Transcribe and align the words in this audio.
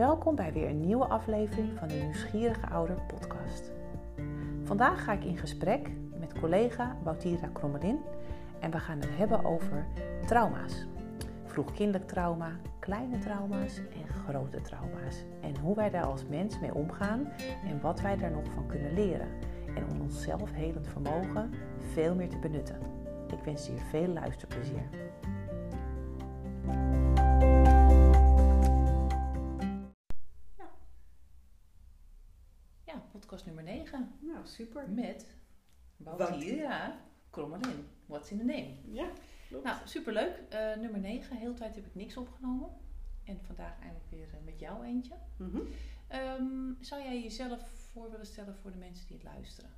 Welkom 0.00 0.34
bij 0.34 0.52
weer 0.52 0.68
een 0.68 0.80
nieuwe 0.80 1.04
aflevering 1.04 1.78
van 1.78 1.88
de 1.88 1.94
Nieuwsgierige 1.94 2.66
Ouder 2.66 2.96
podcast. 3.06 3.72
Vandaag 4.64 5.04
ga 5.04 5.12
ik 5.12 5.24
in 5.24 5.36
gesprek 5.36 5.90
met 6.18 6.40
collega 6.40 6.96
Bautira 7.04 7.48
Krommelin 7.52 7.98
en 8.60 8.70
we 8.70 8.78
gaan 8.78 9.00
het 9.00 9.16
hebben 9.16 9.44
over 9.44 9.86
trauma's. 10.26 10.86
Vroegkindelijk 11.44 12.08
trauma, 12.08 12.50
kleine 12.78 13.18
trauma's 13.18 13.76
en 13.76 14.14
grote 14.26 14.60
trauma's. 14.60 15.24
En 15.40 15.56
hoe 15.56 15.76
wij 15.76 15.90
daar 15.90 16.06
als 16.06 16.26
mens 16.26 16.60
mee 16.60 16.74
omgaan 16.74 17.32
en 17.64 17.80
wat 17.80 18.00
wij 18.00 18.16
daar 18.16 18.30
nog 18.30 18.50
van 18.54 18.66
kunnen 18.66 18.94
leren. 18.94 19.28
En 19.74 19.84
om 19.90 20.00
ons 20.00 20.22
zelfhelend 20.22 20.88
vermogen 20.88 21.50
veel 21.92 22.14
meer 22.14 22.28
te 22.28 22.38
benutten. 22.38 22.78
Ik 23.32 23.44
wens 23.44 23.66
je 23.66 23.76
veel 23.90 24.08
luisterplezier. 24.08 24.88
Ja, 33.40 33.46
nummer 33.46 33.64
9 33.64 34.12
Nou, 34.20 34.46
super. 34.46 34.90
met 34.90 35.26
Bautira. 35.96 37.00
Krommelin. 37.30 37.86
What's 38.06 38.30
in 38.30 38.38
the 38.38 38.44
name? 38.44 38.74
Ja, 38.84 39.10
klopt. 39.48 39.64
Nou, 39.64 39.76
superleuk. 39.84 40.40
Eh 40.48 40.76
nummer 40.76 41.00
9. 41.00 41.36
Heel 41.36 41.52
de 41.52 41.58
tijd 41.58 41.74
heb 41.74 41.86
ik 41.86 41.94
niks 41.94 42.16
opgenomen. 42.16 42.70
En 43.24 43.40
vandaag 43.46 43.78
eindelijk 43.80 44.10
weer 44.10 44.28
eh, 44.28 44.44
met 44.44 44.60
jou 44.60 44.84
eentje. 44.84 45.14
Mhm. 45.36 45.60
Ehm, 46.08 46.72
zou 46.80 47.02
jij 47.02 47.22
jezelf 47.22 47.70
voor 47.92 48.10
willen 48.10 48.26
stellen 48.26 48.54
voor 48.54 48.70
de 48.70 48.78
mensen 48.78 49.06
die 49.06 49.16
het 49.16 49.26
luisteren? 49.26 49.70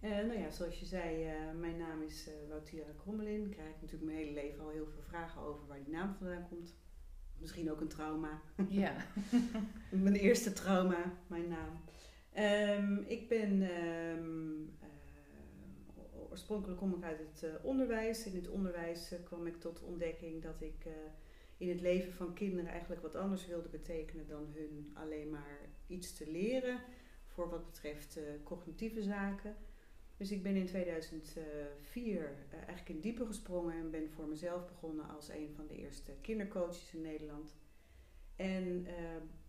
Eh, 0.00 0.10
nou 0.10 0.38
ja, 0.38 0.50
zoals 0.50 0.80
je 0.80 0.86
zei, 0.86 1.26
mijn 1.58 1.76
naam 1.76 2.02
is 2.02 2.28
eh 2.28 2.34
Woutira 2.48 2.92
Krommelin. 2.96 3.44
Ik 3.44 3.50
krijg 3.50 3.74
natuurlijk 3.80 4.12
mijn 4.12 4.18
hele 4.18 4.32
leven 4.32 4.60
al 4.64 4.70
heel 4.70 4.86
veel 4.86 5.02
vragen 5.02 5.40
over 5.42 5.66
waar 5.66 5.84
die 5.84 5.94
naam 5.94 6.14
vandaan 6.14 6.48
komt. 6.48 6.74
Misschien 7.38 7.70
ook 7.70 7.80
een 7.80 7.88
trauma. 7.88 8.40
Ja. 8.68 8.92
mijn 9.90 10.14
eerste 10.14 10.52
trauma, 10.52 11.12
mijn 11.26 11.48
naam. 11.48 11.80
Ehm, 12.34 12.96
ik 13.06 13.28
ben 13.28 13.62
ehm, 13.62 14.62
eh, 14.80 16.30
oorspronkelijk 16.30 16.78
kom 16.78 16.94
ik 16.94 17.02
uit 17.02 17.18
het 17.18 17.42
eh, 17.42 17.64
onderwijs. 17.64 18.26
In 18.26 18.34
het 18.34 18.48
onderwijs 18.48 19.12
eh, 19.12 19.18
kwam 19.24 19.46
ik 19.46 19.60
tot 19.60 19.78
de 19.78 19.84
ontdekking 19.84 20.42
dat 20.42 20.60
ik 20.60 20.84
eh, 20.84 20.92
in 21.56 21.68
het 21.68 21.80
leven 21.80 22.12
van 22.12 22.34
kinderen 22.34 22.70
eigenlijk 22.70 23.02
wat 23.02 23.14
anders 23.14 23.46
wilde 23.46 23.68
betekenen 23.68 24.26
dan 24.26 24.46
hun 24.54 24.90
alleen 24.94 25.30
maar 25.30 25.58
iets 25.86 26.16
te 26.16 26.30
leren 26.30 26.80
voor 27.26 27.50
wat 27.50 27.66
betreft 27.66 28.18
cognitieve 28.44 29.02
zaken. 29.02 29.56
Dus 30.16 30.30
ik 30.30 30.42
ben 30.42 30.56
in 30.56 30.66
2004 30.66 32.20
eh, 32.50 32.56
eigenlijk 32.56 32.88
in 32.88 33.00
diepe 33.00 33.26
gesprongen 33.26 33.74
en 33.74 33.90
ben 33.90 34.10
voor 34.10 34.26
mezelf 34.26 34.66
begonnen 34.66 35.08
als 35.08 35.28
een 35.28 35.52
van 35.56 35.66
de 35.66 35.76
eerste 35.76 36.12
kindercoaches 36.20 36.94
in 36.94 37.00
Nederland. 37.00 37.54
En 38.36 38.86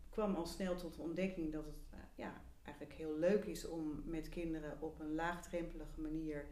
kwam 0.09 0.35
al 0.35 0.45
snel 0.45 0.75
tot 0.75 0.95
de 0.95 1.01
ontdekking 1.01 1.51
dat 1.51 1.65
het 1.65 1.99
ja, 2.15 2.43
eigenlijk 2.65 2.97
heel 2.97 3.17
leuk 3.17 3.45
is 3.45 3.67
om 3.67 4.03
met 4.05 4.29
kinderen 4.29 4.81
op 4.81 4.99
een 4.99 5.15
laagdrempelige 5.15 6.01
manier 6.01 6.45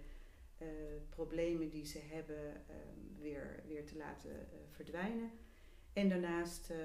eh, 0.58 0.68
problemen 1.10 1.70
die 1.70 1.86
ze 1.86 2.00
hebben 2.00 2.56
eh, 2.56 2.76
weer, 3.20 3.64
weer 3.68 3.86
te 3.86 3.98
laten 3.98 4.32
eh, 4.32 4.58
verdwijnen. 4.70 5.32
En 5.94 6.10
daarnaast 6.10 6.70
eh, 6.70 6.78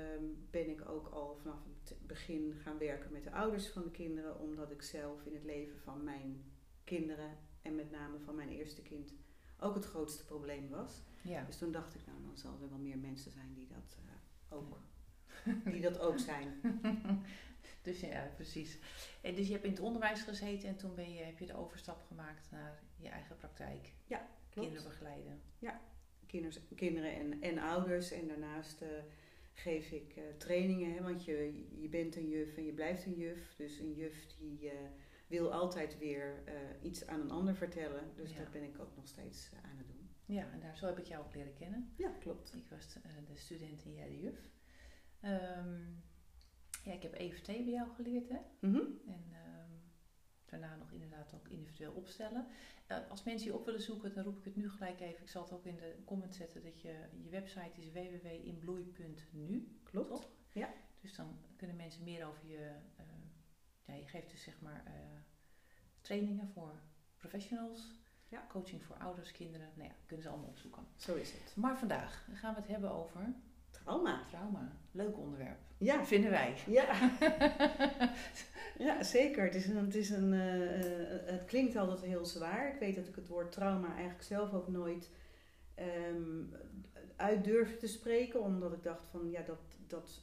ben 0.50 0.70
ik 0.70 0.88
ook 0.88 1.08
al 1.08 1.36
vanaf 1.42 1.58
het 1.64 1.96
begin 2.06 2.54
gaan 2.62 2.78
werken 2.78 3.12
met 3.12 3.24
de 3.24 3.32
ouders 3.32 3.68
van 3.68 3.82
de 3.82 3.90
kinderen, 3.90 4.38
omdat 4.38 4.70
ik 4.70 4.82
zelf 4.82 5.24
in 5.24 5.34
het 5.34 5.44
leven 5.44 5.78
van 5.78 6.04
mijn 6.04 6.44
kinderen 6.84 7.36
en 7.62 7.74
met 7.74 7.90
name 7.90 8.18
van 8.18 8.34
mijn 8.34 8.48
eerste 8.48 8.82
kind 8.82 9.14
ook 9.58 9.74
het 9.74 9.84
grootste 9.84 10.24
probleem 10.24 10.68
was. 10.68 11.02
Ja. 11.22 11.44
Dus 11.44 11.58
toen 11.58 11.72
dacht 11.72 11.94
ik, 11.94 12.06
nou 12.06 12.18
dan 12.22 12.36
zal 12.36 12.58
er 12.62 12.68
wel 12.68 12.78
meer 12.78 12.98
mensen 12.98 13.32
zijn 13.32 13.54
die 13.54 13.66
dat 13.66 13.98
eh, 13.98 14.56
ook, 14.56 14.78
die 15.72 15.80
dat 15.80 15.98
ook 15.98 16.18
zijn. 16.18 16.60
dus 17.88 18.00
ja, 18.00 18.30
precies. 18.34 18.78
En 19.20 19.34
dus 19.34 19.46
je 19.46 19.52
hebt 19.52 19.64
in 19.64 19.70
het 19.70 19.80
onderwijs 19.80 20.22
gezeten 20.22 20.68
en 20.68 20.76
toen 20.76 20.94
ben 20.94 21.12
je, 21.14 21.22
heb 21.22 21.38
je 21.38 21.46
de 21.46 21.56
overstap 21.56 22.02
gemaakt 22.08 22.50
naar 22.50 22.82
je 22.96 23.08
eigen 23.08 23.36
praktijk. 23.36 23.92
Klopt. 24.50 24.68
Kinderen 24.68 24.84
begeleiden. 24.84 25.40
Kinders, 26.26 26.58
kinderen 26.74 27.14
en, 27.14 27.42
en 27.42 27.58
ouders. 27.58 28.10
En 28.10 28.28
daarnaast 28.28 28.82
eh, 28.82 28.88
geef 29.54 29.90
ik 29.90 30.16
eh, 30.16 30.22
trainingen, 30.38 30.94
hè, 30.94 31.02
want 31.02 31.24
je, 31.24 31.66
je 31.80 31.88
bent 31.88 32.16
een 32.16 32.28
juf 32.28 32.56
en 32.56 32.64
je 32.64 32.72
blijft 32.72 33.06
een 33.06 33.16
juf. 33.16 33.54
Dus 33.56 33.78
een 33.78 33.94
juf 33.94 34.26
die 34.38 34.70
eh, 34.70 34.76
wil 35.26 35.52
altijd 35.52 35.98
weer 35.98 36.42
iets 36.82 37.06
aan 37.06 37.20
een 37.20 37.30
ander 37.30 37.54
vertellen. 37.56 38.10
Dus 38.14 38.30
Ja. 38.32 38.38
dat 38.38 38.50
ben 38.50 38.62
ik 38.62 38.80
ook 38.80 38.96
nog 38.96 39.06
steeds 39.08 39.50
aan 39.64 39.76
het 39.78 39.86
doen. 39.86 40.08
Ja, 40.24 40.50
en 40.52 40.60
daar, 40.60 40.76
zo 40.76 40.86
heb 40.86 40.98
ik 40.98 41.06
jou 41.06 41.24
ook 41.24 41.34
leren 41.34 41.54
kennen. 41.54 41.92
Ja, 41.96 42.10
klopt. 42.20 42.54
Ik 42.54 42.68
was 42.70 42.92
de, 42.92 43.00
de 43.26 43.36
student 43.36 43.84
en 43.84 43.94
jij 43.94 44.08
de 44.08 44.20
juf. 44.20 44.48
Ehm, 45.20 45.80
ja, 46.88 46.94
ik 46.94 47.02
heb 47.02 47.12
EFT 47.14 47.46
bij 47.46 47.70
jou 47.70 47.88
geleerd, 47.94 48.28
hè? 48.28 48.38
Mhm. 48.60 48.76
En 49.06 49.24
ehm, 49.32 49.70
daarna 50.46 50.76
nog 50.76 50.92
inderdaad 50.92 51.34
ook 51.34 51.48
individueel 51.48 51.92
opstellen. 51.92 52.46
Eh, 52.86 53.10
als 53.10 53.24
mensen 53.24 53.46
je 53.46 53.54
op 53.54 53.64
willen 53.64 53.82
zoeken, 53.82 54.14
dan 54.14 54.24
roep 54.24 54.38
ik 54.38 54.44
het 54.44 54.56
nu 54.56 54.70
gelijk 54.70 55.00
even. 55.00 55.22
Ik 55.22 55.28
zal 55.28 55.42
het 55.42 55.52
ook 55.52 55.64
in 55.64 55.76
de 55.76 56.02
comment 56.04 56.34
zetten 56.34 56.62
dat 56.62 56.80
je, 56.80 56.94
je 57.22 57.28
website 57.28 57.80
is 57.80 57.92
www.inbloei.nu. 57.92 59.78
Klopt. 59.82 60.08
Toch? 60.08 60.28
Ja. 60.52 60.72
Dus 61.00 61.14
dan 61.14 61.38
kunnen 61.56 61.76
mensen 61.76 62.04
meer 62.04 62.26
over 62.26 62.46
je... 62.48 62.72
eh, 62.96 63.04
ja, 63.84 63.94
je 63.94 64.06
geeft 64.06 64.30
dus 64.30 64.42
zeg 64.42 64.60
maar 64.60 64.82
eh, 64.86 64.92
trainingen 66.00 66.48
voor 66.48 66.80
professionals. 67.16 67.96
Ja. 68.28 68.46
Coaching 68.48 68.84
voor 68.84 68.96
ouders, 68.96 69.32
kinderen. 69.32 69.68
Nou 69.74 69.88
ja, 69.88 69.94
kunnen 70.06 70.24
ze 70.24 70.30
allemaal 70.30 70.48
opzoeken. 70.48 70.86
Zo 70.96 71.14
is 71.14 71.32
het. 71.32 71.52
Maar 71.56 71.78
vandaag 71.78 72.28
gaan 72.32 72.54
we 72.54 72.60
het 72.60 72.68
hebben 72.68 72.90
over 72.90 73.34
Trauma. 73.70 74.24
trauma. 74.28 74.72
Leuk 74.90 75.18
onderwerp. 75.18 75.58
Ja. 75.78 76.04
Vinden 76.04 76.30
wij. 76.30 76.54
Ja. 76.66 77.10
ja, 78.86 79.02
zeker. 79.02 79.44
Het, 79.44 79.54
is 79.54 79.66
een, 79.66 79.76
het, 79.76 79.94
is 79.94 80.10
een, 80.10 80.32
eh, 80.32 80.80
eh, 80.80 81.26
het 81.26 81.44
klinkt 81.44 81.76
altijd 81.76 82.00
heel 82.00 82.24
zwaar. 82.24 82.72
Ik 82.72 82.80
weet 82.80 82.94
dat 82.94 83.08
ik 83.08 83.14
het 83.14 83.28
woord 83.28 83.52
trauma 83.52 83.94
eigenlijk 83.94 84.22
zelf 84.22 84.52
ook 84.52 84.68
nooit 84.68 85.10
ehm, 85.74 86.42
uit 87.16 87.44
durfde 87.44 87.76
te 87.76 87.86
spreken. 87.86 88.42
Omdat 88.42 88.72
ik 88.72 88.82
dacht 88.82 89.04
van 89.10 89.30
ja, 89.30 89.42
dat, 89.42 89.60
dat 89.86 90.22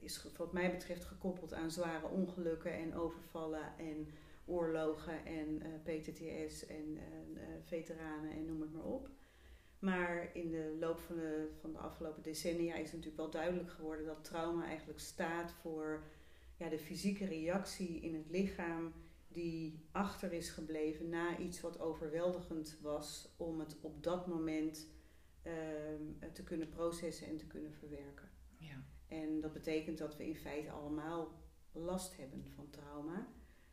is 0.00 0.26
wat 0.36 0.52
mij 0.52 0.70
betreft 0.70 1.04
gekoppeld 1.04 1.52
aan 1.52 1.70
zware 1.70 2.08
ongelukken 2.08 2.72
en 2.72 2.94
overvallen 2.94 3.78
en 3.78 4.08
oorlogen 4.44 5.24
en 5.24 5.62
eh, 5.62 5.68
PTTS 5.82 6.66
en 6.66 6.98
veteranen 7.64 8.30
en 8.30 8.44
noem 8.44 8.60
het 8.60 8.72
maar 8.72 8.84
op. 8.84 9.08
Maar 9.78 10.30
in 10.34 10.50
de 10.50 10.76
loop 10.80 10.98
van 10.98 11.16
de, 11.16 11.50
van 11.60 11.72
de 11.72 11.78
afgelopen 11.78 12.22
decennia 12.22 12.74
is 12.74 12.82
het 12.82 12.92
natuurlijk 12.92 13.16
wel 13.16 13.30
duidelijk 13.30 13.70
geworden 13.70 14.06
dat 14.06 14.24
trauma 14.24 14.64
eigenlijk 14.64 15.00
staat 15.00 15.52
voor 15.52 16.02
ja, 16.56 16.68
de 16.68 16.78
fysieke 16.78 17.24
reactie 17.24 18.00
in 18.00 18.14
het 18.14 18.30
lichaam 18.30 18.92
die 19.28 19.86
achter 19.92 20.32
is 20.32 20.50
gebleven 20.50 21.08
na 21.08 21.38
iets 21.38 21.60
wat 21.60 21.80
overweldigend 21.80 22.78
was 22.82 23.34
om 23.36 23.60
het 23.60 23.76
op 23.80 24.02
dat 24.02 24.26
moment 24.26 24.88
ehm, 25.42 26.32
te 26.32 26.44
kunnen 26.44 26.68
processen 26.68 27.26
en 27.26 27.36
te 27.36 27.46
kunnen 27.46 27.72
verwerken. 27.72 28.28
Ja. 28.58 28.84
En 29.08 29.40
dat 29.40 29.52
betekent 29.52 29.98
dat 29.98 30.16
we 30.16 30.26
in 30.26 30.36
feite 30.36 30.70
allemaal 30.70 31.32
last 31.72 32.16
hebben 32.16 32.46
van 32.54 32.70
trauma. 32.70 33.28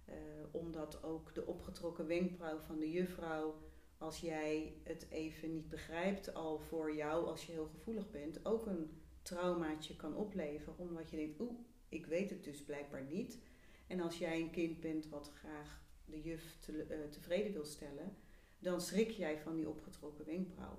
Eh, 0.06 0.16
omdat 0.52 1.04
ook 1.04 1.36
de 1.36 1.46
opgetrokken 1.46 2.08
wenkbrauw 2.08 2.60
van 2.60 2.80
de 2.80 2.92
juffrouw, 2.92 3.56
als 4.04 4.20
jij 4.20 4.74
het 4.84 5.08
even 5.10 5.52
niet 5.52 5.70
begrijpt, 5.70 6.34
al 6.34 6.60
voor 6.60 6.96
jou, 6.96 7.26
als 7.26 7.46
je 7.46 7.52
heel 7.52 7.68
gevoelig 7.68 8.12
bent, 8.12 8.46
ook 8.46 8.66
een 8.66 9.02
traumaatje 9.22 9.96
kan 9.96 10.16
opleveren. 10.16 10.78
Omdat 10.78 11.10
je 11.10 11.16
denkt, 11.18 11.40
oeh, 11.40 11.60
ik 11.90 12.06
weet 12.06 12.30
het 12.30 12.44
dus 12.44 12.64
blijkbaar 12.64 13.04
niet. 13.04 13.40
En 13.88 14.00
als 14.00 14.18
jij 14.18 14.42
een 14.42 14.50
kind 14.52 14.80
bent 14.80 15.10
wat 15.10 15.32
graag 15.36 15.82
de 16.06 16.22
juf 16.22 16.58
te- 16.60 16.84
eh, 16.84 16.98
tevreden 17.10 17.54
wil 17.54 17.66
stellen, 17.66 18.16
dan 18.60 18.82
schrik 18.82 19.10
jij 19.10 19.40
van 19.40 19.56
die 19.56 19.70
opgetrokken 19.70 20.26
wenkbrauw. 20.26 20.78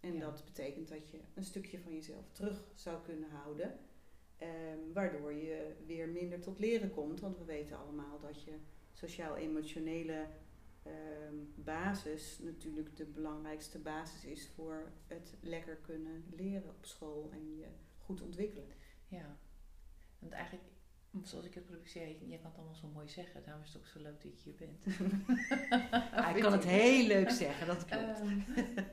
En 0.00 0.14
Ja. 0.14 0.20
dat 0.20 0.44
betekent 0.44 0.88
dat 0.88 1.08
je 1.08 1.18
een 1.34 1.44
stukje 1.44 1.78
van 1.80 1.94
jezelf 1.94 2.30
terug 2.32 2.64
zou 2.74 3.02
kunnen 3.04 3.30
houden. 3.30 3.78
Ehm, 4.36 4.78
waardoor 4.92 5.32
je 5.32 5.74
weer 5.86 6.08
minder 6.08 6.40
tot 6.40 6.58
leren 6.58 6.90
komt. 6.90 7.20
Want 7.20 7.38
we 7.38 7.44
weten 7.44 7.78
allemaal 7.78 8.18
dat 8.20 8.42
je 8.42 8.52
sociaal-emotionele 8.92 10.26
basis 11.54 12.38
natuurlijk 12.38 12.96
de 12.96 13.04
belangrijkste 13.04 13.78
basis 13.78 14.24
is 14.24 14.48
voor 14.48 14.92
het 15.06 15.34
lekker 15.40 15.76
kunnen 15.76 16.24
leren 16.30 16.68
op 16.68 16.84
school 16.84 17.30
en 17.32 17.56
je 17.56 17.66
goed 17.98 18.22
ontwikkelen. 18.22 18.66
Ja, 19.08 19.36
want 20.18 20.32
eigenlijk, 20.32 20.64
zoals 21.22 21.44
ik 21.44 21.54
het 21.54 21.64
probeer, 21.64 21.92
jij 21.92 22.38
kan 22.38 22.50
het 22.50 22.56
allemaal 22.56 22.74
zo 22.74 22.88
mooi 22.88 23.08
zeggen, 23.08 23.42
daarom 23.42 23.62
is 23.62 23.72
het 23.72 23.82
ook 23.82 23.86
zo 23.86 24.00
leuk 24.00 24.22
dat 24.22 24.42
je 24.42 24.50
hier 24.50 24.54
bent. 24.54 24.84
Hij 26.24 26.40
kan 26.40 26.52
het 26.52 26.64
heel 26.64 27.06
leuk 27.06 27.30
zeggen, 27.30 27.66
dat 27.66 27.84
klopt. 27.84 28.20
Ehm, 28.20 28.40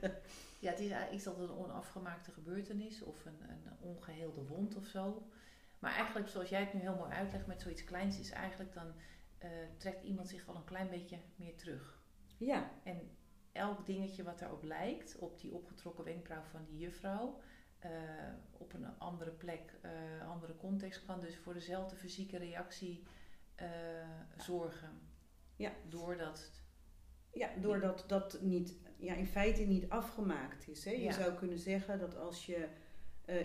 ja, 0.64 0.70
het 0.70 0.80
is 0.80 0.92
iets 1.12 1.24
dat 1.24 1.38
een 1.38 1.50
onafgemaakte 1.50 2.30
gebeurtenis 2.30 3.02
of 3.02 3.24
een, 3.24 3.40
een 3.48 3.72
ongeheelde 3.80 4.46
wond 4.46 4.76
of 4.76 4.86
zo. 4.86 5.26
Maar 5.78 5.94
eigenlijk, 5.94 6.28
zoals 6.28 6.48
jij 6.48 6.60
het 6.60 6.74
nu 6.74 6.80
heel 6.80 6.96
mooi 6.96 7.12
uitlegt 7.12 7.46
met 7.46 7.62
zoiets 7.62 7.84
kleins, 7.84 8.18
is 8.18 8.30
eigenlijk 8.30 8.72
dan 8.72 8.94
eh, 9.46 9.68
trekt 9.76 10.02
iemand 10.04 10.28
zich 10.28 10.48
al 10.48 10.56
een 10.56 10.64
klein 10.64 10.88
beetje 10.90 11.18
meer 11.36 11.56
terug. 11.56 12.02
ja, 12.36 12.70
En 12.84 13.10
elk 13.52 13.86
dingetje 13.86 14.22
wat 14.22 14.38
daarop 14.38 14.62
lijkt, 14.62 15.18
op 15.18 15.40
die 15.40 15.54
opgetrokken 15.54 16.04
wenkbrauw 16.04 16.42
van 16.42 16.64
die 16.64 16.78
juffrouw, 16.78 17.40
eh, 17.78 17.90
op 18.52 18.72
een 18.72 18.98
andere 18.98 19.30
plek, 19.30 19.74
uh, 19.84 20.28
andere 20.28 20.56
context 20.56 21.04
kan 21.04 21.20
dus 21.20 21.36
voor 21.36 21.54
dezelfde 21.54 21.96
fysieke 21.96 22.36
reactie 22.38 23.02
zorgen. 24.36 25.00
Ja. 25.56 25.72
Doordat. 25.88 26.50
Ja, 27.32 27.48
doordat 27.60 28.04
dat 28.06 28.40
niet, 28.40 28.76
ja, 28.96 29.14
in 29.14 29.26
feite 29.26 29.62
niet 29.62 29.88
afgemaakt 29.88 30.68
is. 30.68 30.84
Hè? 30.84 30.90
Je 30.90 31.00
Ja. 31.00 31.12
zou 31.12 31.34
kunnen 31.34 31.58
zeggen 31.58 31.98
dat 31.98 32.16
als 32.16 32.46
je 32.46 32.68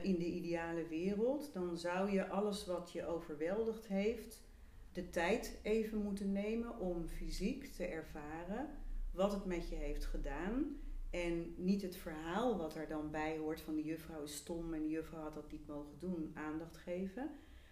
in 0.01 0.17
de 0.19 0.25
ideale 0.25 0.87
wereld, 0.87 1.53
dan 1.53 1.77
zou 1.77 2.11
je 2.11 2.27
alles 2.27 2.65
wat 2.65 2.91
je 2.91 3.05
overweldigd 3.05 3.87
heeft, 3.87 4.41
de 4.91 5.09
tijd 5.09 5.59
even 5.63 5.97
moeten 5.97 6.31
nemen 6.31 6.79
om 6.79 7.07
fysiek 7.07 7.65
te 7.65 7.85
ervaren 7.85 8.69
wat 9.13 9.31
het 9.31 9.45
met 9.45 9.69
je 9.69 9.75
heeft 9.75 10.05
gedaan. 10.05 10.75
En 11.09 11.53
niet 11.57 11.81
het 11.81 11.95
verhaal 11.95 12.57
wat 12.57 12.75
er 12.75 12.87
dan 12.87 13.11
bij 13.11 13.37
hoort 13.37 13.61
van 13.61 13.75
de 13.75 13.83
juffrouw 13.83 14.23
is 14.23 14.35
stom 14.35 14.73
en 14.73 14.81
de 14.81 14.89
juffrouw 14.89 15.21
had 15.21 15.33
dat 15.33 15.51
niet 15.51 15.67
mogen 15.67 15.99
doen, 15.99 16.31
aandacht 16.33 16.77
geven. 16.77 17.29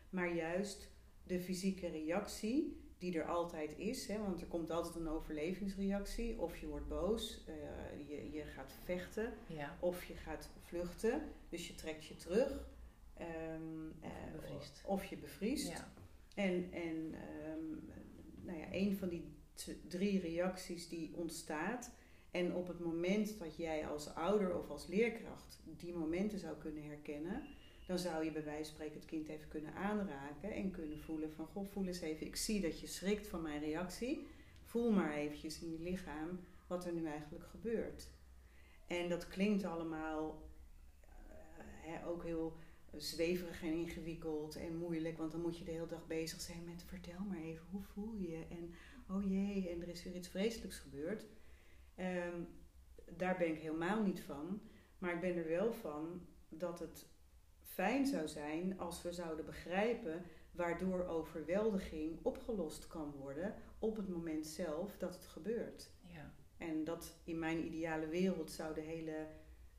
Maar 0.09 0.33
juist 0.35 0.89
de 1.23 1.39
fysieke 1.39 1.87
reactie 1.87 2.83
die 2.97 3.17
er 3.17 3.25
altijd 3.27 3.77
is. 3.77 4.07
Hè, 4.07 4.17
want 4.19 4.41
er 4.41 4.47
komt 4.47 4.71
altijd 4.71 4.95
een 4.95 5.07
overlevingsreactie. 5.07 6.39
Of 6.39 6.57
je 6.57 6.67
wordt 6.67 6.87
boos, 6.87 7.43
eh, 7.47 8.07
je, 8.09 8.31
je 8.31 8.43
gaat 8.43 8.71
vechten, 8.83 9.33
Ja. 9.47 9.77
of 9.79 10.03
je 10.03 10.13
gaat 10.15 10.49
vluchten. 10.61 11.21
Dus 11.49 11.67
je 11.67 11.75
trekt 11.75 12.05
je 12.05 12.15
terug. 12.15 12.67
ehm, 13.13 13.87
Of 13.87 14.01
je 14.01 14.07
eh, 14.07 14.31
bevriest. 14.41 14.81
Of 14.85 15.03
je 15.05 15.17
bevriest. 15.17 15.67
Ja. 15.69 15.91
En, 16.39 16.71
en 16.71 17.13
ehm, 17.13 17.95
nou 18.41 18.57
ja, 18.57 18.65
een 18.71 18.97
van 18.97 19.09
die 19.09 19.23
drie 19.87 20.19
reacties 20.19 20.89
die 20.89 21.11
ontstaat. 21.15 21.91
En 22.31 22.53
op 22.53 22.67
het 22.67 22.79
moment 22.79 23.39
dat 23.39 23.55
jij 23.55 23.87
als 23.87 24.15
ouder 24.15 24.57
of 24.57 24.69
als 24.69 24.87
leerkracht 24.87 25.61
die 25.77 25.93
momenten 25.93 26.39
zou 26.39 26.57
kunnen 26.57 26.83
herkennen, 26.83 27.43
dan 27.87 27.99
zou 27.99 28.23
je 28.23 28.31
bij 28.31 28.43
wijze 28.43 28.63
van 28.63 28.73
spreken 28.73 28.95
het 28.95 29.05
kind 29.05 29.27
even 29.27 29.47
kunnen 29.47 29.73
aanraken 29.73 30.51
en 30.51 30.71
kunnen 30.71 30.99
voelen 30.99 31.31
van 31.31 31.45
goh, 31.45 31.65
voel 31.67 31.85
eens 31.85 32.01
even, 32.01 32.27
ik 32.27 32.35
zie 32.35 32.61
dat 32.61 32.79
je 32.79 32.87
schrikt 32.87 33.27
van 33.27 33.41
mijn 33.41 33.59
reactie. 33.59 34.27
Voel 34.63 34.91
maar 34.91 35.13
eventjes 35.13 35.61
in 35.61 35.71
je 35.71 35.79
lichaam 35.79 36.39
wat 36.67 36.85
er 36.85 36.93
nu 36.93 37.05
eigenlijk 37.05 37.45
gebeurt. 37.45 38.09
En 38.87 39.09
dat 39.09 39.27
klinkt 39.27 39.63
allemaal 39.63 40.41
eh, 41.85 42.07
ook 42.07 42.23
heel 42.23 42.57
zweverig 42.97 43.63
en 43.63 43.73
ingewikkeld 43.73 44.55
en 44.55 44.77
moeilijk, 44.77 45.17
want 45.17 45.31
dan 45.31 45.41
moet 45.41 45.57
je 45.57 45.63
de 45.63 45.71
hele 45.71 45.87
dag 45.87 46.07
bezig 46.07 46.41
zijn 46.41 46.63
met 46.63 46.83
vertel 46.83 47.23
maar 47.27 47.41
even, 47.41 47.65
hoe 47.71 47.83
voel 47.83 48.13
je? 48.13 48.45
En 48.49 48.73
oh 49.15 49.23
jee, 49.29 49.69
en 49.69 49.81
er 49.81 49.87
is 49.87 50.03
weer 50.03 50.15
iets 50.15 50.27
vreselijks 50.27 50.77
gebeurd. 50.77 51.25
Ehm, 51.95 52.41
daar 53.17 53.37
ben 53.37 53.47
ik 53.47 53.59
helemaal 53.59 54.03
niet 54.03 54.21
van, 54.21 54.61
maar 54.97 55.13
ik 55.13 55.21
ben 55.21 55.35
er 55.35 55.47
wel 55.47 55.73
van 55.73 56.21
dat 56.49 56.79
het 56.79 57.07
fijn 57.59 58.05
zou 58.05 58.27
zijn 58.27 58.79
als 58.79 59.01
we 59.01 59.11
zouden 59.11 59.45
begrijpen 59.45 60.25
waardoor 60.51 61.05
overweldiging 61.05 62.19
opgelost 62.21 62.87
kan 62.87 63.11
worden 63.11 63.55
op 63.79 63.95
het 63.95 64.09
moment 64.09 64.47
zelf 64.47 64.97
dat 64.97 65.15
het 65.15 65.25
gebeurt. 65.25 65.91
Ja. 66.01 66.33
En 66.57 66.83
dat 66.83 67.15
in 67.23 67.39
mijn 67.39 67.65
ideale 67.65 68.07
wereld 68.07 68.51
zouden 68.51 68.83
hele 68.83 69.27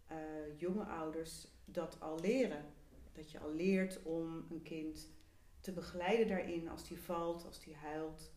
eh, 0.06 0.16
jonge 0.56 0.84
ouders 0.84 1.46
dat 1.64 2.00
al 2.00 2.20
leren. 2.20 2.64
Dat 3.12 3.30
je 3.30 3.38
al 3.38 3.54
leert 3.54 4.02
om 4.02 4.46
een 4.50 4.62
kind 4.62 5.08
te 5.60 5.72
begeleiden 5.72 6.28
daarin 6.28 6.68
als 6.68 6.88
die 6.88 6.98
valt, 6.98 7.44
als 7.44 7.60
die 7.60 7.74
huilt. 7.74 8.32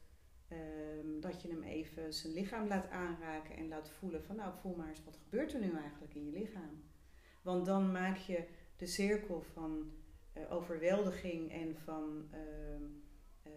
Ehm, 0.47 1.19
dat 1.19 1.41
je 1.41 1.47
hem 1.47 1.63
even 1.63 2.13
zijn 2.13 2.33
lichaam 2.33 2.67
laat 2.67 2.89
aanraken 2.89 3.55
en 3.55 3.67
laat 3.67 3.89
voelen 3.89 4.23
van 4.23 4.35
nou 4.35 4.53
voel 4.61 4.75
maar 4.75 4.89
eens 4.89 5.03
wat 5.03 5.17
gebeurt 5.23 5.53
er 5.53 5.59
nu 5.59 5.71
eigenlijk 5.71 6.15
in 6.15 6.25
je 6.25 6.31
lichaam. 6.31 6.83
Want 7.41 7.65
dan 7.65 7.91
maak 7.91 8.17
je 8.17 8.47
de 8.75 8.85
cirkel 8.85 9.41
van 9.41 9.91
eh, 10.33 10.51
overweldiging 10.51 11.51
en 11.51 11.75
van 11.77 12.27
ehm, 12.31 12.83
ehm, 13.43 13.53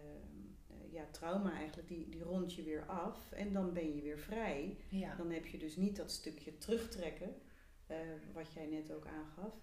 eh, 0.67 0.93
ja, 0.93 1.05
trauma 1.11 1.53
eigenlijk, 1.53 1.87
die, 1.87 2.09
die 2.09 2.23
rond 2.23 2.53
je 2.53 2.63
weer 2.63 2.85
af 2.85 3.31
en 3.31 3.53
dan 3.53 3.73
ben 3.73 3.95
je 3.95 4.01
weer 4.01 4.19
vrij. 4.19 4.77
Ja. 4.89 5.15
Dan 5.15 5.31
heb 5.31 5.45
je 5.45 5.57
dus 5.57 5.75
niet 5.75 5.95
dat 5.95 6.11
stukje 6.11 6.57
terugtrekken, 6.57 7.35
eh, 7.87 7.97
wat 8.33 8.53
jij 8.53 8.65
net 8.65 8.93
ook 8.93 9.05
aangaf. 9.05 9.53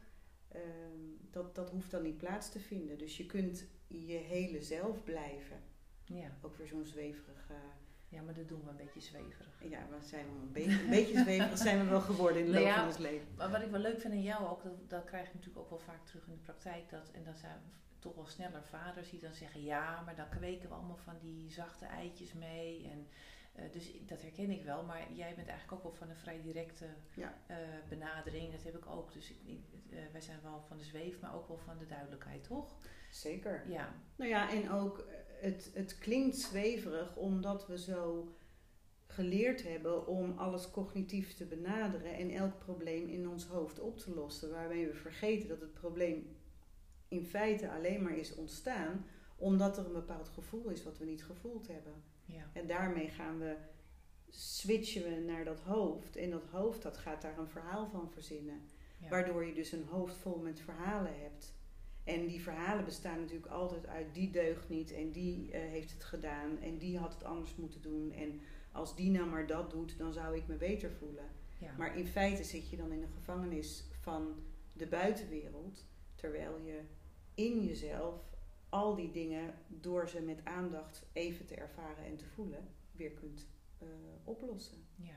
Ehm, 0.54 1.00
dat, 1.30 1.54
dat 1.54 1.70
hoeft 1.70 1.90
dan 1.90 2.02
niet 2.02 2.18
plaats 2.18 2.50
te 2.50 2.60
vinden. 2.60 2.98
Dus 2.98 3.16
je 3.16 3.26
kunt 3.26 3.66
je 3.86 4.16
hele 4.16 4.62
zelf 4.62 5.04
blijven. 5.04 5.62
ja. 6.04 6.38
Ook 6.42 6.56
weer 6.56 6.66
zo'n 6.66 6.84
zweverig. 6.84 7.50
Ja, 8.14 8.22
maar 8.22 8.34
dat 8.34 8.48
doen 8.48 8.62
we 8.64 8.70
een 8.70 8.76
beetje 8.76 9.00
zweverig. 9.00 9.62
ja, 9.68 9.86
we 9.90 10.06
zijn 10.06 10.26
wel 10.26 10.42
een 10.42 10.52
beetje, 10.52 10.82
een 10.82 10.90
beetje 10.90 11.18
zweverig 11.18 11.58
zijn 11.58 11.78
we 11.78 11.90
wel 11.90 12.00
geworden 12.00 12.38
in 12.38 12.46
de 12.46 12.52
Nou 12.52 12.64
loop 12.64 12.74
ja, 12.74 12.78
van 12.78 12.88
ons 12.88 12.98
leven. 12.98 13.26
Maar 13.36 13.50
wat 13.50 13.62
ik 13.62 13.70
wel 13.70 13.80
leuk 13.80 14.00
vind 14.00 14.14
in 14.14 14.22
jou 14.22 14.48
ook, 14.48 14.62
dat, 14.62 14.90
dat 14.90 15.04
krijg 15.04 15.26
je 15.26 15.34
natuurlijk 15.34 15.58
ook 15.58 15.70
wel 15.70 15.78
vaak 15.78 16.06
terug 16.06 16.26
in 16.26 16.32
de 16.32 16.38
praktijk. 16.38 16.90
Dat, 16.90 17.10
en 17.12 17.24
dat 17.24 17.38
zijn 17.38 17.60
toch 17.98 18.14
wel 18.14 18.26
sneller 18.26 18.64
vaders 18.64 19.10
die 19.10 19.20
dan 19.20 19.34
zeggen, 19.34 19.62
ja, 19.62 20.02
maar 20.04 20.16
dan 20.16 20.28
kweken 20.28 20.68
we 20.68 20.74
allemaal 20.74 20.96
van 20.96 21.18
die 21.20 21.50
zachte 21.50 21.84
eitjes 21.84 22.32
mee. 22.32 22.90
En, 22.90 23.06
eh, 23.54 23.72
dus 23.72 23.92
dat 24.06 24.22
herken 24.22 24.50
ik 24.50 24.62
wel. 24.64 24.82
Maar 24.84 25.12
jij 25.12 25.34
bent 25.34 25.48
eigenlijk 25.48 25.72
ook 25.72 25.82
wel 25.82 25.92
van 25.98 26.10
een 26.10 26.16
vrij 26.16 26.40
directe 26.42 26.86
Ja. 27.14 27.38
eh, 27.46 27.56
benadering. 27.88 28.52
Dat 28.52 28.62
heb 28.62 28.76
ik 28.76 28.86
ook. 28.86 29.12
Dus 29.12 29.30
ik, 29.44 29.60
eh, 29.90 29.98
wij 30.12 30.20
zijn 30.20 30.38
wel 30.42 30.62
van 30.68 30.78
de 30.78 30.84
zweef, 30.84 31.20
maar 31.20 31.34
ook 31.34 31.48
wel 31.48 31.58
van 31.58 31.78
de 31.78 31.86
duidelijkheid, 31.86 32.44
toch? 32.44 32.76
Zeker. 33.10 33.64
Ja, 33.70 33.94
Nou 34.16 34.30
ja, 34.30 34.50
en 34.50 34.70
ook 34.70 35.06
het, 35.40 35.70
het 35.74 35.98
klinkt 35.98 36.36
zweverig 36.36 37.16
omdat 37.16 37.66
we 37.66 37.78
zo 37.78 38.28
geleerd 39.06 39.62
hebben 39.62 40.06
om 40.06 40.38
alles 40.38 40.70
cognitief 40.70 41.34
te 41.34 41.44
benaderen 41.46 42.14
en 42.14 42.30
elk 42.30 42.58
probleem 42.58 43.08
in 43.08 43.28
ons 43.28 43.46
hoofd 43.46 43.80
op 43.80 43.98
te 43.98 44.14
lossen. 44.14 44.50
Waarmee 44.50 44.86
we 44.86 44.94
vergeten 44.94 45.48
dat 45.48 45.60
het 45.60 45.72
probleem 45.74 46.36
in 47.08 47.24
feite 47.26 47.70
alleen 47.70 48.02
maar 48.02 48.16
is 48.16 48.34
ontstaan 48.34 49.06
omdat 49.36 49.78
er 49.78 49.86
een 49.86 49.92
bepaald 49.92 50.28
gevoel 50.28 50.68
is 50.68 50.82
wat 50.84 50.98
we 50.98 51.04
niet 51.04 51.24
gevoeld 51.24 51.66
hebben. 51.66 52.02
Ja, 52.24 52.50
En 52.52 52.66
daarmee 52.66 53.08
gaan 53.08 53.38
we, 53.38 53.56
switchen 54.30 55.02
we 55.02 55.24
naar 55.26 55.44
dat 55.44 55.60
hoofd 55.60 56.16
en 56.16 56.30
dat 56.30 56.44
hoofd 56.50 56.82
dat 56.82 56.96
gaat 56.96 57.22
daar 57.22 57.38
een 57.38 57.48
verhaal 57.48 57.88
van 57.88 58.10
verzinnen. 58.10 58.60
ja. 59.00 59.08
Waardoor 59.08 59.44
je 59.44 59.54
dus 59.54 59.72
een 59.72 59.86
hoofd 59.90 60.16
vol 60.16 60.38
met 60.38 60.60
verhalen 60.60 61.20
hebt. 61.20 61.54
En 62.04 62.26
die 62.26 62.42
verhalen 62.42 62.84
bestaan 62.84 63.20
natuurlijk 63.20 63.52
altijd 63.52 63.86
uit 63.86 64.14
die 64.14 64.30
deugt 64.30 64.68
niet 64.68 64.92
en 64.92 65.10
die 65.12 65.50
eh, 65.52 65.60
heeft 65.60 65.92
het 65.92 66.04
gedaan 66.04 66.60
en 66.60 66.78
die 66.78 66.98
had 66.98 67.14
het 67.14 67.24
anders 67.24 67.56
moeten 67.56 67.82
doen. 67.82 68.12
En 68.12 68.40
als 68.72 68.96
die 68.96 69.10
nou 69.10 69.28
maar 69.28 69.46
dat 69.46 69.70
doet, 69.70 69.98
dan 69.98 70.12
zou 70.12 70.36
ik 70.36 70.46
me 70.46 70.54
beter 70.54 70.90
voelen. 70.90 71.28
ja. 71.58 71.74
Maar 71.78 71.98
in 71.98 72.06
feite 72.06 72.44
zit 72.44 72.70
je 72.70 72.76
dan 72.76 72.92
in 72.92 73.00
de 73.00 73.12
gevangenis 73.14 73.84
van 74.00 74.34
de 74.72 74.86
buitenwereld, 74.86 75.84
terwijl 76.14 76.58
je 76.58 76.80
in 77.34 77.64
jezelf 77.64 78.33
al 78.74 78.94
die 78.94 79.10
dingen, 79.10 79.54
door 79.68 80.08
ze 80.08 80.20
met 80.20 80.44
aandacht 80.44 81.06
even 81.12 81.46
te 81.46 81.54
ervaren 81.54 82.04
en 82.04 82.16
te 82.16 82.26
voelen, 82.26 82.68
weer 82.92 83.10
kunt 83.10 83.46
eh, 83.78 83.88
oplossen. 84.24 84.86
Ja, 84.96 85.16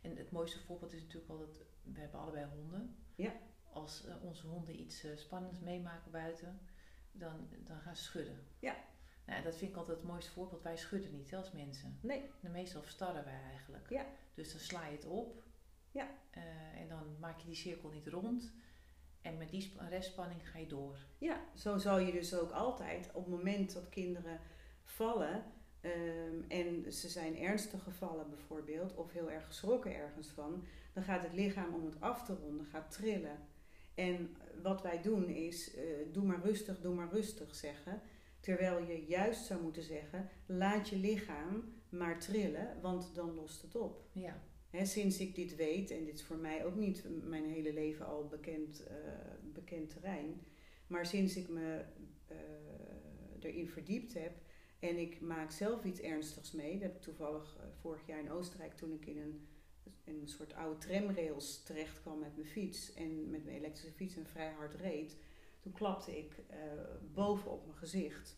en 0.00 0.16
het 0.16 0.30
mooiste 0.30 0.60
voorbeeld 0.60 0.92
is 0.92 1.02
natuurlijk 1.02 1.28
dat 1.28 1.62
we 1.82 2.00
hebben 2.00 2.20
allebei 2.20 2.46
honden. 2.46 2.96
Ja. 3.14 3.32
Als 3.72 4.06
eh, 4.06 4.14
onze 4.22 4.46
honden 4.46 4.80
iets 4.80 5.04
eh, 5.04 5.16
spannends 5.16 5.58
meemaken 5.60 6.10
buiten, 6.10 6.60
dan, 7.12 7.48
dan 7.66 7.80
gaan 7.80 7.96
ze 7.96 8.02
schudden. 8.02 8.38
Ja. 8.58 8.76
Nou, 9.26 9.42
dat 9.42 9.56
vind 9.56 9.70
ik 9.70 9.76
altijd 9.76 9.96
het 9.96 10.06
mooiste 10.06 10.32
voorbeeld. 10.32 10.62
Wij 10.62 10.76
schudden 10.76 11.12
niet 11.12 11.30
hè, 11.30 11.36
als 11.36 11.52
mensen. 11.52 11.98
Nee, 12.00 12.30
De 12.40 12.48
meestal 12.48 12.82
starren 12.82 13.24
wij 13.24 13.42
eigenlijk. 13.42 13.90
Ja. 13.90 14.06
Dus 14.34 14.50
dan 14.50 14.60
sla 14.60 14.86
je 14.86 14.96
het 14.96 15.06
op. 15.06 15.42
Ja. 15.90 16.08
En 16.74 16.88
dan 16.88 17.18
maak 17.18 17.38
je 17.38 17.46
die 17.46 17.54
cirkel 17.54 17.90
niet 17.90 18.06
rond. 18.06 18.52
En 19.24 19.38
met 19.38 19.50
die 19.50 19.60
sp- 19.60 19.80
restspanning 19.88 20.48
ga 20.50 20.58
je 20.58 20.66
door. 20.66 20.96
Ja, 21.18 21.40
zo 21.54 21.78
zal 21.78 21.98
je 21.98 22.12
dus 22.12 22.34
ook 22.34 22.50
altijd 22.50 23.10
op 23.12 23.24
het 23.24 23.34
moment 23.34 23.72
dat 23.72 23.88
kinderen 23.88 24.40
vallen 24.82 25.44
ehm, 25.80 26.42
en 26.48 26.92
ze 26.92 27.08
zijn 27.08 27.38
ernstig 27.38 27.82
gevallen 27.82 28.30
bijvoorbeeld 28.30 28.94
of 28.94 29.12
heel 29.12 29.30
erg 29.30 29.46
geschrokken 29.46 29.94
ergens 29.94 30.28
van, 30.28 30.64
dan 30.92 31.02
gaat 31.02 31.22
het 31.22 31.32
lichaam 31.32 31.74
om 31.74 31.84
het 31.84 32.00
af 32.00 32.24
te 32.24 32.34
ronden, 32.34 32.66
gaat 32.66 32.90
trillen. 32.90 33.38
En 33.94 34.36
wat 34.62 34.82
wij 34.82 35.02
doen 35.02 35.28
is, 35.28 35.74
eh, 35.74 35.82
doe 36.12 36.24
maar 36.24 36.40
rustig, 36.42 36.80
doe 36.80 36.94
maar 36.94 37.12
rustig 37.12 37.54
zeggen. 37.54 38.02
Terwijl 38.40 38.84
je 38.84 39.04
juist 39.04 39.44
zou 39.44 39.62
moeten 39.62 39.82
zeggen, 39.82 40.28
laat 40.46 40.88
je 40.88 40.96
lichaam 40.96 41.72
maar 41.88 42.18
trillen, 42.20 42.80
want 42.80 43.14
dan 43.14 43.34
lost 43.34 43.62
het 43.62 43.76
op. 43.76 44.02
Ja, 44.12 44.42
Sinds 44.82 45.18
ik 45.18 45.34
dit 45.34 45.56
weet, 45.56 45.90
en 45.90 46.04
dit 46.04 46.14
is 46.14 46.22
voor 46.22 46.36
mij 46.36 46.64
ook 46.64 46.74
niet 46.74 47.04
mijn 47.22 47.44
hele 47.44 47.72
leven 47.72 48.06
al 48.06 48.26
bekend, 48.26 48.86
eh, 48.86 48.96
bekend 49.52 49.90
terrein, 49.90 50.40
maar 50.86 51.06
sinds 51.06 51.36
ik 51.36 51.48
me 51.48 51.84
eh, 52.26 52.36
erin 53.40 53.68
verdiept 53.68 54.14
heb 54.14 54.32
en 54.78 54.98
ik 54.98 55.20
maak 55.20 55.50
zelf 55.50 55.84
iets 55.84 56.00
ernstigs 56.00 56.52
mee, 56.52 56.72
dat 56.72 56.82
heb 56.82 56.94
ik 56.94 57.02
toevallig 57.02 57.56
eh, 57.56 57.66
vorig 57.80 58.06
jaar 58.06 58.18
in 58.18 58.30
Oostenrijk 58.30 58.74
toen 58.74 58.92
ik 58.92 59.06
in 59.06 59.18
een, 59.18 59.46
in 60.04 60.20
een 60.20 60.28
soort 60.28 60.54
oude 60.54 60.78
tramrails 60.78 61.62
terecht 61.62 62.00
kwam 62.00 62.18
met 62.18 62.36
mijn 62.36 62.48
fiets 62.48 62.94
en 62.94 63.30
met 63.30 63.44
mijn 63.44 63.56
elektrische 63.56 63.96
fiets 63.96 64.16
en 64.16 64.26
vrij 64.26 64.50
hard 64.52 64.74
reed, 64.74 65.16
toen 65.60 65.72
klapte 65.72 66.18
ik 66.18 66.42
boven 67.12 67.50
op 67.50 67.66
mijn 67.66 67.78
gezicht 67.78 68.36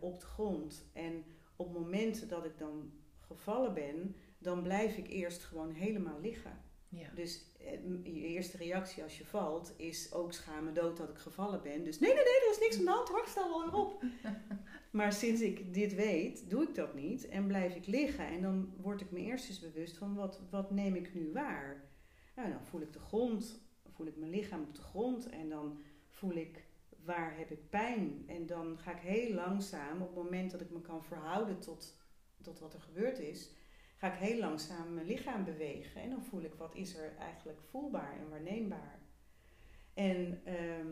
op 0.00 0.20
de 0.20 0.26
grond. 0.26 0.90
En 0.92 1.24
op 1.56 1.66
het 1.66 1.82
moment 1.82 2.28
dat 2.28 2.44
ik 2.44 2.58
dan 2.58 2.92
gevallen 3.26 3.74
ben, 3.74 4.16
dan 4.44 4.62
blijf 4.62 4.96
ik 4.96 5.08
eerst 5.08 5.44
gewoon 5.44 5.70
helemaal 5.70 6.20
liggen. 6.20 6.62
Ja. 6.88 7.08
Dus 7.14 7.44
eh, 7.58 7.72
je 8.02 8.26
eerste 8.26 8.56
reactie 8.56 9.02
als 9.02 9.18
je 9.18 9.24
valt 9.24 9.74
is 9.76 10.12
ook 10.12 10.32
schamen 10.32 10.74
dood 10.74 10.96
dat 10.96 11.08
ik 11.08 11.18
gevallen 11.18 11.62
ben. 11.62 11.84
Dus 11.84 11.98
nee, 11.98 12.14
nee, 12.14 12.24
nee, 12.24 12.40
er 12.40 12.50
is 12.50 12.58
niks 12.58 12.78
aan 12.78 12.84
de 12.84 12.90
hand 12.90 13.08
hoor, 13.08 13.26
sta 13.26 13.48
wel 13.48 13.64
weer 13.64 13.74
op. 13.74 14.02
maar 14.98 15.12
sinds 15.12 15.40
ik 15.40 15.74
dit 15.74 15.94
weet, 15.94 16.50
doe 16.50 16.62
ik 16.62 16.74
dat 16.74 16.94
niet 16.94 17.28
en 17.28 17.46
blijf 17.46 17.74
ik 17.74 17.86
liggen. 17.86 18.26
En 18.26 18.42
dan 18.42 18.74
word 18.80 19.00
ik 19.00 19.10
me 19.10 19.20
eerst 19.20 19.48
eens 19.48 19.60
bewust 19.60 19.96
van 19.96 20.14
wat, 20.14 20.40
wat 20.50 20.70
neem 20.70 20.94
ik 20.94 21.14
nu 21.14 21.32
waar. 21.32 21.90
Nou, 22.36 22.50
dan 22.50 22.64
voel 22.64 22.80
ik 22.80 22.92
de 22.92 22.98
grond, 22.98 23.62
voel 23.88 24.06
ik 24.06 24.16
mijn 24.16 24.30
lichaam 24.30 24.62
op 24.62 24.74
de 24.74 24.82
grond 24.82 25.28
en 25.28 25.48
dan 25.48 25.78
voel 26.08 26.34
ik 26.34 26.64
waar 27.04 27.36
heb 27.36 27.50
ik 27.50 27.70
pijn. 27.70 28.24
En 28.26 28.46
dan 28.46 28.78
ga 28.78 28.90
ik 28.90 29.00
heel 29.00 29.34
langzaam, 29.34 30.02
op 30.02 30.14
het 30.14 30.24
moment 30.24 30.50
dat 30.50 30.60
ik 30.60 30.70
me 30.70 30.80
kan 30.80 31.04
verhouden 31.04 31.58
tot, 31.58 31.96
tot 32.42 32.58
wat 32.58 32.74
er 32.74 32.80
gebeurd 32.80 33.18
is, 33.18 33.50
ga 34.04 34.12
ik 34.12 34.18
heel 34.18 34.38
langzaam 34.38 34.94
mijn 34.94 35.06
lichaam 35.06 35.44
bewegen. 35.44 36.02
En 36.02 36.10
dan 36.10 36.24
voel 36.24 36.42
ik 36.42 36.54
wat 36.54 36.74
is 36.74 36.96
er 36.96 37.16
eigenlijk 37.16 37.58
voelbaar 37.70 38.18
en 38.18 38.28
waarneembaar. 38.28 38.98
En 39.94 40.40
ehm, 40.44 40.86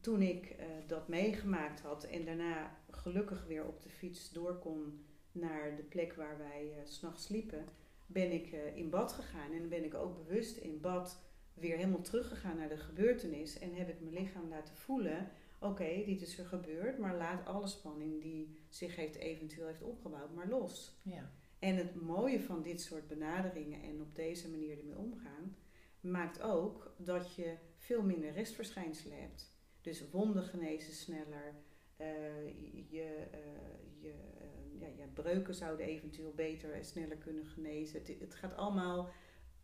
toen 0.00 0.22
ik 0.22 0.50
uh, 0.50 0.66
dat 0.86 1.08
meegemaakt 1.08 1.80
had 1.80 2.04
en 2.04 2.24
daarna 2.24 2.76
gelukkig 2.90 3.46
weer 3.46 3.66
op 3.66 3.82
de 3.82 3.88
fiets 3.88 4.30
door 4.30 4.58
kon 4.58 5.04
naar 5.32 5.76
de 5.76 5.82
plek 5.82 6.12
waar 6.12 6.38
wij 6.38 6.64
uh, 6.64 6.84
s'nachts 6.84 7.24
sliepen, 7.24 7.64
ben 8.06 8.32
ik 8.32 8.52
uh, 8.52 8.76
in 8.76 8.90
bad 8.90 9.12
gegaan. 9.12 9.52
En 9.52 9.68
ben 9.68 9.84
ik 9.84 9.94
ook 9.94 10.26
bewust 10.26 10.56
in 10.56 10.80
bad 10.80 11.22
weer 11.54 11.76
helemaal 11.76 12.00
teruggegaan 12.00 12.56
naar 12.56 12.68
de 12.68 12.78
gebeurtenis. 12.78 13.58
En 13.58 13.74
heb 13.74 13.88
ik 13.88 14.00
mijn 14.00 14.14
lichaam 14.14 14.48
laten 14.48 14.76
voelen: 14.76 15.30
oké, 15.60 16.02
dit 16.04 16.22
is 16.22 16.38
er 16.38 16.46
gebeurd, 16.46 16.98
maar 16.98 17.16
laat 17.16 17.46
alle 17.46 17.66
spanning 17.66 18.22
die 18.22 18.56
zich 18.68 18.96
heeft 18.96 19.16
eventueel 19.16 19.66
heeft 19.66 19.82
opgebouwd 19.82 20.34
maar 20.34 20.48
los. 20.48 21.00
Ja. 21.02 21.30
En 21.58 21.76
het 21.76 21.94
mooie 21.94 22.40
van 22.40 22.62
dit 22.62 22.80
soort 22.80 23.08
benaderingen 23.08 23.82
en 23.82 24.00
op 24.00 24.14
deze 24.14 24.50
manier 24.50 24.78
ermee 24.78 24.96
omgaan, 24.98 25.56
maakt 26.00 26.40
ook 26.40 26.94
dat 26.98 27.34
je 27.34 27.56
veel 27.76 28.02
minder 28.02 28.32
restverschijnselen 28.32 29.20
hebt. 29.20 29.54
Dus 29.80 30.10
wonden 30.10 30.42
genezen 30.42 30.94
sneller, 30.94 31.54
uh, 32.00 32.48
je, 32.90 33.28
uh, 33.34 34.02
je, 34.02 34.14
uh, 34.40 34.80
ja, 34.80 34.86
je 34.86 35.08
breuken 35.14 35.54
zouden 35.54 35.86
eventueel 35.86 36.32
beter 36.34 36.72
en 36.72 36.84
sneller 36.84 37.16
kunnen 37.16 37.46
genezen. 37.46 37.98
Het, 37.98 38.20
het 38.20 38.34
gaat 38.34 38.56
allemaal, 38.56 39.10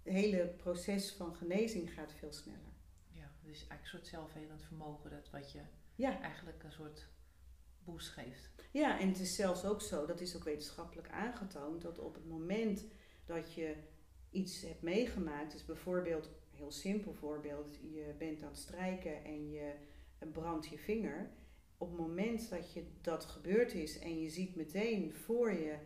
het 0.03 0.13
hele 0.13 0.47
proces 0.47 1.13
van 1.13 1.35
genezing 1.35 1.93
gaat 1.93 2.13
veel 2.13 2.33
sneller. 2.33 2.73
Ja, 3.11 3.33
dus 3.43 3.67
eigenlijk 3.67 3.83
een 3.83 3.89
soort 3.89 4.07
zelfhelend 4.07 4.63
vermogen, 4.63 5.11
dat 5.11 5.31
wat 5.31 5.53
je 5.53 5.61
Ja. 5.95 6.21
eigenlijk 6.21 6.63
een 6.63 6.73
soort 6.73 7.09
boost 7.85 8.09
geeft. 8.09 8.51
Ja, 8.71 9.01
en 9.01 9.09
het 9.09 9.19
is 9.21 9.35
zelfs 9.35 9.65
ook 9.65 9.81
zo, 9.81 10.07
dat 10.07 10.21
is 10.21 10.37
ook 10.37 10.45
wetenschappelijk 10.45 11.09
aangetoond, 11.11 11.83
dat 11.83 11.99
op 11.99 12.15
het 12.15 12.27
moment 12.29 12.85
dat 13.25 13.55
je 13.55 13.75
iets 14.31 14.63
hebt 14.63 14.83
meegemaakt, 14.83 15.53
dus 15.53 15.65
bijvoorbeeld, 15.65 16.31
heel 16.51 16.71
simpel 16.71 17.15
voorbeeld, 17.15 17.79
je 17.93 18.15
bent 18.19 18.43
aan 18.43 18.49
het 18.49 18.59
strijken 18.59 19.25
en 19.25 19.51
je 19.51 19.73
brandt 20.33 20.67
je 20.69 20.79
vinger. 20.79 21.31
Op 21.79 21.89
het 21.89 21.99
moment 21.99 22.51
dat 22.51 22.73
je 22.73 22.85
dat 23.01 23.25
gebeurd 23.25 23.75
is 23.75 23.99
en 23.99 24.21
je 24.21 24.29
ziet 24.29 24.57
meteen 24.57 25.13
voor 25.13 25.53
je 25.53 25.77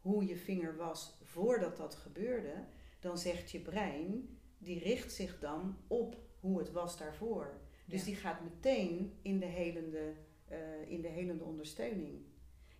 hoe 0.00 0.26
je 0.26 0.36
vinger 0.36 0.76
was 0.76 1.18
voordat 1.22 1.76
dat 1.76 1.94
gebeurde, 1.94 2.64
dan 3.00 3.18
zegt 3.18 3.50
je 3.50 3.60
brein, 3.60 4.38
die 4.58 4.78
richt 4.78 5.12
zich 5.12 5.38
dan 5.38 5.76
op 5.86 6.16
hoe 6.40 6.58
het 6.58 6.72
was 6.72 6.98
daarvoor. 6.98 7.60
Dus 7.86 8.00
Ja. 8.00 8.06
die 8.06 8.16
gaat 8.16 8.40
meteen 8.42 9.18
in 9.22 9.38
de 9.38 9.46
helende, 9.46 10.14
eh, 10.48 10.90
in 10.90 11.00
de 11.00 11.08
helende 11.08 11.44
ondersteuning. 11.44 12.24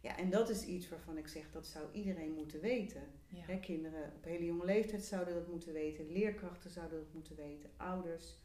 Ja, 0.00 0.16
en 0.18 0.30
dat 0.30 0.49
is 0.49 0.64
iets 0.64 0.88
waarvan 0.88 1.18
ik 1.18 1.26
zeg 1.28 1.50
dat 1.50 1.66
zou 1.66 1.92
iedereen 1.92 2.32
moeten 2.35 2.61
weten. 2.61 3.02
Ja. 3.28 3.42
Hè, 3.46 3.58
kinderen 3.61 4.12
op 4.16 4.25
hele 4.25 4.44
jonge 4.44 4.64
leeftijd 4.64 5.04
zouden 5.04 5.35
dat 5.35 5.49
moeten 5.49 5.73
weten, 5.73 6.12
leerkrachten 6.12 6.70
zouden 6.70 6.99
dat 6.99 7.12
moeten 7.12 7.37
weten, 7.37 7.70
ouders. 7.76 8.37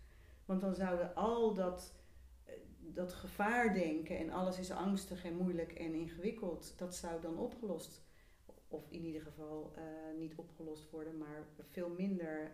Want 0.45 0.61
dan 0.61 0.75
zouden 0.75 1.15
al 1.15 1.53
dat, 1.53 1.93
eh, 2.45 2.53
dat 2.79 3.13
gevaardenken 3.13 4.17
en 4.17 4.29
alles 4.29 4.59
is 4.59 4.71
angstig 4.71 5.25
en 5.25 5.35
moeilijk 5.37 5.71
en 5.71 5.93
ingewikkeld, 5.93 6.73
dat 6.77 6.95
zou 6.95 7.21
dan 7.21 7.37
opgelost, 7.37 8.01
of 8.67 8.89
in 8.89 9.03
ieder 9.05 9.21
geval 9.21 9.71
eh, 9.75 9.83
niet 10.17 10.35
opgelost 10.35 10.89
worden, 10.89 11.17
maar 11.17 11.45
veel 11.69 11.89
minder 11.89 12.51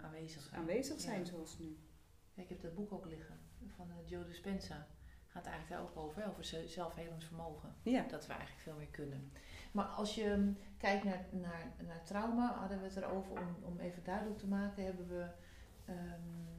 Aanwezig 0.00 0.42
zijn. 0.42 0.60
aanwezig 0.60 1.00
zijn 1.00 1.18
Ja. 1.20 1.24
zoals 1.24 1.58
nu. 1.58 1.76
Ja, 2.34 2.42
ik 2.42 2.48
heb 2.48 2.60
dat 2.60 2.74
boek 2.74 2.92
ook 2.92 3.06
liggen 3.06 3.38
van 3.66 3.88
Joe 4.06 4.24
Dispenza. 4.24 4.86
Gaat 5.28 5.46
eigenlijk 5.46 5.68
daar 5.82 5.90
ook 5.90 5.96
over, 6.04 6.28
over 6.28 6.44
ze- 6.44 6.68
zelfhelend 6.68 7.24
vermogen. 7.24 7.74
Ja, 7.82 8.02
Dat 8.02 8.26
we 8.26 8.32
eigenlijk 8.32 8.62
veel 8.62 8.74
meer 8.76 8.86
kunnen. 8.90 9.32
Maar 9.72 9.84
als 9.86 10.14
je 10.14 10.34
mm, 10.38 10.56
kijkt 10.78 11.04
naar, 11.04 11.24
naar, 11.30 11.72
naar 11.86 12.04
trauma, 12.04 12.54
hadden 12.58 12.78
we 12.78 12.84
het 12.84 12.96
erover 12.96 13.30
om, 13.40 13.56
om 13.64 13.78
even 13.80 14.04
duidelijk 14.04 14.38
te 14.38 14.46
maken, 14.48 14.84
hebben 14.84 15.08
we. 15.08 15.26
ehm, 15.84 16.56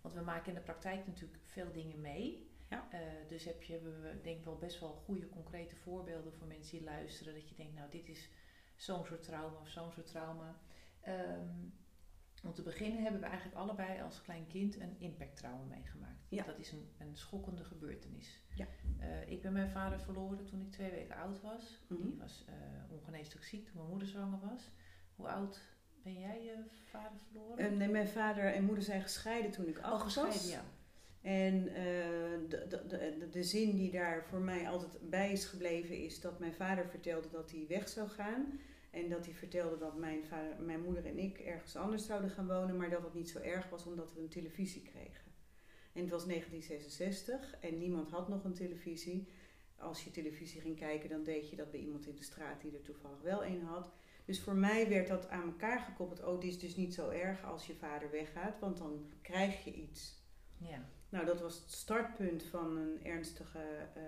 want 0.00 0.14
we 0.14 0.20
maken 0.20 0.48
in 0.48 0.54
de 0.54 0.60
praktijk 0.60 1.06
natuurlijk 1.06 1.38
veel 1.44 1.72
dingen 1.72 2.00
mee. 2.00 2.50
Ja. 2.68 2.86
Eh, 2.90 3.00
dus 3.28 3.44
heb 3.44 3.62
je, 3.62 3.72
hebben 3.72 4.02
we 4.02 4.20
denk 4.22 4.38
ik 4.38 4.44
wel 4.44 4.58
best 4.58 4.80
wel 4.80 4.92
goede 5.04 5.28
concrete 5.28 5.76
voorbeelden 5.76 6.32
voor 6.32 6.46
mensen 6.46 6.76
die 6.78 6.86
luisteren. 6.86 7.34
Dat 7.34 7.48
je 7.48 7.54
denkt, 7.54 7.74
nou 7.74 7.90
dit 7.90 8.08
is 8.08 8.28
zo'n 8.76 9.04
soort 9.04 9.22
trauma 9.22 9.58
of 9.60 9.68
zo'n 9.68 9.92
soort 9.92 10.06
trauma. 10.06 10.58
Ehm, 11.00 11.48
om 12.44 12.54
te 12.54 12.62
beginnen 12.62 13.02
hebben 13.02 13.20
we 13.20 13.26
eigenlijk 13.26 13.56
allebei 13.56 14.02
als 14.02 14.22
klein 14.22 14.46
kind 14.46 14.80
een 14.80 14.96
impacttrauma 14.98 15.64
meegemaakt. 15.64 16.26
Ja. 16.28 16.44
Dat 16.44 16.58
is 16.58 16.72
een, 16.72 16.88
een 16.98 17.16
schokkende 17.16 17.64
gebeurtenis. 17.64 18.40
Ja. 18.54 18.66
Eh, 18.98 19.30
ik 19.30 19.42
ben 19.42 19.52
mijn 19.52 19.70
vader 19.70 20.00
verloren 20.00 20.44
toen 20.44 20.60
ik 20.60 20.70
twee 20.70 20.90
weken 20.90 21.16
oud 21.16 21.40
was. 21.40 21.80
Die 21.88 21.98
Mhm. 21.98 22.18
was 22.18 22.44
eh, 22.48 22.54
ongeneeslijk 22.92 23.44
ziek 23.44 23.64
toen 23.66 23.76
mijn 23.76 23.88
moeder 23.88 24.08
zwanger 24.08 24.38
was. 24.40 24.70
Hoe 25.16 25.28
oud 25.28 25.60
ben 26.02 26.18
jij 26.20 26.42
je 26.44 26.64
vader 26.90 27.18
verloren? 27.30 27.58
Eh, 27.58 27.76
nee, 27.76 27.88
mijn 27.88 28.08
vader 28.08 28.52
en 28.54 28.64
moeder 28.64 28.84
zijn 28.84 29.02
gescheiden 29.02 29.50
toen 29.50 29.68
ik 29.68 29.78
oh, 29.78 29.84
acht 29.84 30.02
gescheiden, 30.02 30.34
was. 30.34 30.50
ja. 30.50 30.62
En 31.20 31.68
eh, 31.68 32.48
de, 32.48 32.64
de, 32.68 32.86
de, 32.86 33.28
de 33.30 33.42
zin 33.42 33.76
die 33.76 33.90
daar 33.90 34.24
voor 34.24 34.40
mij 34.40 34.68
altijd 34.68 35.10
bij 35.10 35.32
is 35.32 35.44
gebleven 35.44 35.96
is 36.04 36.20
dat 36.20 36.38
mijn 36.38 36.54
vader 36.54 36.88
vertelde 36.88 37.28
dat 37.30 37.50
hij 37.50 37.64
weg 37.68 37.88
zou 37.88 38.08
gaan. 38.08 38.60
En 38.98 39.08
dat 39.08 39.24
hij 39.24 39.34
vertelde 39.34 39.78
dat 39.78 39.96
mijn, 39.96 40.24
vader, 40.24 40.60
mijn 40.60 40.82
moeder 40.82 41.06
en 41.06 41.18
ik 41.18 41.38
ergens 41.38 41.76
anders 41.76 42.06
zouden 42.06 42.30
gaan 42.30 42.46
wonen, 42.46 42.76
maar 42.76 42.90
dat 42.90 43.02
het 43.02 43.14
niet 43.14 43.30
zo 43.30 43.38
erg 43.38 43.68
was 43.68 43.86
omdat 43.86 44.12
we 44.14 44.20
een 44.20 44.28
televisie 44.28 44.82
kregen. 44.82 45.26
En 45.92 46.00
het 46.00 46.10
was 46.10 46.26
1966 46.26 47.56
en 47.60 47.78
niemand 47.78 48.10
had 48.10 48.28
nog 48.28 48.44
een 48.44 48.54
televisie. 48.54 49.28
Als 49.76 50.04
je 50.04 50.10
televisie 50.10 50.60
ging 50.60 50.76
kijken, 50.76 51.08
dan 51.08 51.22
deed 51.22 51.50
je 51.50 51.56
dat 51.56 51.70
bij 51.70 51.80
iemand 51.80 52.06
in 52.06 52.14
de 52.14 52.22
straat 52.22 52.60
die 52.60 52.74
er 52.74 52.82
toevallig 52.82 53.20
wel 53.22 53.44
een 53.44 53.62
had. 53.62 53.90
Dus 54.24 54.40
voor 54.40 54.54
mij 54.54 54.88
werd 54.88 55.08
dat 55.08 55.28
aan 55.28 55.46
elkaar 55.46 55.80
gekoppeld. 55.80 56.24
Oh, 56.24 56.40
dit 56.40 56.50
is 56.50 56.58
dus 56.58 56.76
niet 56.76 56.94
zo 56.94 57.08
erg 57.08 57.44
als 57.44 57.66
je 57.66 57.74
vader 57.74 58.10
weggaat, 58.10 58.58
want 58.58 58.76
dan 58.78 59.12
krijg 59.22 59.64
je 59.64 59.74
iets. 59.74 60.22
ja. 60.56 60.88
Nou, 61.10 61.24
dat 61.26 61.40
was 61.40 61.60
het 61.60 61.72
startpunt 61.72 62.42
van 62.42 62.76
een 62.76 63.04
ernstige, 63.04 63.88
eh, 63.94 64.02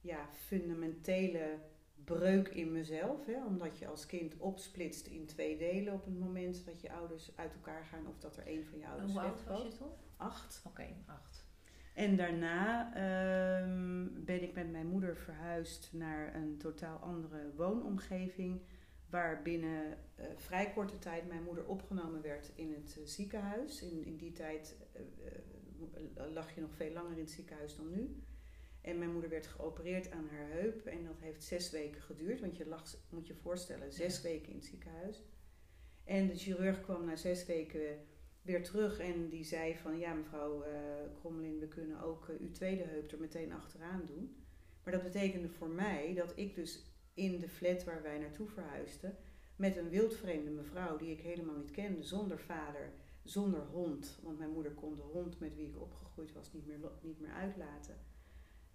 ja, 0.00 0.28
fundamentele 0.32 1.58
breuk 2.04 2.48
in 2.48 2.72
mezelf. 2.72 3.26
Hè? 3.26 3.44
Omdat 3.44 3.78
je 3.78 3.86
als 3.86 4.06
kind 4.06 4.36
opsplitst 4.36 5.06
in 5.06 5.26
twee 5.26 5.56
delen 5.56 5.92
op 5.92 6.04
het 6.04 6.18
moment 6.18 6.64
dat 6.64 6.80
je 6.80 6.92
ouders 6.92 7.36
uit 7.36 7.52
elkaar 7.54 7.84
gaan 7.84 8.06
of 8.06 8.18
dat 8.18 8.36
er 8.36 8.48
een 8.48 8.64
van 8.64 8.78
je 8.78 8.86
ouders 8.86 9.12
hoe 9.12 9.20
oud 9.20 9.44
was 9.44 9.62
je 9.62 9.76
toen? 9.76 9.90
Acht. 10.16 10.62
Oké, 10.66 10.86
acht. 11.06 11.46
En 11.94 12.16
daarna 12.16 12.94
ehm, 12.94 14.24
ben 14.24 14.42
ik 14.42 14.54
met 14.54 14.70
mijn 14.70 14.86
moeder 14.86 15.16
verhuisd 15.16 15.90
naar 15.92 16.34
een 16.34 16.56
totaal 16.58 16.98
andere 16.98 17.52
woonomgeving. 17.54 18.60
Waar 19.10 19.42
binnen 19.42 19.98
eh, 20.14 20.26
vrij 20.36 20.72
korte 20.72 20.98
tijd 20.98 21.28
mijn 21.28 21.42
moeder 21.42 21.66
opgenomen 21.66 22.22
werd 22.22 22.52
in 22.54 22.72
het 22.72 22.96
eh, 22.98 23.06
ziekenhuis. 23.06 23.82
In, 23.82 24.04
in 24.04 24.16
die 24.16 24.32
tijd 24.32 24.76
eh, 24.92 26.32
lag 26.32 26.54
je 26.54 26.60
nog 26.60 26.74
veel 26.74 26.92
langer 26.92 27.12
in 27.12 27.18
het 27.18 27.30
ziekenhuis 27.30 27.76
dan 27.76 27.90
nu. 27.90 28.22
En 28.86 28.98
mijn 28.98 29.12
moeder 29.12 29.30
werd 29.30 29.46
geopereerd 29.46 30.10
aan 30.10 30.28
haar 30.28 30.50
heup. 30.50 30.86
En 30.86 31.04
dat 31.04 31.18
heeft 31.20 31.44
zes 31.44 31.70
weken 31.70 32.02
geduurd. 32.02 32.40
Want 32.40 32.56
je 32.56 32.66
lag, 32.66 32.96
moet 33.10 33.26
je 33.26 33.34
voorstellen, 33.34 33.92
zes 33.92 34.22
weken 34.22 34.48
in 34.48 34.56
het 34.56 34.64
ziekenhuis. 34.64 35.22
En 36.04 36.26
de 36.26 36.36
chirurg 36.36 36.80
kwam 36.80 37.04
na 37.04 37.16
zes 37.16 37.46
weken 37.46 37.98
weer 38.42 38.62
terug 38.62 38.98
en 38.98 39.28
die 39.28 39.44
zei 39.44 39.76
van 39.76 39.98
ja 39.98 40.14
mevrouw 40.14 40.64
Krommelin, 41.18 41.58
we 41.58 41.68
kunnen 41.68 42.00
ook 42.00 42.28
eh, 42.28 42.40
uw 42.40 42.50
tweede 42.50 42.82
heup 42.82 43.12
er 43.12 43.20
meteen 43.20 43.52
achteraan 43.52 44.04
doen. 44.06 44.36
Maar 44.82 44.92
dat 44.92 45.02
betekende 45.02 45.48
voor 45.48 45.68
mij 45.68 46.14
dat 46.14 46.32
ik 46.36 46.54
dus 46.54 46.84
in 47.14 47.38
de 47.38 47.48
flat 47.48 47.84
waar 47.84 48.02
wij 48.02 48.18
naartoe 48.18 48.48
verhuisden, 48.48 49.16
met 49.56 49.76
een 49.76 49.88
wildvreemde 49.88 50.50
mevrouw 50.50 50.96
die 50.96 51.10
ik 51.10 51.20
helemaal 51.20 51.56
niet 51.56 51.70
kende, 51.70 52.02
zonder 52.02 52.38
vader, 52.38 52.92
zonder 53.22 53.60
hond, 53.60 54.18
want 54.22 54.38
mijn 54.38 54.50
moeder 54.50 54.72
kon 54.72 54.94
de 54.94 55.02
hond 55.02 55.40
met 55.40 55.56
wie 55.56 55.66
ik 55.66 55.80
opgegroeid 55.80 56.32
was 56.32 56.52
niet 56.52 56.66
meer, 56.66 56.78
niet 57.00 57.20
meer 57.20 57.32
uitlaten, 57.32 57.96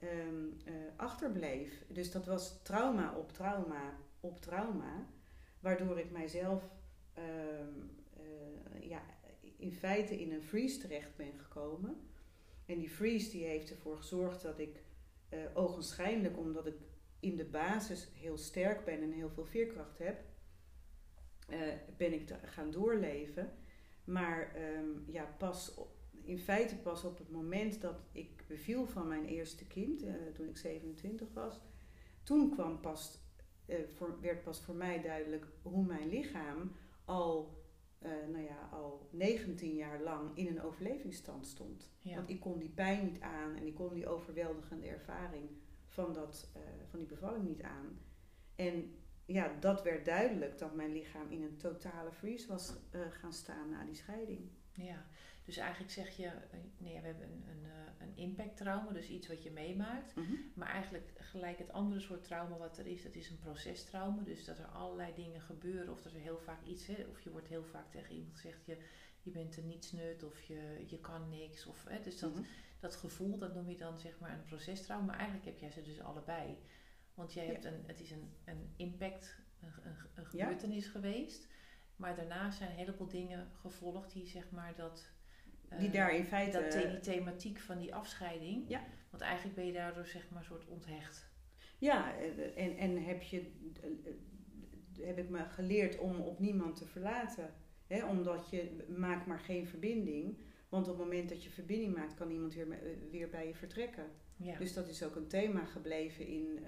ehm, 0.01 0.45
eh, 0.65 0.73
achterbleef. 0.95 1.83
Dus 1.87 2.11
dat 2.11 2.25
was 2.25 2.61
trauma 2.63 3.15
op 3.15 3.31
trauma 3.31 3.97
op 4.19 4.41
trauma, 4.41 5.07
waardoor 5.59 5.99
ik 5.99 6.11
mijzelf 6.11 6.63
ehm, 7.13 7.79
eh, 8.17 8.89
ja, 8.89 9.01
in 9.57 9.73
feite 9.73 10.21
in 10.21 10.31
een 10.31 10.43
freeze 10.43 10.79
terecht 10.79 11.15
ben 11.15 11.33
gekomen. 11.37 11.95
En 12.65 12.79
die 12.79 12.89
freeze 12.89 13.31
die 13.31 13.43
heeft 13.43 13.69
ervoor 13.71 13.97
gezorgd 13.97 14.41
dat 14.41 14.59
ik 14.59 14.83
eh 15.29 15.39
ogenschijnlijk, 15.53 16.37
omdat 16.37 16.65
ik 16.65 16.75
in 17.19 17.35
de 17.35 17.45
basis 17.45 18.09
heel 18.13 18.37
sterk 18.37 18.85
ben 18.85 19.01
en 19.01 19.11
heel 19.11 19.29
veel 19.29 19.45
veerkracht 19.45 19.97
heb, 19.97 20.23
ben 21.97 22.13
ik 22.13 22.29
gaan 22.43 22.71
doorleven. 22.71 23.53
Maar 24.03 24.55
ehm, 24.55 25.11
ja, 25.11 25.35
pas 25.37 25.73
op, 25.75 26.00
in 26.23 26.39
feite 26.39 26.75
pas 26.75 27.03
op 27.03 27.17
het 27.17 27.31
moment 27.31 27.81
dat 27.81 28.01
ik 28.11 28.43
beviel 28.47 28.85
van 28.85 29.07
mijn 29.07 29.25
eerste 29.25 29.67
kind, 29.67 30.03
uh, 30.03 30.13
toen 30.33 30.47
ik 30.47 30.57
27 30.57 31.33
was, 31.33 31.61
toen 32.23 32.49
kwam 32.49 32.79
pas, 32.79 33.19
uh, 33.65 33.75
voor, 33.95 34.21
werd 34.21 34.43
pas 34.43 34.61
voor 34.61 34.75
mij 34.75 35.01
duidelijk 35.01 35.47
hoe 35.61 35.85
mijn 35.85 36.09
lichaam 36.09 36.71
al, 37.05 37.59
uh, 38.03 38.09
nou 38.31 38.43
ja, 38.43 38.69
al 38.71 39.09
19 39.11 39.75
jaar 39.75 40.01
lang 40.01 40.37
in 40.37 40.47
een 40.47 40.61
overlevingsstand 40.61 41.47
stond. 41.47 41.91
Ja. 41.99 42.15
Want 42.15 42.29
ik 42.29 42.39
kon 42.39 42.59
die 42.59 42.69
pijn 42.69 43.05
niet 43.05 43.21
aan 43.21 43.55
en 43.55 43.67
ik 43.67 43.75
kon 43.75 43.93
die 43.93 44.07
overweldigende 44.07 44.87
ervaring 44.87 45.49
van, 45.87 46.13
dat, 46.13 46.49
van 46.89 46.99
die 46.99 47.07
bevalling 47.07 47.47
niet 47.47 47.61
aan. 47.61 47.99
En 48.55 48.95
ja, 49.25 49.57
dat 49.59 49.83
werd 49.83 50.05
duidelijk 50.05 50.57
dat 50.57 50.75
mijn 50.75 50.91
lichaam 50.91 51.31
in 51.31 51.43
een 51.43 51.57
totale 51.57 52.11
freeze 52.11 52.47
was 52.47 52.73
gaan 53.09 53.33
staan 53.33 53.69
na 53.69 53.83
die 53.83 53.95
scheiding. 53.95 54.49
Ja, 54.73 55.05
dus 55.51 55.59
eigenlijk 55.59 55.91
zeg 55.91 56.15
je, 56.17 56.31
nee, 56.77 56.99
we 56.99 57.05
hebben 57.07 57.23
een, 57.31 57.43
een, 57.49 57.65
een 57.99 58.15
impacttrauma, 58.17 58.91
dus 58.91 59.07
iets 59.09 59.27
wat 59.27 59.43
je 59.43 59.51
meemaakt. 59.51 60.15
Mhm. 60.15 60.33
Maar 60.53 60.67
eigenlijk 60.69 61.11
gelijk 61.17 61.57
het 61.57 61.71
andere 61.71 62.01
soort 62.01 62.23
trauma 62.23 62.57
wat 62.57 62.77
er 62.77 62.87
is, 62.87 63.03
dat 63.03 63.15
is 63.15 63.29
een 63.29 63.39
procestrauma. 63.39 64.21
Dus 64.23 64.45
dat 64.45 64.57
er 64.57 64.65
allerlei 64.65 65.13
dingen 65.13 65.41
gebeuren 65.41 65.91
of 65.93 66.01
dat 66.01 66.13
er 66.13 66.19
heel 66.19 66.39
vaak 66.39 66.65
iets, 66.65 66.85
hè, 66.87 67.05
of 67.09 67.21
je 67.21 67.29
wordt 67.31 67.47
heel 67.47 67.63
vaak 67.65 67.91
tegen 67.91 68.15
iemand 68.15 68.33
gezegd, 68.33 68.65
je, 68.65 68.77
je 69.21 69.31
bent 69.31 69.57
er 69.57 69.63
niets 69.63 69.91
nut 69.91 70.23
of 70.23 70.41
je, 70.41 70.83
je 70.87 70.99
kan 70.99 71.29
niks. 71.29 71.65
Of, 71.65 71.83
hè, 71.87 72.01
dus 72.01 72.19
dat, 72.19 72.33
Mhm. 72.33 72.43
dat 72.79 72.95
gevoel, 72.95 73.37
dat 73.37 73.53
noem 73.53 73.69
je 73.69 73.77
dan 73.77 73.99
zeg 73.99 74.19
maar 74.19 74.33
een 74.33 74.43
procestrauma. 74.45 75.05
Maar 75.05 75.15
eigenlijk 75.17 75.45
heb 75.45 75.57
jij 75.59 75.71
ze 75.71 75.81
dus 75.81 76.01
allebei. 76.01 76.57
Want 77.13 77.33
jij 77.33 77.45
Ja. 77.45 77.51
hebt 77.51 77.65
een, 77.65 77.83
het 77.85 77.99
is 77.99 78.11
een, 78.11 78.33
een 78.45 78.73
impact, 78.75 79.35
een, 79.61 79.73
een, 79.83 79.95
een 80.15 80.23
Ja. 80.31 80.43
gebeurtenis 80.45 80.87
geweest. 80.87 81.47
Maar 81.95 82.15
daarna 82.15 82.51
zijn 82.51 82.69
een 82.69 82.75
heleboel 82.77 83.07
dingen 83.07 83.51
gevolgd 83.53 84.11
die 84.13 84.27
zeg 84.27 84.49
maar 84.51 84.75
dat... 84.75 85.10
Die 85.77 85.87
eh, 85.87 85.93
daar 85.93 86.15
in 86.15 86.25
feite. 86.25 86.59
dat 86.59 86.71
die 86.71 86.99
thematiek 86.99 87.59
van 87.59 87.77
die 87.77 87.95
afscheiding. 87.95 88.63
Ja. 88.67 88.83
Want 89.09 89.23
eigenlijk 89.23 89.55
ben 89.55 89.65
je 89.65 89.73
daardoor 89.73 90.05
zeg 90.05 90.29
maar 90.29 90.39
een 90.39 90.45
soort 90.45 90.67
onthecht. 90.67 91.29
Ja, 91.77 92.17
eh, 92.17 92.65
en, 92.65 92.77
en 92.77 93.03
heb, 93.03 93.21
je, 93.21 93.51
eh, 93.81 95.05
heb 95.05 95.17
ik 95.17 95.29
me 95.29 95.43
geleerd 95.45 95.97
om 95.97 96.15
op 96.15 96.39
niemand 96.39 96.75
te 96.75 96.85
verlaten. 96.85 97.53
Hè? 97.87 98.05
Omdat 98.05 98.49
je 98.49 98.85
maakt 98.97 99.25
maar 99.25 99.39
geen 99.39 99.67
verbinding. 99.67 100.37
Want 100.69 100.87
op 100.87 100.97
het 100.97 101.05
moment 101.05 101.29
dat 101.29 101.43
je 101.43 101.49
verbinding 101.49 101.95
maakt, 101.95 102.13
kan 102.13 102.31
iemand 102.31 102.53
weer, 102.53 102.67
weer 103.11 103.29
bij 103.29 103.47
je 103.47 103.55
vertrekken. 103.55 104.05
Ja. 104.35 104.57
Dus 104.57 104.73
dat 104.73 104.87
is 104.87 105.03
ook 105.03 105.15
een 105.15 105.27
thema 105.27 105.65
gebleven 105.65 106.27
in, 106.27 106.59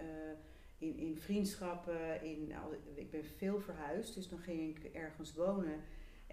in, 0.77 0.97
in 0.97 1.17
vriendschappen. 1.17 2.23
In, 2.23 2.51
ik 2.93 3.11
ben 3.11 3.25
veel 3.25 3.59
verhuisd, 3.59 4.13
dus 4.13 4.29
dan 4.29 4.39
ging 4.39 4.77
ik 4.77 4.93
ergens 4.93 5.33
wonen. 5.33 5.79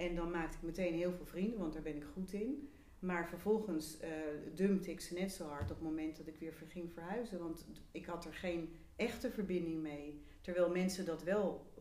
En 0.00 0.14
dan 0.14 0.30
maakte 0.30 0.56
ik 0.56 0.62
meteen 0.62 0.94
heel 0.94 1.12
veel 1.12 1.26
vrienden, 1.26 1.58
want 1.58 1.72
daar 1.72 1.82
ben 1.82 1.96
ik 1.96 2.04
goed 2.04 2.32
in. 2.32 2.68
Maar 2.98 3.28
vervolgens 3.28 3.98
eh 3.98 4.10
dumpte 4.54 4.90
ik 4.90 5.00
ze 5.00 5.14
net 5.14 5.32
zo 5.32 5.46
hard 5.46 5.70
op 5.70 5.76
het 5.76 5.86
moment 5.86 6.16
dat 6.16 6.26
ik 6.26 6.36
weer 6.38 6.52
ging 6.68 6.92
verhuizen. 6.92 7.38
Want 7.38 7.66
ik 7.90 8.06
had 8.06 8.24
er 8.24 8.34
geen 8.34 8.68
echte 8.96 9.30
verbinding 9.30 9.82
mee. 9.82 10.22
Terwijl 10.40 10.70
mensen 10.70 11.04
dat 11.04 11.22
wel, 11.22 11.72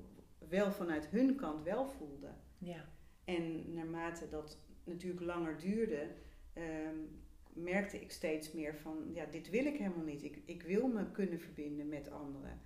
wel 0.50 0.72
vanuit 0.72 1.08
hun 1.08 1.36
kant 1.36 1.64
wel 1.64 1.88
voelden. 1.88 2.36
ja. 2.58 2.86
En 3.26 3.74
naarmate 3.74 4.30
dat 4.30 4.58
natuurlijk 4.84 5.26
langer 5.26 5.58
duurde, 5.58 6.08
ehm, 6.54 6.98
merkte 7.54 8.02
ik 8.02 8.12
steeds 8.12 8.52
meer 8.52 8.76
van, 8.76 9.10
ja, 9.14 9.26
dit 9.26 9.50
wil 9.50 9.66
ik 9.66 9.78
helemaal 9.78 10.06
niet. 10.06 10.24
Ik, 10.24 10.42
ik 10.46 10.62
wil 10.62 10.88
me 10.88 11.12
kunnen 11.12 11.40
verbinden 11.40 11.88
met 11.88 12.12
anderen. 12.12 12.62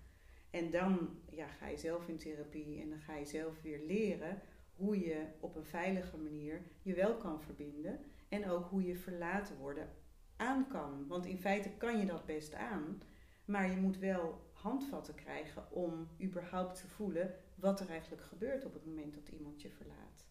En 0.50 0.72
dan 0.72 1.10
ja, 1.30 1.48
ga 1.48 1.68
je 1.68 1.78
zelf 1.78 2.08
in 2.08 2.18
therapie 2.18 2.82
en 2.82 2.90
dan 2.90 3.00
ga 3.00 3.16
je 3.16 3.26
zelf 3.26 3.62
weer 3.62 3.80
leren 3.86 4.42
hoe 4.76 5.00
je 5.00 5.26
op 5.40 5.56
een 5.56 5.66
veilige 5.66 6.18
manier 6.18 6.62
je 6.82 6.94
wel 6.94 7.18
kan 7.18 7.42
verbinden. 7.42 8.00
En 8.30 8.50
ook 8.50 8.70
hoe 8.70 8.84
je 8.84 8.96
verlaten 8.96 9.58
worden 9.58 9.90
aan 10.36 10.68
kan. 10.68 11.08
Want 11.08 11.26
in 11.26 11.38
feite 11.40 11.70
kan 11.70 12.00
je 12.00 12.06
dat 12.06 12.26
best 12.26 12.54
aan. 12.54 13.02
Maar 13.46 13.70
je 13.72 13.78
moet 13.78 13.98
wel 13.98 14.52
handvatten 14.54 15.16
krijgen 15.16 15.72
om 15.72 16.08
überhaupt 16.22 16.76
te 16.82 16.88
voelen 16.88 17.36
wat 17.56 17.80
er 17.80 17.90
eigenlijk 17.90 18.24
gebeurt 18.24 18.66
op 18.66 18.74
het 18.74 18.86
moment 18.86 19.14
dat 19.14 19.28
iemand 19.28 19.62
je 19.62 19.70
verlaat. 19.70 20.26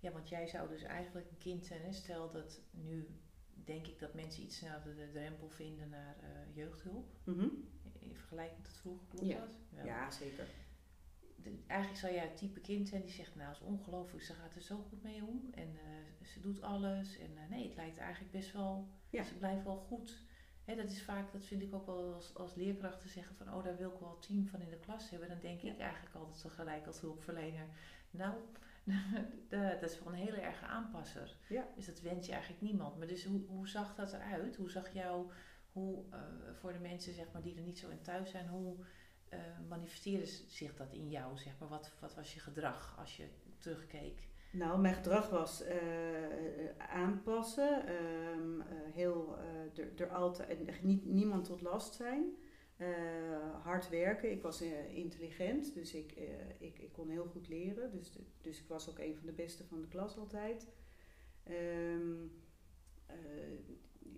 ja, 0.00 0.12
want 0.12 0.28
jij 0.28 0.46
zou 0.46 0.68
dus 0.68 0.82
eigenlijk 0.82 1.30
een 1.30 1.38
kind 1.38 1.66
zijn. 1.66 1.82
Hè? 1.82 1.92
Stel 1.92 2.30
dat 2.30 2.60
nu 2.70 3.06
denk 3.64 3.86
ik 3.86 3.98
dat 3.98 4.14
mensen 4.14 4.42
iets 4.42 4.56
sneller 4.56 4.96
de 4.96 5.08
drempel 5.12 5.48
vinden 5.48 5.88
naar 5.88 6.16
eh, 6.22 6.56
jeugdhulp. 6.56 7.06
Mhm. 7.24 7.48
In 7.98 8.14
vergelijking 8.14 8.58
met 8.58 8.66
het 8.66 8.76
vroeger 8.76 9.06
klopt 9.08 9.26
Ja. 9.26 9.38
dat? 9.40 9.58
Ja, 9.84 10.10
zeker. 10.10 10.46
De- 11.42 11.62
eigenlijk 11.66 12.00
zou 12.00 12.12
jij 12.12 12.22
het 12.22 12.36
type 12.36 12.60
kind 12.60 12.88
zijn 12.88 13.02
die 13.02 13.10
zegt, 13.10 13.34
nou, 13.34 13.50
is 13.50 13.60
ongelooflijk, 13.60 14.24
ze 14.24 14.34
gaat 14.34 14.54
er 14.54 14.62
zo 14.62 14.76
goed 14.88 15.02
mee 15.02 15.22
om 15.24 15.48
en 15.54 15.68
eh, 15.76 16.26
ze 16.26 16.40
doet 16.40 16.62
alles. 16.62 17.18
En 17.18 17.30
eh, 17.36 17.48
nee, 17.50 17.66
het 17.66 17.76
lijkt 17.76 17.98
eigenlijk 17.98 18.32
best 18.32 18.52
wel, 18.52 18.88
Ja. 19.10 19.22
ze 19.22 19.34
blijft 19.34 19.64
wel 19.64 19.76
goed. 19.76 20.22
Hè, 20.64 20.74
dat 20.76 20.90
is 20.90 21.02
vaak, 21.02 21.32
dat 21.32 21.44
vind 21.46 21.62
ik 21.62 21.74
ook 21.74 21.86
wel 21.86 22.14
als, 22.14 22.34
als 22.34 22.54
leerkrachten 22.54 23.08
zeggen 23.08 23.36
van, 23.36 23.54
oh, 23.54 23.64
daar 23.64 23.76
wil 23.76 23.90
ik 23.90 23.98
wel 24.00 24.10
een 24.14 24.20
team 24.26 24.46
van 24.46 24.60
in 24.60 24.70
de 24.70 24.78
klas 24.78 25.10
hebben. 25.10 25.28
Dan 25.28 25.38
denk 25.40 25.60
Ja. 25.60 25.72
ik 25.72 25.78
eigenlijk 25.78 26.14
altijd 26.14 26.40
tegelijk 26.40 26.86
als 26.86 27.00
hulpverlener, 27.00 27.66
nou, 28.10 28.34
dat 29.80 29.82
is 29.90 29.98
wel 29.98 30.08
een 30.12 30.18
hele 30.18 30.40
erge 30.40 30.64
aanpasser. 30.64 31.36
Ja. 31.48 31.68
Dus 31.76 31.86
dat 31.86 32.00
wens 32.00 32.26
je 32.26 32.32
eigenlijk 32.32 32.62
niemand. 32.62 32.98
Maar 32.98 33.06
dus 33.06 33.24
hoe, 33.24 33.40
hoe 33.46 33.68
zag 33.68 33.94
dat 33.94 34.12
eruit? 34.12 34.56
Hoe 34.56 34.70
zag 34.70 34.92
jou, 34.92 35.30
hoe, 35.72 36.02
eh, 36.10 36.18
voor 36.60 36.72
de 36.72 36.78
mensen 36.78 37.14
zeg 37.14 37.32
maar, 37.32 37.42
die 37.42 37.56
er 37.56 37.62
niet 37.62 37.78
zo 37.78 37.88
in 37.88 38.02
thuis 38.02 38.30
zijn, 38.30 38.48
hoe 38.48 38.76
eh, 39.30 39.38
manifesteerde 39.68 40.26
zich 40.46 40.76
dat 40.76 40.92
in 40.92 41.10
jou? 41.10 41.38
Zeg 41.38 41.58
maar? 41.58 41.68
wat, 41.68 41.92
wat 42.00 42.14
was 42.14 42.34
je 42.34 42.40
gedrag 42.40 42.96
als 42.98 43.16
je 43.16 43.26
terugkeek? 43.58 44.28
Nou, 44.52 44.80
mijn 44.80 44.94
gedrag 44.94 45.30
was 45.30 45.62
eh, 45.62 46.24
eh, 46.24 46.76
aanpassen, 46.78 47.86
ehm, 47.86 48.60
eh, 48.60 48.66
heel, 48.92 49.36
er, 49.76 50.00
er 50.00 50.08
altijd, 50.08 50.82
niet, 50.82 51.06
niemand 51.06 51.44
tot 51.44 51.60
last 51.60 51.94
zijn, 51.94 52.36
hard 53.62 53.88
werken. 53.88 54.30
Ik 54.30 54.42
was 54.42 54.62
intelligent, 54.90 55.74
dus 55.74 55.94
ik, 55.94 56.12
ik, 56.58 56.78
ik 56.78 56.92
kon 56.92 57.08
heel 57.08 57.26
goed 57.26 57.48
leren, 57.48 57.90
dus, 57.90 58.12
dus 58.40 58.60
ik 58.60 58.68
was 58.68 58.90
ook 58.90 58.98
een 58.98 59.16
van 59.16 59.26
de 59.26 59.32
beste 59.32 59.64
van 59.64 59.80
de 59.80 59.88
klas 59.88 60.18
altijd. 60.18 60.68
Ehm, 61.42 62.26
eh, 63.06 63.16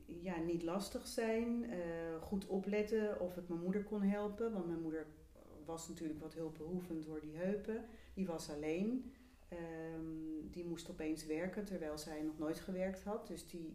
ja, 0.06 0.38
niet 0.38 0.62
lastig 0.62 1.06
zijn, 1.06 1.70
eh, 1.70 2.22
goed 2.22 2.46
opletten 2.46 3.20
of 3.20 3.34
het 3.34 3.48
mijn 3.48 3.60
moeder 3.60 3.84
kon 3.84 4.02
helpen, 4.02 4.52
want 4.52 4.66
mijn 4.66 4.80
moeder 4.80 5.06
was 5.64 5.88
natuurlijk 5.88 6.20
wat 6.20 6.34
hulpbehoevend 6.34 7.04
door 7.04 7.20
die 7.20 7.36
heupen. 7.36 7.84
Die 8.14 8.26
was 8.26 8.50
alleen. 8.50 9.12
Ehm, 9.48 10.50
die 10.50 10.64
moest 10.64 10.90
opeens 10.90 11.26
werken 11.26 11.64
terwijl 11.64 11.98
zij 11.98 12.22
nog 12.22 12.38
nooit 12.38 12.60
gewerkt 12.60 13.02
had. 13.02 13.26
Dus 13.26 13.48
die, 13.48 13.74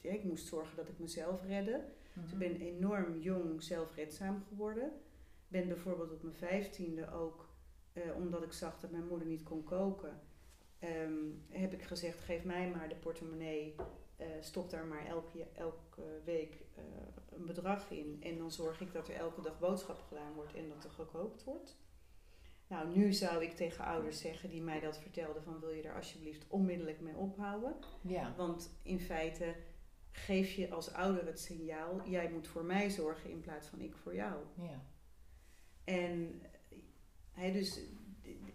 ja, 0.00 0.10
ik 0.10 0.24
moest 0.24 0.46
zorgen 0.46 0.76
dat 0.76 0.88
ik 0.88 0.98
mezelf 0.98 1.42
redde. 1.42 1.84
Dus 2.22 2.32
ik 2.32 2.38
ben 2.38 2.56
enorm 2.56 3.18
jong 3.18 3.62
zelfredzaam 3.62 4.42
geworden. 4.48 4.92
Ben 5.48 5.68
bijvoorbeeld 5.68 6.12
op 6.12 6.22
mijn 6.22 6.34
vijftiende 6.34 7.10
ook, 7.10 7.48
eh, 7.92 8.16
omdat 8.16 8.42
ik 8.42 8.52
zag 8.52 8.80
dat 8.80 8.90
mijn 8.90 9.06
moeder 9.06 9.28
niet 9.28 9.42
kon 9.42 9.64
koken, 9.64 10.20
ehm, 10.78 11.14
heb 11.48 11.72
ik 11.72 11.82
gezegd: 11.82 12.18
geef 12.18 12.44
mij 12.44 12.70
maar 12.70 12.88
de 12.88 12.96
portemonnee. 12.96 13.74
Eh, 14.16 14.26
stop 14.40 14.70
daar 14.70 14.86
maar 14.86 15.06
elke, 15.06 15.46
elke 15.54 16.20
week 16.24 16.64
eh, 16.74 16.84
een 17.30 17.46
bedrag 17.46 17.90
in. 17.90 18.18
En 18.22 18.38
dan 18.38 18.50
zorg 18.50 18.80
ik 18.80 18.92
dat 18.92 19.08
er 19.08 19.14
elke 19.14 19.40
dag 19.40 19.58
boodschap 19.58 20.02
gedaan 20.08 20.32
wordt 20.34 20.54
en 20.54 20.68
dat 20.68 20.84
er 20.84 20.90
gekookt 20.90 21.44
wordt. 21.44 21.76
Nou, 22.66 22.96
nu 22.96 23.12
zou 23.12 23.42
ik 23.42 23.52
tegen 23.52 23.84
ouders 23.84 24.20
zeggen 24.20 24.48
die 24.48 24.62
mij 24.62 24.80
dat 24.80 24.98
vertelden: 24.98 25.42
van 25.42 25.60
wil 25.60 25.70
je 25.70 25.82
daar 25.82 25.96
alsjeblieft 25.96 26.46
onmiddellijk 26.48 27.00
mee 27.00 27.16
ophouden? 27.16 27.76
Ja, 28.00 28.34
Want 28.36 28.78
in 28.82 29.00
feite 29.00 29.54
geef 30.10 30.52
je 30.52 30.70
als 30.70 30.92
ouder 30.92 31.26
het 31.26 31.40
signaal: 31.40 32.08
jij 32.08 32.30
moet 32.30 32.46
voor 32.46 32.64
mij 32.64 32.90
zorgen 32.90 33.30
in 33.30 33.40
plaats 33.40 33.66
van 33.66 33.80
ik 33.80 33.96
voor 33.96 34.14
jou. 34.14 34.42
ja, 34.54 34.82
En 35.84 36.42
dus 37.34 37.80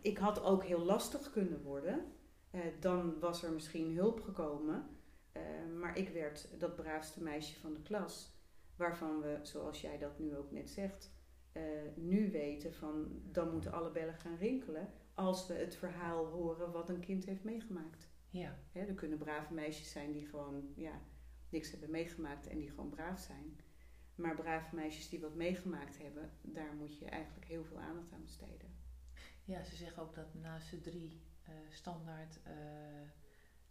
ik 0.01 0.17
had 0.17 0.41
ook 0.41 0.63
heel 0.63 0.79
lastig 0.79 1.31
kunnen 1.31 1.61
worden. 1.61 2.05
Eh, 2.51 2.61
dan 2.79 3.19
was 3.19 3.43
er 3.43 3.51
misschien 3.51 3.95
hulp 3.95 4.21
gekomen. 4.21 4.89
Eh, 5.31 5.41
maar 5.79 5.97
ik 5.97 6.09
werd 6.09 6.59
dat 6.59 6.75
braafste 6.75 7.23
meisje 7.23 7.59
van 7.59 7.73
de 7.73 7.81
klas. 7.81 8.37
Waarvan 8.75 9.21
we, 9.21 9.39
zoals 9.41 9.81
jij 9.81 9.97
dat 9.97 10.19
nu 10.19 10.35
ook 10.35 10.51
net 10.51 10.69
zegt, 10.69 11.11
eh, 11.51 11.63
nu 11.95 12.31
weten 12.31 12.73
van 12.73 13.21
dan 13.31 13.51
moeten 13.51 13.71
alle 13.71 13.91
bellen 13.91 14.13
gaan 14.13 14.37
rinkelen. 14.37 14.93
Als 15.13 15.47
we 15.47 15.53
het 15.53 15.75
verhaal 15.75 16.25
horen 16.25 16.71
wat 16.71 16.89
een 16.89 16.99
kind 16.99 17.25
heeft 17.25 17.43
meegemaakt. 17.43 18.09
ja, 18.29 18.59
Hè, 18.71 18.81
er 18.81 18.93
kunnen 18.93 19.17
brave 19.17 19.53
meisjes 19.53 19.91
zijn 19.91 20.11
die 20.11 20.27
gewoon 20.27 20.73
ja, 20.75 21.01
niks 21.49 21.71
hebben 21.71 21.91
meegemaakt 21.91 22.47
en 22.47 22.57
die 22.57 22.69
gewoon 22.69 22.89
braaf 22.89 23.19
zijn. 23.19 23.59
Maar 24.15 24.35
brave 24.35 24.75
meisjes 24.75 25.09
die 25.09 25.19
wat 25.19 25.35
meegemaakt 25.35 25.97
hebben, 25.97 26.31
daar 26.41 26.73
moet 26.73 26.97
je 26.97 27.05
eigenlijk 27.05 27.45
heel 27.45 27.65
veel 27.65 27.79
aandacht 27.79 28.13
aan 28.13 28.23
besteden. 28.23 28.75
ja, 29.43 29.63
ze 29.63 29.75
zeggen 29.75 30.03
ook 30.03 30.15
dat 30.15 30.33
naast 30.33 30.71
de 30.71 30.79
drie 30.79 31.21
eh, 31.43 31.53
standaard 31.69 32.39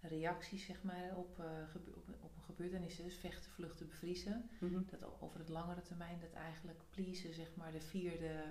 reacties 0.00 0.64
zeg 0.66 0.82
maar, 0.82 1.12
op, 1.16 1.42
gebe- 1.70 1.90
op, 1.96 2.08
op 2.20 2.36
een 2.36 2.42
gebeurtenis, 2.42 2.96
dus 2.96 3.16
vechten, 3.16 3.50
vluchten, 3.50 3.86
bevriezen, 3.86 4.48
dat 4.90 5.04
o- 5.04 5.16
over 5.20 5.38
het 5.38 5.48
langere 5.48 5.82
termijn 5.82 6.18
dat 6.20 6.32
eigenlijk 6.32 6.80
pleasen 6.90 7.34
zeg 7.34 7.48
maar, 7.54 7.72
de 7.72 7.80
vierde 7.80 8.44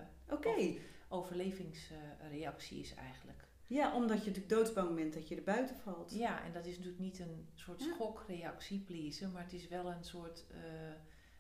overlevingsreactie 1.09 2.79
is 2.79 2.93
eigenlijk. 2.93 3.45
Ja, 3.67 3.95
omdat 3.95 4.19
je 4.19 4.25
natuurlijk 4.29 4.49
doodsbang 4.55 4.95
bent 4.95 5.13
dat 5.13 5.27
je 5.27 5.35
er 5.35 5.43
buiten 5.43 5.75
valt. 5.77 6.11
Ja, 6.15 6.43
en 6.43 6.51
dat 6.53 6.65
is 6.65 6.73
natuurlijk 6.75 7.03
niet 7.03 7.19
een 7.19 7.47
soort 7.53 7.83
Ja. 7.83 7.93
schokreactie, 7.93 8.79
pleasen, 8.79 9.31
maar 9.31 9.43
het 9.43 9.53
is 9.53 9.67
wel 9.67 9.91
een 9.91 10.03
soort 10.03 10.45
eh, 10.51 10.57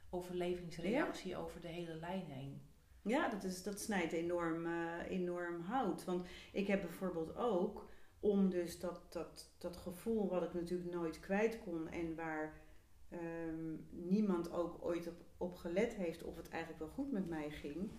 overlevingsreactie 0.09 1.37
over 1.37 1.61
de 1.61 1.67
hele 1.67 1.95
lijn 1.95 2.25
heen. 2.25 2.61
Ja, 3.01 3.29
dat, 3.29 3.43
is, 3.43 3.63
dat 3.63 3.79
snijdt 3.79 4.13
enorm, 4.13 4.65
eh, 4.65 5.09
enorm 5.09 5.61
hout. 5.61 6.03
Want 6.05 6.27
ik 6.51 6.67
heb 6.67 6.81
bijvoorbeeld 6.81 7.35
ook, 7.35 7.86
om 8.27 8.49
dus 8.49 8.79
dat, 8.79 9.01
dat, 9.09 9.49
dat 9.57 9.77
gevoel 9.77 10.29
wat 10.29 10.43
ik 10.43 10.53
natuurlijk 10.53 10.91
nooit 10.91 11.19
kwijt 11.19 11.59
kon 11.63 11.87
en 11.87 12.15
waar 12.15 12.61
ehm, 13.09 13.75
niemand 13.89 14.51
ook 14.51 14.77
ooit 14.85 15.07
op, 15.07 15.15
op 15.37 15.55
gelet 15.55 15.93
heeft 15.93 16.23
of 16.23 16.35
het 16.35 16.49
eigenlijk 16.49 16.83
wel 16.83 16.93
goed 16.93 17.11
met 17.11 17.29
mij 17.29 17.49
ging, 17.49 17.89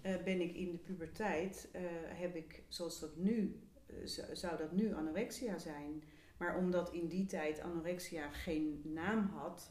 eh, 0.00 0.22
ben 0.22 0.40
ik 0.40 0.54
in 0.54 0.70
de 0.70 0.78
puberteit, 0.78 1.68
eh, 1.72 1.82
heb 2.08 2.36
ik 2.36 2.62
zoals 2.68 3.00
dat 3.00 3.16
nu, 3.16 3.60
eh, 3.86 3.96
zou 4.32 4.56
dat 4.56 4.72
nu 4.72 4.94
anorexia 4.94 5.58
zijn. 5.58 6.02
Maar 6.38 6.56
omdat 6.56 6.92
in 6.92 7.08
die 7.08 7.26
tijd 7.26 7.60
anorexia 7.60 8.30
geen 8.30 8.80
naam 8.84 9.26
had, 9.26 9.70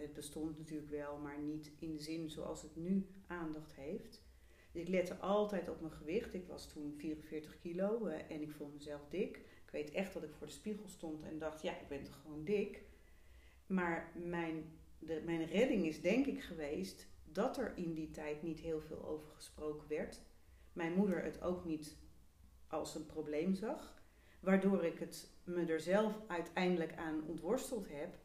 het 0.00 0.14
bestond 0.14 0.58
natuurlijk 0.58 0.90
wel, 0.90 1.16
maar 1.16 1.38
niet 1.38 1.70
in 1.78 1.92
de 1.92 2.00
zin 2.00 2.30
zoals 2.30 2.62
het 2.62 2.76
nu 2.76 3.06
aandacht 3.26 3.74
heeft. 3.74 4.23
Ik 4.74 4.88
lette 4.88 5.14
altijd 5.16 5.68
op 5.68 5.80
mijn 5.80 5.92
gewicht. 5.92 6.34
Ik 6.34 6.46
was 6.46 6.72
toen 6.72 6.94
44 6.96 7.58
kilo 7.58 8.06
eh, 8.06 8.30
en 8.30 8.42
ik 8.42 8.50
vond 8.50 8.74
mezelf 8.74 9.00
dik. 9.08 9.36
Ik 9.36 9.70
weet 9.70 9.90
echt 9.90 10.12
dat 10.14 10.22
ik 10.22 10.34
voor 10.38 10.46
de 10.46 10.52
spiegel 10.52 10.88
stond 10.88 11.22
en 11.24 11.38
dacht, 11.38 11.62
ja, 11.62 11.80
ik 11.80 11.88
ben 11.88 12.02
toch 12.02 12.20
gewoon 12.22 12.44
dik. 12.44 12.82
Maar 13.66 14.12
mijn, 14.14 14.64
de, 14.98 15.22
mijn 15.24 15.44
redding 15.46 15.86
is 15.86 16.00
denk 16.00 16.26
ik 16.26 16.42
geweest 16.42 17.06
dat 17.24 17.58
er 17.58 17.72
in 17.76 17.94
die 17.94 18.10
tijd 18.10 18.42
niet 18.42 18.60
heel 18.60 18.80
veel 18.80 19.04
over 19.04 19.30
gesproken 19.34 19.88
werd. 19.88 20.20
Mijn 20.72 20.92
moeder 20.92 21.22
het 21.24 21.42
ook 21.42 21.64
niet 21.64 21.96
als 22.68 22.94
een 22.94 23.06
probleem 23.06 23.54
zag. 23.54 24.02
Waardoor 24.40 24.84
ik 24.84 24.98
het 24.98 25.30
me 25.44 25.64
er 25.64 25.80
zelf 25.80 26.20
uiteindelijk 26.26 26.96
aan 26.96 27.24
ontworsteld 27.26 27.88
heb. 27.90 28.18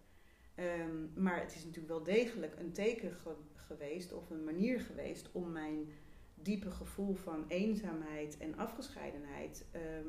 Ehm, 0.55 1.21
maar 1.23 1.39
het 1.41 1.55
is 1.55 1.63
natuurlijk 1.63 1.87
wel 1.93 2.03
degelijk 2.03 2.55
een 2.59 2.71
teken 2.71 3.11
ge- 3.13 3.35
geweest 3.53 4.13
of 4.13 4.29
een 4.29 4.43
manier 4.43 4.79
geweest 4.79 5.31
om 5.31 5.51
mijn 5.51 5.89
diepe 6.41 6.71
gevoel 6.71 7.15
van 7.15 7.45
eenzaamheid 7.47 8.37
en 8.37 8.57
afgescheidenheid 8.57 9.65
ehm, 9.71 10.07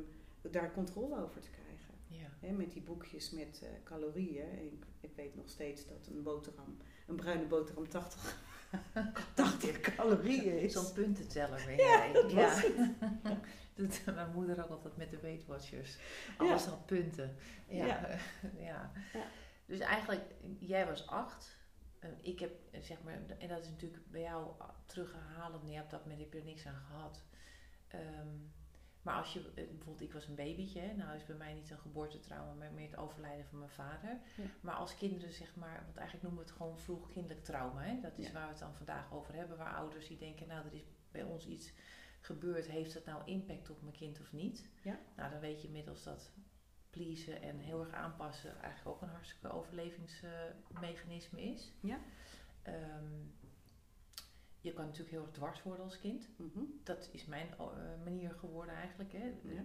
daar 0.51 0.73
controle 0.73 1.23
over 1.23 1.40
te 1.40 1.51
krijgen. 1.51 1.95
Ja. 2.07 2.51
Met 2.53 2.73
die 2.73 2.83
boekjes 2.83 3.31
met 3.31 3.61
eh, 3.62 3.69
calorieën. 3.85 4.59
Ik, 4.64 4.85
ik 5.01 5.11
weet 5.16 5.37
nog 5.37 5.49
steeds 5.49 5.87
dat 5.87 6.07
een 6.11 6.23
boterham, 6.23 6.77
een 7.07 7.16
bruine 7.16 7.45
boterham 7.47 7.88
80, 7.88 8.37
80 9.35 9.81
calorieën 9.97 10.59
is. 10.59 10.73
Zo'n 10.73 10.93
puntenteller 10.93 11.62
ben 11.66 11.77
Ja, 11.77 11.83
jij. 12.07 12.12
dat 12.12 12.33
was 12.33 12.64
Doet 13.75 14.05
mijn 14.14 14.33
moeder 14.35 14.62
ook 14.64 14.71
altijd 14.71 14.97
met 14.97 15.11
de 15.11 15.21
Weight 15.21 15.47
Watchers. 15.47 15.97
Ja. 15.97 16.35
Alles 16.38 16.69
al 16.69 16.83
punten. 16.87 17.37
Ja. 17.69 17.87
Ja. 17.87 18.09
Ja. 18.59 18.93
Ja. 19.12 19.27
Dus 19.66 19.79
eigenlijk, 19.79 20.23
jij 20.59 20.87
was 20.87 21.07
acht. 21.07 21.59
Eh, 22.00 22.10
Ik 22.22 22.38
heb, 22.40 22.52
eh, 22.70 22.80
zeg 22.80 23.02
maar, 23.02 23.12
en 23.38 23.48
dat 23.48 23.62
is 23.64 23.68
natuurlijk 23.68 24.10
bij 24.10 24.20
jou 24.20 24.50
terughalend. 24.86 25.62
Nee, 25.62 25.80
op 25.82 25.90
dat 25.90 26.00
moment 26.02 26.20
heb 26.20 26.32
je 26.32 26.38
er 26.38 26.44
niks 26.44 26.66
aan 26.66 26.82
gehad. 26.86 27.22
Ehm, 27.88 28.28
maar 29.02 29.14
als 29.16 29.32
je, 29.32 29.38
eh, 29.40 29.54
bijvoorbeeld, 29.54 30.00
ik 30.00 30.12
was 30.12 30.26
een 30.28 30.34
babytje. 30.34 30.80
Hè? 30.80 30.92
Nou 30.94 31.16
is 31.16 31.24
bij 31.26 31.36
mij 31.36 31.54
niet 31.54 31.70
een 31.70 31.78
geboortetrauma, 31.78 32.52
maar 32.52 32.72
meer 32.72 32.90
het 32.90 32.96
overlijden 32.98 33.46
van 33.46 33.58
mijn 33.58 33.70
vader. 33.70 34.18
Ja. 34.36 34.44
Maar 34.60 34.74
als 34.74 34.94
kinderen, 34.94 35.32
zeg 35.32 35.56
maar, 35.56 35.82
want 35.84 35.96
eigenlijk 35.96 36.22
noemen 36.26 36.44
we 36.44 36.48
het 36.50 36.58
gewoon 36.60 36.78
vroeg 36.78 37.08
kinderlijk 37.08 37.44
trauma. 37.44 37.82
Hè? 37.82 38.00
Dat 38.00 38.18
is 38.18 38.26
Ja. 38.26 38.32
waar 38.32 38.44
we 38.44 38.50
het 38.50 38.58
dan 38.58 38.74
vandaag 38.74 39.12
over 39.12 39.34
hebben. 39.34 39.56
Waar 39.56 39.74
ouders 39.74 40.06
die 40.08 40.18
denken, 40.18 40.46
nou, 40.48 40.66
er 40.66 40.74
is 40.74 40.84
bij 41.10 41.22
ons 41.22 41.46
iets 41.46 41.72
gebeurd. 42.20 42.66
Heeft 42.66 42.94
dat 42.94 43.04
nou 43.04 43.22
impact 43.24 43.70
op 43.70 43.82
mijn 43.82 43.94
kind 43.96 44.20
of 44.20 44.32
niet? 44.32 44.68
Ja. 44.82 44.98
Nou, 45.16 45.30
dan 45.30 45.40
weet 45.40 45.60
je 45.60 45.66
inmiddels 45.66 46.02
dat 46.02 46.30
pleasen 46.90 47.42
en 47.42 47.59
heel 47.59 47.81
erg 47.81 47.92
aanpassen 47.92 48.61
eigenlijk 48.62 48.96
ook 48.96 49.03
een 49.03 49.09
hartstikke 49.09 49.53
overlevingsmechanisme 49.53 51.42
is. 51.42 51.72
Ja. 51.81 52.00
Ehm, 52.62 53.05
je 54.61 54.72
kan 54.72 54.85
natuurlijk 54.85 55.11
heel 55.11 55.22
erg 55.22 55.31
dwars 55.31 55.62
worden 55.62 55.85
als 55.85 55.98
kind. 55.98 56.29
Mhm. 56.37 56.61
Dat 56.83 57.09
is 57.12 57.24
mijn 57.26 57.48
eh, 57.59 57.66
manier 58.05 58.31
geworden 58.31 58.74
eigenlijk. 58.74 59.12
Hè. 59.12 59.33
Ja. 59.42 59.64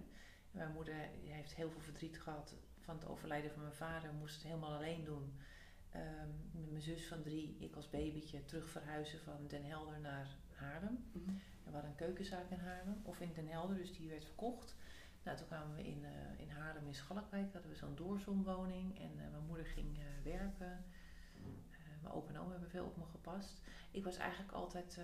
Mijn 0.52 0.72
moeder 0.72 0.96
heeft 1.24 1.56
heel 1.56 1.70
veel 1.70 1.82
verdriet 1.82 2.22
gehad 2.22 2.56
van 2.80 2.96
het 2.96 3.08
overlijden 3.08 3.52
van 3.52 3.62
mijn 3.62 3.74
vader. 3.74 4.14
Moest 4.14 4.36
het 4.36 4.44
helemaal 4.44 4.74
alleen 4.74 5.04
doen. 5.04 5.34
Ehm, 5.92 6.30
met 6.52 6.72
mijn 6.72 6.84
zus 6.84 7.08
van 7.08 7.22
drie, 7.22 7.56
ik 7.60 7.76
als 7.76 7.90
babytje, 7.90 8.46
terug 8.46 8.70
verhuizen 8.70 9.20
van 9.20 9.48
Den 9.48 9.66
Helder 9.66 10.00
naar 10.00 10.36
Haarlem. 10.54 11.06
Mhm. 11.12 11.34
We 11.64 11.72
hadden 11.72 11.90
een 11.90 11.96
keukenzaak 11.96 12.50
in 12.50 12.60
Haarlem, 12.60 13.02
of 13.04 13.20
in 13.20 13.34
Den 13.34 13.48
Helder, 13.48 13.78
dus 13.78 13.98
die 13.98 14.10
werd 14.10 14.26
verkocht. 14.26 14.76
Nou, 15.26 15.38
toen 15.38 15.48
kwamen 15.48 15.76
we 15.76 15.84
in, 15.84 16.06
eh, 16.06 16.40
in 16.40 16.50
Haarlem 16.50 16.88
in 16.88 16.94
Schalkwijk, 16.94 17.54
hadden 17.54 17.72
we 17.72 17.78
zo'n 17.78 17.96
doorzonwoning 17.96 19.00
en 19.00 19.12
eh, 19.12 19.32
mijn 19.32 19.46
moeder 19.48 19.66
ging 19.66 19.98
eh, 19.98 20.04
werken. 20.24 20.86
Mijn 22.02 22.14
opa 22.14 22.30
en 22.30 22.40
oma 22.40 22.52
hebben 22.52 22.70
veel 22.70 22.86
op 22.86 22.98
me 22.98 23.06
gepast. 23.06 23.62
Ik 23.92 24.04
was 24.04 24.18
eigenlijk 24.18 24.52
altijd 24.52 25.00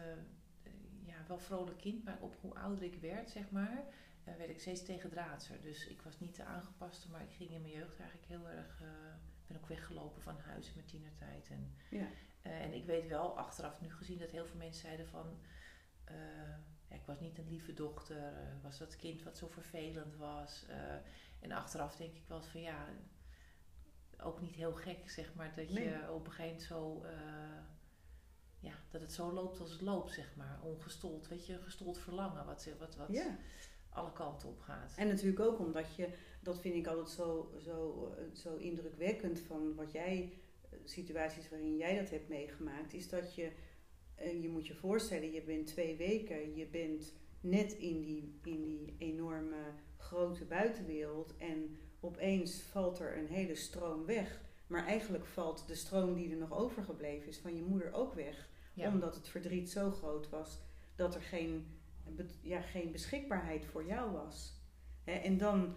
ja, 1.03 1.15
wel 1.27 1.39
vrolijk 1.39 1.77
kind, 1.77 2.03
maar 2.03 2.17
op 2.19 2.35
hoe 2.41 2.55
ouder 2.55 2.83
ik 2.83 2.95
werd, 2.95 3.29
zeg 3.29 3.49
maar, 3.51 3.83
werd 4.23 4.49
ik 4.49 4.59
steeds 4.59 4.83
tegendraadser. 4.83 5.61
Dus 5.61 5.87
ik 5.87 6.01
was 6.01 6.19
niet 6.19 6.35
de 6.35 6.43
aangepaste, 6.43 7.09
maar 7.09 7.21
ik 7.21 7.31
ging 7.31 7.49
in 7.49 7.61
mijn 7.61 7.73
jeugd 7.73 7.99
eigenlijk 7.99 8.27
heel 8.27 8.49
erg, 8.49 8.81
ben 9.47 9.57
ook 9.57 9.67
weggelopen 9.67 10.21
van 10.21 10.39
huis 10.39 10.67
in 10.67 10.73
mijn 10.75 10.85
tienertijd. 10.87 11.49
En, 11.49 11.75
Ja. 11.89 12.07
en 12.41 12.73
ik 12.73 12.85
weet 12.85 13.07
wel, 13.07 13.37
achteraf 13.37 13.81
nu 13.81 13.91
gezien, 13.91 14.19
dat 14.19 14.31
heel 14.31 14.45
veel 14.45 14.57
mensen 14.57 14.81
zeiden 14.81 15.07
van... 15.07 15.39
ja, 16.91 16.97
ik 16.97 17.05
was 17.05 17.19
niet 17.19 17.37
een 17.37 17.47
lieve 17.49 17.73
dochter, 17.73 18.17
eh, 18.17 18.63
was 18.63 18.77
dat 18.77 18.95
kind 18.95 19.23
wat 19.23 19.37
zo 19.37 19.47
vervelend 19.47 20.15
was. 20.15 20.65
eh, 20.69 20.95
en 21.39 21.51
achteraf 21.51 21.95
denk 21.95 22.15
ik 22.15 22.23
wel 22.27 22.41
van 22.41 22.61
ja, 22.61 22.87
ook 24.23 24.41
niet 24.41 24.55
heel 24.55 24.73
gek 24.73 25.09
zeg 25.09 25.33
maar, 25.35 25.53
dat 25.55 25.69
Nee. 25.69 25.83
je 25.89 26.11
op 26.11 26.25
een 26.25 26.31
gegeven 26.31 26.77
moment 26.77 27.01
zo... 27.03 27.03
eh, 27.03 27.63
ja, 28.59 28.73
dat 28.89 29.01
het 29.01 29.13
zo 29.13 29.31
loopt 29.33 29.59
als 29.59 29.71
het 29.71 29.81
loopt, 29.81 30.11
zeg 30.13 30.35
maar. 30.35 30.59
Ongestold, 30.63 31.27
weet 31.27 31.45
je, 31.45 31.57
gestold 31.61 31.97
verlangen, 31.97 32.45
wat, 32.45 32.67
wat, 32.79 32.95
wat 32.95 33.07
Ja. 33.11 33.37
alle 33.89 34.11
kanten 34.11 34.49
op 34.49 34.59
gaat. 34.59 34.93
En 34.97 35.07
natuurlijk 35.07 35.39
ook 35.39 35.59
omdat 35.59 35.95
je, 35.95 36.17
dat 36.41 36.59
vind 36.61 36.75
ik 36.75 36.87
altijd 36.87 37.09
zo, 37.09 37.53
zo, 37.63 38.13
zo 38.33 38.55
indrukwekkend 38.55 39.39
van 39.39 39.75
wat 39.75 39.91
jij, 39.91 40.33
situaties 40.83 41.49
waarin 41.49 41.77
jij 41.77 41.95
dat 41.99 42.09
hebt 42.09 42.29
meegemaakt, 42.29 42.93
is 42.93 43.09
dat 43.09 43.35
je, 43.35 43.51
je 44.41 44.49
moet 44.49 44.67
je 44.67 44.73
voorstellen, 44.75 45.31
je 45.31 45.41
bent 45.41 45.67
twee 45.67 45.95
weken, 45.95 46.55
je 46.55 46.65
bent 46.67 47.13
net 47.41 47.71
in 47.73 48.01
die, 48.01 48.39
in 48.43 48.63
die 48.63 48.95
enorme 48.97 49.73
grote 49.97 50.45
buitenwereld 50.45 51.37
en 51.37 51.77
opeens 51.99 52.61
valt 52.61 52.99
er 52.99 53.17
een 53.17 53.27
hele 53.27 53.55
stroom 53.55 54.05
weg. 54.05 54.41
Maar 54.67 54.85
eigenlijk 54.85 55.25
valt 55.25 55.67
de 55.67 55.75
stroom 55.75 56.13
die 56.13 56.31
er 56.31 56.37
nog 56.37 56.53
overgebleven 56.53 57.27
is 57.27 57.37
van 57.37 57.55
je 57.55 57.63
moeder 57.63 57.93
ook 57.93 58.13
weg. 58.13 58.49
Ja. 58.73 58.87
Omdat 58.87 59.15
het 59.15 59.27
verdriet 59.27 59.69
zo 59.69 59.91
groot 59.91 60.29
was 60.29 60.59
dat 60.95 61.15
er 61.15 61.21
geen, 61.21 61.65
ja, 62.41 62.61
geen 62.61 62.91
beschikbaarheid 62.91 63.65
voor 63.65 63.85
jou 63.85 64.11
was. 64.11 64.59
En 65.03 65.37
dan 65.37 65.75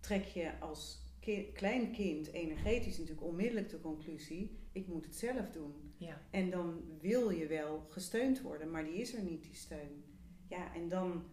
trek 0.00 0.24
je 0.24 0.58
als 0.60 1.02
ki- 1.20 1.52
klein 1.52 1.92
kind 1.92 2.32
energetisch 2.32 2.98
natuurlijk 2.98 3.26
onmiddellijk 3.26 3.68
de 3.68 3.80
conclusie: 3.80 4.58
ik 4.72 4.86
moet 4.86 5.04
het 5.04 5.14
zelf 5.16 5.50
doen. 5.50 5.91
Ja. 6.04 6.20
En 6.30 6.50
dan 6.50 6.80
wil 7.00 7.30
je 7.30 7.46
wel 7.46 7.86
gesteund 7.88 8.40
worden, 8.40 8.70
maar 8.70 8.84
die 8.84 8.94
is 8.94 9.14
er 9.14 9.22
niet, 9.22 9.42
die 9.42 9.54
steun. 9.54 10.04
Ja, 10.48 10.74
en 10.74 10.88
dan 10.88 11.24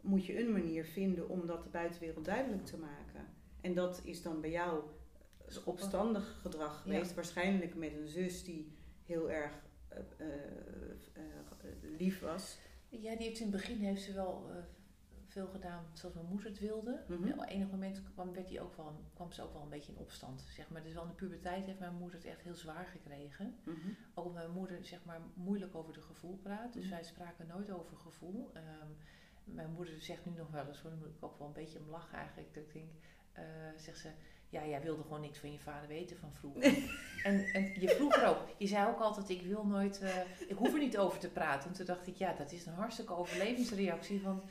moet 0.00 0.26
je 0.26 0.40
een 0.40 0.52
manier 0.52 0.84
vinden 0.84 1.28
om 1.28 1.46
dat 1.46 1.62
de 1.62 1.68
buitenwereld 1.68 2.24
duidelijk 2.24 2.64
te 2.64 2.76
maken. 2.76 3.26
En 3.60 3.74
dat 3.74 4.00
is 4.04 4.22
dan 4.22 4.40
bij 4.40 4.50
jou 4.50 4.82
opstandig 5.64 6.38
gedrag 6.40 6.82
geweest. 6.82 7.14
Waarschijnlijk 7.14 7.74
met 7.74 7.92
een 7.92 8.08
zus 8.08 8.44
die 8.44 8.72
heel 9.06 9.30
erg 9.30 9.52
eh, 9.88 9.98
eh, 10.16 10.26
eh, 11.12 11.98
lief 11.98 12.20
was. 12.20 12.58
Ja, 13.00 13.16
die 13.16 13.26
heeft 13.26 13.40
in 13.40 13.46
het 13.46 13.56
begin 13.56 13.78
heeft 13.78 14.02
ze 14.02 14.12
wel 14.12 14.46
eh, 14.50 14.56
veel 15.32 15.48
gedaan 15.48 15.84
zoals 15.92 16.14
mijn 16.14 16.26
moeder 16.26 16.46
het 16.46 16.58
wilde. 16.58 17.02
Mhm. 17.08 17.26
En 17.26 17.38
op 17.38 17.48
enig 17.48 17.70
moment 17.70 18.02
kwam, 18.14 18.32
werd 18.32 18.48
die 18.48 18.60
ook 18.60 18.76
wel, 18.76 19.00
kwam 19.14 19.32
ze 19.32 19.42
ook 19.42 19.52
wel 19.52 19.62
een 19.62 19.68
beetje 19.68 19.92
in 19.92 19.98
opstand. 19.98 20.40
Zeg 20.50 20.68
maar. 20.70 20.82
Dus 20.82 20.92
wel 20.92 21.02
in 21.02 21.08
de 21.08 21.14
puberteit 21.14 21.66
heeft 21.66 21.78
mijn 21.78 21.94
moeder 21.94 22.18
het 22.18 22.28
echt 22.28 22.40
heel 22.42 22.54
zwaar 22.54 22.86
gekregen. 22.86 23.54
Mhm. 23.64 23.88
Ook 24.14 24.24
omdat 24.24 24.42
mijn 24.42 24.54
moeder 24.54 24.84
zeg 24.84 25.04
maar, 25.04 25.20
moeilijk 25.34 25.74
over 25.74 25.92
de 25.92 26.00
gevoel 26.00 26.36
praat. 26.42 26.72
Dus 26.72 26.84
Mhm. 26.84 26.92
wij 26.94 27.04
spraken 27.04 27.46
nooit 27.46 27.70
over 27.70 27.96
gevoel. 27.96 28.50
Ehm, 28.54 28.88
mijn 29.44 29.70
moeder 29.72 30.00
zegt 30.02 30.26
nu 30.26 30.32
nog 30.36 30.50
wel 30.50 30.66
eens, 30.66 30.82
dan 30.82 30.98
moet 30.98 31.08
ik 31.08 31.24
ook 31.24 31.38
wel 31.38 31.46
een 31.46 31.52
beetje 31.52 31.78
om 31.78 31.90
lachen 31.90 32.18
eigenlijk. 32.18 32.54
Dat 32.54 32.62
ik 32.64 32.72
denk, 32.72 32.90
eh, 33.32 33.44
zegt 33.76 33.98
ze, 33.98 34.08
ja, 34.48 34.66
jij 34.66 34.80
wilde 34.82 35.02
gewoon 35.02 35.20
niks 35.20 35.38
van 35.38 35.52
je 35.52 35.58
vader 35.58 35.88
weten 35.88 36.16
van 36.16 36.32
vroeger. 36.34 36.62
en, 37.28 37.44
en 37.44 37.80
je 37.80 37.88
vroeg 37.88 38.14
er 38.16 38.28
ook, 38.28 38.38
je 38.58 38.66
zei 38.66 38.88
ook 38.88 38.98
altijd, 39.00 39.28
ik 39.28 39.42
wil 39.42 39.66
nooit, 39.66 40.00
eh, 40.00 40.16
ik 40.48 40.56
hoef 40.56 40.72
er 40.72 40.78
niet 40.78 40.98
over 40.98 41.18
te 41.18 41.28
praten. 41.30 41.68
En 41.68 41.74
toen 41.76 41.86
dacht 41.86 42.06
ik, 42.06 42.16
ja, 42.16 42.32
dat 42.32 42.52
is 42.52 42.66
een 42.66 42.72
hartstikke 42.74 43.12
overlevingsreactie. 43.14 44.22
Want 44.22 44.42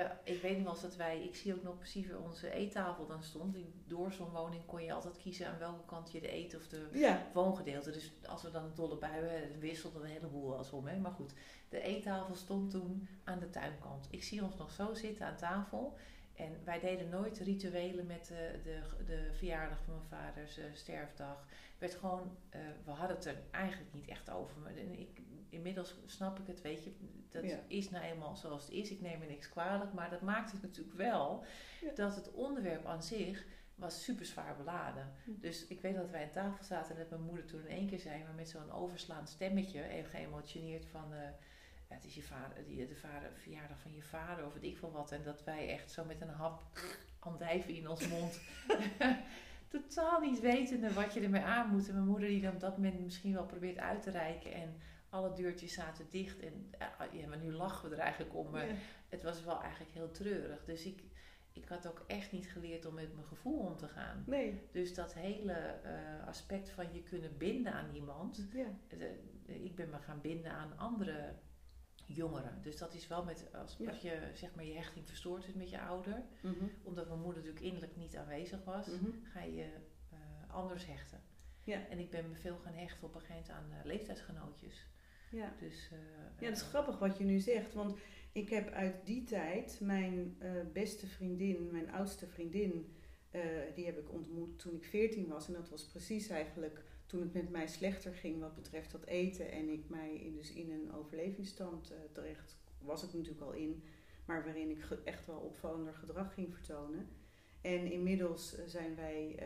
eh, 0.00 0.10
ik 0.34 0.42
weet 0.42 0.54
nog 0.54 0.62
wel 0.64 0.72
eens 0.72 0.82
dat 0.82 0.96
wij, 0.96 1.22
ik 1.22 1.34
zie 1.36 1.54
ook 1.54 1.62
nog 1.62 1.78
precies 1.78 2.06
waar 2.10 2.20
onze 2.20 2.50
eettafel 2.50 3.06
dan 3.06 3.22
stond. 3.22 3.54
In- 3.56 3.82
Door 3.86 4.12
zo'n 4.12 4.30
woning 4.30 4.66
kon 4.66 4.82
je 4.82 4.92
altijd 4.92 5.16
kiezen 5.16 5.46
aan 5.48 5.58
welke 5.58 5.84
kant 5.86 6.12
je 6.12 6.20
de 6.20 6.32
eet 6.34 6.54
of 6.56 6.68
de 6.68 6.88
Ja, 6.92 7.22
woongedeelte. 7.32 7.90
Dus 7.90 8.12
als 8.26 8.42
we 8.42 8.50
dan 8.50 8.64
een 8.64 8.74
dolle 8.74 8.96
bui 8.96 9.12
hadden, 9.12 9.58
wisselde 9.58 9.98
een 9.98 10.04
heleboel 10.10 10.58
eens 10.58 10.70
om. 10.72 10.86
Hè? 10.86 10.98
Maar 10.98 11.12
goed, 11.12 11.32
de 11.68 11.80
eettafel 11.80 12.34
stond 12.34 12.70
toen 12.70 13.08
aan 13.24 13.38
de 13.38 13.50
tuinkant. 13.50 14.06
Ik 14.10 14.22
zie 14.24 14.42
ons 14.44 14.56
nog 14.56 14.70
zo 14.70 14.94
zitten 14.94 15.26
aan 15.26 15.36
tafel. 15.36 15.96
En 16.36 16.64
wij 16.64 16.80
deden 16.80 17.08
nooit 17.08 17.38
rituelen 17.38 18.06
met 18.06 18.26
de, 18.26 18.60
de, 18.64 18.80
de 19.06 19.28
verjaardag 19.32 19.78
van 19.84 19.94
mijn 19.94 20.22
vaders 20.22 20.60
sterfdag. 20.72 21.46
Werd 21.78 21.94
gewoon, 21.94 22.36
we 22.84 22.90
hadden 22.90 23.16
het 23.16 23.26
er 23.26 23.36
eigenlijk 23.50 23.94
niet 23.94 24.08
echt 24.08 24.30
over. 24.30 24.60
Maar 24.60 24.76
ik, 24.76 25.20
inmiddels 25.48 25.96
snap 26.06 26.38
ik 26.38 26.46
het, 26.46 26.60
weet 26.60 26.84
je, 26.84 26.92
dat 27.30 27.44
is 27.66 27.90
nou 27.90 28.04
eenmaal 28.04 28.36
zoals 28.36 28.62
het 28.62 28.72
is. 28.72 28.90
Ik 28.90 29.00
neem 29.00 29.20
er 29.20 29.28
niks 29.28 29.48
kwalijk, 29.48 29.92
maar 29.92 30.10
dat 30.10 30.20
maakt 30.20 30.52
het 30.52 30.62
natuurlijk 30.62 30.96
wel 30.96 31.44
dat 31.94 32.14
het 32.16 32.30
onderwerp 32.32 32.86
aan 32.86 33.02
zich 33.02 33.46
was 33.74 34.04
super 34.04 34.26
zwaar 34.26 34.56
beladen. 34.56 35.12
Hm. 35.24 35.30
Dus 35.40 35.66
ik 35.66 35.80
weet 35.80 35.94
dat 35.94 36.10
wij 36.10 36.22
aan 36.22 36.30
tafel 36.30 36.64
zaten 36.64 36.94
en 36.94 37.00
dat 37.00 37.10
mijn 37.10 37.22
moeder 37.22 37.44
toen 37.44 37.60
in 37.60 37.76
één 37.76 37.86
keer 37.86 38.00
zei, 38.00 38.22
maar 38.22 38.34
met 38.34 38.48
zo'n 38.48 38.72
overslaand 38.72 39.28
stemmetje, 39.28 39.88
even 39.88 40.10
geëmotioneerd 40.10 40.86
van, 40.86 41.12
uh, 41.12 41.18
het 41.94 42.04
is 42.04 42.14
je 42.14 42.22
vader, 42.22 42.64
die, 42.64 42.86
de 42.86 42.96
vader, 42.96 43.30
verjaardag 43.34 43.80
van 43.80 43.94
je 43.94 44.02
vader 44.02 44.46
of 44.46 44.54
weet 44.54 44.64
ik 44.64 44.78
veel 44.78 44.92
wat. 44.92 45.12
En 45.12 45.22
dat 45.22 45.44
wij 45.44 45.68
echt 45.68 45.90
zo 45.90 46.04
met 46.04 46.20
een 46.20 46.28
hap 46.28 46.62
andijven 47.18 47.74
in 47.74 47.88
ons 47.88 48.08
mond, 48.08 48.40
totaal 49.68 50.20
niet 50.20 50.40
wetende 50.40 50.92
wat 50.92 51.14
je 51.14 51.20
ermee 51.20 51.42
aan 51.42 51.70
moet. 51.70 51.88
En 51.88 51.94
mijn 51.94 52.06
moeder 52.06 52.28
die 52.28 52.40
dan 52.40 52.54
op 52.54 52.60
dat 52.60 52.76
moment 52.76 53.00
misschien 53.00 53.32
wel 53.32 53.46
probeert 53.46 53.78
uit 53.78 54.02
te 54.02 54.10
reiken 54.10 54.52
en 54.52 54.80
alle 55.08 55.32
deurtjes 55.32 55.72
zaten 55.72 56.06
dicht. 56.10 56.40
En 56.40 56.70
ja, 57.12 57.26
maar 57.28 57.38
nu 57.38 57.52
lachen 57.52 57.88
we 57.88 57.96
er 57.96 58.02
eigenlijk 58.02 58.34
om. 58.34 58.50
Maar 58.50 58.68
het 59.08 59.22
was 59.22 59.44
wel 59.44 59.62
eigenlijk 59.62 59.92
heel 59.92 60.10
treurig. 60.10 60.64
Dus 60.64 60.84
ik, 60.84 61.02
ik 61.52 61.68
had 61.68 61.86
ook 61.86 62.04
echt 62.06 62.32
niet 62.32 62.46
geleerd 62.46 62.86
om 62.86 62.94
met 62.94 63.14
mijn 63.14 63.26
gevoel 63.26 63.58
om 63.58 63.76
te 63.76 63.88
gaan. 63.88 64.24
Nee. 64.26 64.68
Dus 64.72 64.94
dat 64.94 65.14
hele 65.14 65.80
uh, 65.84 66.26
aspect 66.26 66.70
van 66.70 66.92
je 66.92 67.02
kunnen 67.02 67.36
binden 67.38 67.72
aan 67.72 67.94
iemand. 67.94 68.46
Ja. 68.52 68.66
ik 69.46 69.74
ben 69.74 69.90
me 69.90 69.98
gaan 69.98 70.20
binden 70.20 70.52
aan 70.52 70.78
andere 70.78 71.34
jongeren. 72.06 72.58
Dus 72.62 72.76
dat 72.76 72.94
is 72.94 73.06
wel 73.06 73.24
met, 73.24 73.46
als, 73.52 73.76
als 73.86 74.00
je 74.00 74.30
zeg 74.34 74.54
maar 74.54 74.64
je 74.64 74.74
hechting 74.74 75.06
verstoord 75.06 75.48
is 75.48 75.54
met 75.54 75.70
je 75.70 75.80
ouder. 75.80 76.22
Mm 76.40 76.54
-hmm. 76.58 76.70
Omdat 76.82 77.08
mijn 77.08 77.20
moeder 77.20 77.42
natuurlijk 77.42 77.66
innerlijk 77.66 77.96
niet 77.96 78.16
aanwezig 78.16 78.64
was. 78.64 78.86
Mm 78.86 78.98
-hmm. 78.98 79.24
Ga 79.24 79.42
je 79.42 79.66
uh, 80.12 80.54
anders 80.54 80.86
hechten. 80.86 81.20
Ja. 81.62 81.88
En 81.88 81.98
ik 81.98 82.10
ben 82.10 82.28
me 82.28 82.34
veel 82.34 82.56
gaan 82.56 82.74
hechten 82.74 83.06
op 83.06 83.14
een 83.14 83.20
gegeven 83.20 83.54
moment 83.54 83.72
aan 83.72 83.78
uh, 83.78 83.84
leeftijdsgenootjes. 83.84 84.86
Ja. 85.30 85.52
Dus, 85.58 85.90
uh, 85.92 85.98
ja, 86.40 86.48
dat 86.48 86.56
is 86.56 86.62
grappig 86.62 86.98
wat 86.98 87.18
je 87.18 87.24
nu 87.24 87.38
zegt. 87.38 87.72
Want 87.74 87.98
ik 88.32 88.48
heb 88.48 88.70
uit 88.70 89.06
die 89.06 89.24
tijd 89.24 89.80
mijn 89.80 90.36
beste 90.72 91.06
vriendin, 91.06 91.68
mijn 91.70 91.90
oudste 91.90 92.26
vriendin, 92.26 92.96
die 93.74 93.86
heb 93.86 93.98
ik 93.98 94.12
ontmoet 94.12 94.58
toen 94.58 94.74
ik 94.74 94.84
14 94.84 95.28
was. 95.28 95.46
En 95.46 95.52
dat 95.52 95.68
was 95.68 95.86
precies 95.86 96.28
eigenlijk 96.28 96.84
toen 97.14 97.22
het 97.22 97.32
met 97.32 97.50
mij 97.50 97.66
slechter 97.66 98.14
ging 98.14 98.40
wat 98.40 98.54
betreft 98.54 98.90
dat 98.90 99.04
eten. 99.04 99.50
En 99.50 99.68
ik 99.68 99.88
mij 99.88 100.14
in, 100.14 100.36
dus 100.36 100.52
in 100.52 100.70
een 100.70 100.92
overlevingsstand 100.92 101.92
uh, 101.92 101.98
terecht 102.12 102.56
was 102.78 103.02
ik 103.02 103.12
natuurlijk 103.12 103.40
al 103.40 103.52
in. 103.52 103.82
Maar 104.24 104.44
waarin 104.44 104.70
ik 104.70 104.90
echt 105.04 105.26
wel 105.26 105.38
opvallender 105.38 105.94
gedrag 105.94 106.34
ging 106.34 106.54
vertonen. 106.54 107.08
En 107.60 107.92
inmiddels 107.92 108.56
zijn 108.66 108.94
wij 108.96 109.38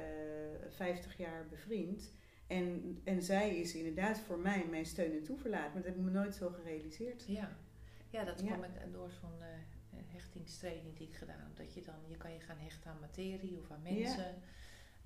50 0.68 1.16
jaar 1.16 1.46
bevriend. 1.48 2.12
En, 2.46 3.00
en 3.04 3.22
zij 3.22 3.56
is 3.58 3.74
inderdaad 3.74 4.18
voor 4.18 4.38
mij 4.38 4.66
mijn 4.70 4.86
steun 4.86 5.12
en 5.12 5.22
toeverlaat. 5.22 5.74
Maar 5.74 5.82
dat 5.82 5.84
heb 5.84 5.96
ik 5.96 6.02
me 6.02 6.10
nooit 6.10 6.34
zo 6.34 6.50
gerealiseerd. 6.50 7.24
Ja, 7.26 7.56
ja 8.10 8.24
dat 8.24 8.44
kwam 8.44 8.64
ik 8.64 8.92
door 8.92 9.10
zo'n 9.10 9.38
uh, 9.40 9.98
hechtingstraining 10.06 10.96
die 10.96 11.08
ik 11.08 11.14
gedaan 11.14 11.40
heb. 11.40 11.56
Dat 11.56 11.74
je 11.74 11.82
dan, 11.82 11.94
je 12.08 12.16
kan 12.16 12.32
je 12.32 12.40
gaan 12.40 12.58
hechten 12.58 12.90
aan 12.90 13.00
materie 13.00 13.58
of 13.58 13.70
aan 13.70 13.82
mensen. 13.82 14.34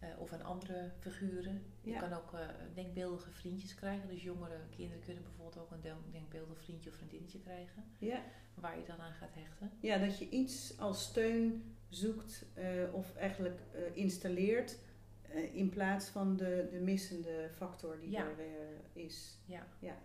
Uh, 0.02 0.20
of 0.20 0.32
aan 0.32 0.42
andere 0.42 0.90
figuren. 0.98 1.62
Je 1.80 1.96
kan 1.96 2.12
ook 2.12 2.32
uh, 2.32 2.40
denkbeeldige 2.74 3.30
vriendjes 3.30 3.74
krijgen. 3.74 4.08
Dus 4.08 4.22
jongere 4.22 4.56
kinderen 4.76 5.02
kunnen 5.02 5.22
bijvoorbeeld 5.22 5.58
ook 5.58 5.70
een 5.70 6.10
denkbeeldig 6.10 6.62
vriendje 6.62 6.90
of 6.90 6.96
vriendinnetje 6.96 7.40
krijgen. 7.40 7.84
Ja. 7.98 8.22
Waar 8.54 8.78
je 8.78 8.84
dan 8.84 8.98
aan 8.98 9.12
gaat 9.12 9.34
hechten. 9.34 9.70
Ja, 9.80 9.98
dat 9.98 10.18
je 10.18 10.28
iets 10.28 10.78
als 10.78 11.02
steun 11.02 11.74
zoekt 11.88 12.46
of 12.92 13.16
eigenlijk 13.16 13.60
installeert 13.92 14.78
in 15.52 15.68
plaats 15.68 16.08
van 16.08 16.36
de, 16.36 16.68
de 16.70 16.78
missende 16.78 17.48
factor 17.54 18.00
die 18.00 18.16
er 18.16 18.38
uh, 18.38 19.04
is. 19.04 19.38
Ja. 19.46 19.66
Ja. 19.78 19.96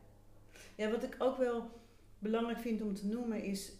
ja, 0.75 0.89
wat 0.89 1.03
ik 1.03 1.15
ook 1.19 1.37
wel 1.37 1.69
belangrijk 2.19 2.59
vind 2.59 2.81
om 2.81 2.93
te 2.93 3.07
noemen 3.07 3.43
is, 3.43 3.71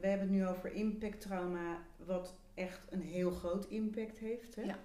we 0.00 0.06
hebben 0.06 0.28
het 0.28 0.36
nu 0.36 0.46
over 0.46 0.72
impacttrauma, 0.72 1.86
wat 1.96 2.34
echt 2.54 2.92
een 2.92 3.02
heel 3.02 3.30
groot 3.30 3.66
impact 3.66 4.18
heeft. 4.18 4.54
Hè? 4.54 4.62
Ja. 4.62 4.78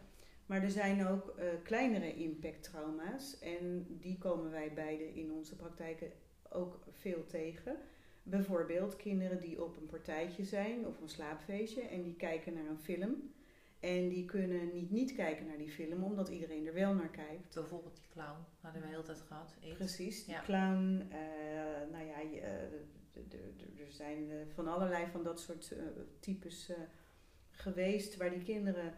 Maar 0.49 0.63
er 0.63 0.71
zijn 0.71 1.07
ook 1.07 1.35
uh, 1.37 1.45
kleinere 1.63 2.15
impacttrauma's 2.15 3.39
en 3.39 3.85
die 3.89 4.17
komen 4.17 4.51
wij 4.51 4.73
beide 4.73 5.13
in 5.13 5.31
onze 5.31 5.55
praktijken 5.55 6.11
ook 6.49 6.79
veel 6.91 7.25
tegen. 7.25 7.77
Bijvoorbeeld 8.23 8.95
kinderen 8.95 9.39
die 9.39 9.63
op 9.63 9.77
een 9.77 9.85
partijtje 9.85 10.43
zijn 10.43 10.87
of 10.87 11.01
een 11.01 11.09
slaapfeestje 11.09 11.81
en 11.81 12.03
die 12.03 12.15
kijken 12.15 12.53
naar 12.53 12.65
een 12.65 12.79
film. 12.79 13.31
En 13.79 14.09
die 14.09 14.25
kunnen 14.25 14.73
niet 14.73 14.91
niet 14.91 15.13
kijken 15.15 15.45
naar 15.45 15.57
die 15.57 15.71
film, 15.71 16.03
omdat 16.03 16.29
iedereen 16.29 16.67
er 16.67 16.73
wel 16.73 16.93
naar 16.93 17.09
kijkt. 17.09 17.53
Bijvoorbeeld 17.53 17.95
die 17.95 18.09
clown, 18.11 18.45
hadden 18.61 18.81
we 18.81 18.87
heel 18.87 19.03
tijd 19.03 19.21
gehad. 19.21 19.55
Precies, 19.73 20.25
die 20.25 20.41
clown. 20.41 21.09
Uh, 21.11 21.91
nou 21.91 22.05
ja, 22.05 22.23
uh, 22.23 22.43
er 23.79 23.91
zijn 23.91 24.31
van 24.53 24.67
allerlei 24.67 25.07
van 25.11 25.23
dat 25.23 25.39
soort 25.39 25.75
types 26.19 26.71
geweest 27.51 28.17
waar 28.17 28.29
die 28.29 28.43
kinderen 28.43 28.93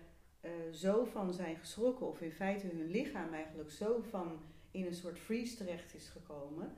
zo 0.72 1.06
van 1.06 1.34
zijn 1.34 1.56
geschrokken, 1.56 2.08
of 2.08 2.22
in 2.22 2.32
feite 2.32 2.68
hun 2.68 2.88
lichaam 2.88 3.34
eigenlijk 3.34 3.72
zo 3.72 4.02
van 4.02 4.40
in 4.72 4.86
een 4.86 4.94
soort 4.94 5.20
freeze 5.20 5.56
terecht 5.56 5.94
is 5.94 6.10
gekomen. 6.10 6.76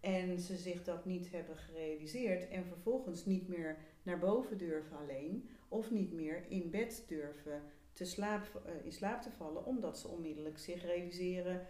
En 0.00 0.40
ze 0.40 0.56
zich 0.56 0.84
dat 0.84 1.04
niet 1.04 1.30
hebben 1.30 1.56
gerealiseerd 1.56 2.48
en 2.48 2.66
vervolgens 2.66 3.24
niet 3.24 3.48
meer 3.48 3.76
naar 4.02 4.18
boven 4.18 4.58
durven 4.58 4.96
alleen 4.96 5.50
of 5.68 5.90
niet 5.90 6.12
meer 6.12 6.44
in 6.48 6.70
bed 6.70 7.04
durven 7.08 7.62
te 7.92 8.04
slaap, 8.04 8.62
uh, 8.66 8.84
in 8.84 8.92
slaap 8.92 9.22
te 9.22 9.30
vallen, 9.30 9.64
omdat 9.64 9.98
ze 9.98 10.08
onmiddellijk 10.08 10.58
zich 10.58 10.82
realiseren 10.82 11.66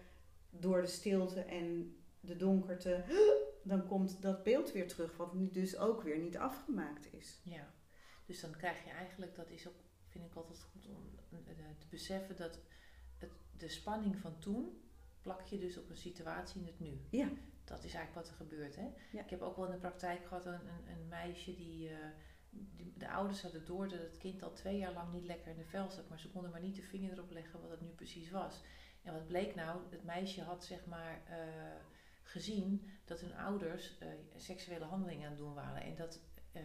door 0.50 0.80
de 0.80 0.86
stilte 0.86 1.40
en 1.40 1.96
de 2.20 2.36
donkerte, 2.36 3.04
dan 3.62 3.86
komt 3.86 4.22
dat 4.22 4.42
beeld 4.42 4.72
weer 4.72 4.88
terug, 4.88 5.16
wat 5.16 5.30
dus 5.34 5.78
ook 5.78 6.02
weer 6.02 6.18
niet 6.18 6.36
afgemaakt 6.36 7.12
is. 7.12 7.40
Ja, 7.42 7.74
dus 8.26 8.40
dan 8.40 8.56
krijg 8.56 8.84
je 8.84 8.90
eigenlijk, 8.90 9.34
dat 9.34 9.50
is 9.50 9.68
ook, 9.68 9.74
vind 10.16 10.30
ik 10.30 10.36
altijd 10.36 10.62
goed 10.72 10.86
om 10.86 11.10
eh, 11.30 11.54
te 11.78 11.86
beseffen, 11.90 12.36
dat 12.36 12.60
het, 13.18 13.30
de 13.56 13.68
spanning 13.68 14.16
van 14.16 14.38
toen 14.38 14.80
plak 15.22 15.42
je 15.42 15.58
dus 15.58 15.78
op 15.78 15.90
een 15.90 15.96
situatie 15.96 16.60
in 16.60 16.66
het 16.66 16.80
nu. 16.80 17.00
Ja. 17.10 17.28
Dat 17.64 17.84
is 17.84 17.94
eigenlijk 17.94 18.14
wat 18.14 18.28
er 18.28 18.46
gebeurt. 18.46 18.76
Hè? 18.76 18.88
Ja. 19.12 19.22
Ik 19.22 19.30
heb 19.30 19.42
ook 19.42 19.56
wel 19.56 19.66
in 19.66 19.72
de 19.72 19.78
praktijk 19.78 20.26
gehad 20.26 20.46
een, 20.46 20.52
een, 20.52 20.90
een 20.90 21.08
meisje 21.08 21.54
die. 21.54 21.90
Uh, 21.90 21.96
de 22.94 23.10
ouders 23.10 23.42
hadden 23.42 23.64
door 23.64 23.88
dat 23.88 23.98
het 23.98 24.18
kind 24.18 24.42
al 24.42 24.52
twee 24.52 24.78
jaar 24.78 24.92
lang 24.92 25.12
niet 25.12 25.24
lekker 25.24 25.50
in 25.50 25.56
de 25.56 25.64
vel 25.64 25.90
zat, 25.90 26.08
maar 26.08 26.20
ze 26.20 26.30
konden 26.30 26.50
maar 26.50 26.60
niet 26.60 26.76
de 26.76 26.82
vinger 26.82 27.12
erop 27.12 27.30
leggen 27.30 27.60
wat 27.60 27.70
het 27.70 27.80
nu 27.80 27.88
precies 27.88 28.30
was. 28.30 28.60
En 29.02 29.12
wat 29.12 29.26
bleek 29.26 29.54
nou? 29.54 29.80
Het 29.90 30.04
meisje 30.04 30.42
had 30.42 30.64
zeg 30.64 30.86
maar 30.86 31.22
uh, 31.30 31.36
gezien 32.22 32.90
dat 33.04 33.20
hun 33.20 33.36
ouders 33.36 33.96
uh, 34.02 34.08
seksuele 34.36 34.84
handelingen 34.84 35.24
aan 35.24 35.30
het 35.30 35.38
doen 35.38 35.54
waren. 35.54 35.82
En 35.82 35.94
dat, 35.94 36.20
uh, 36.52 36.62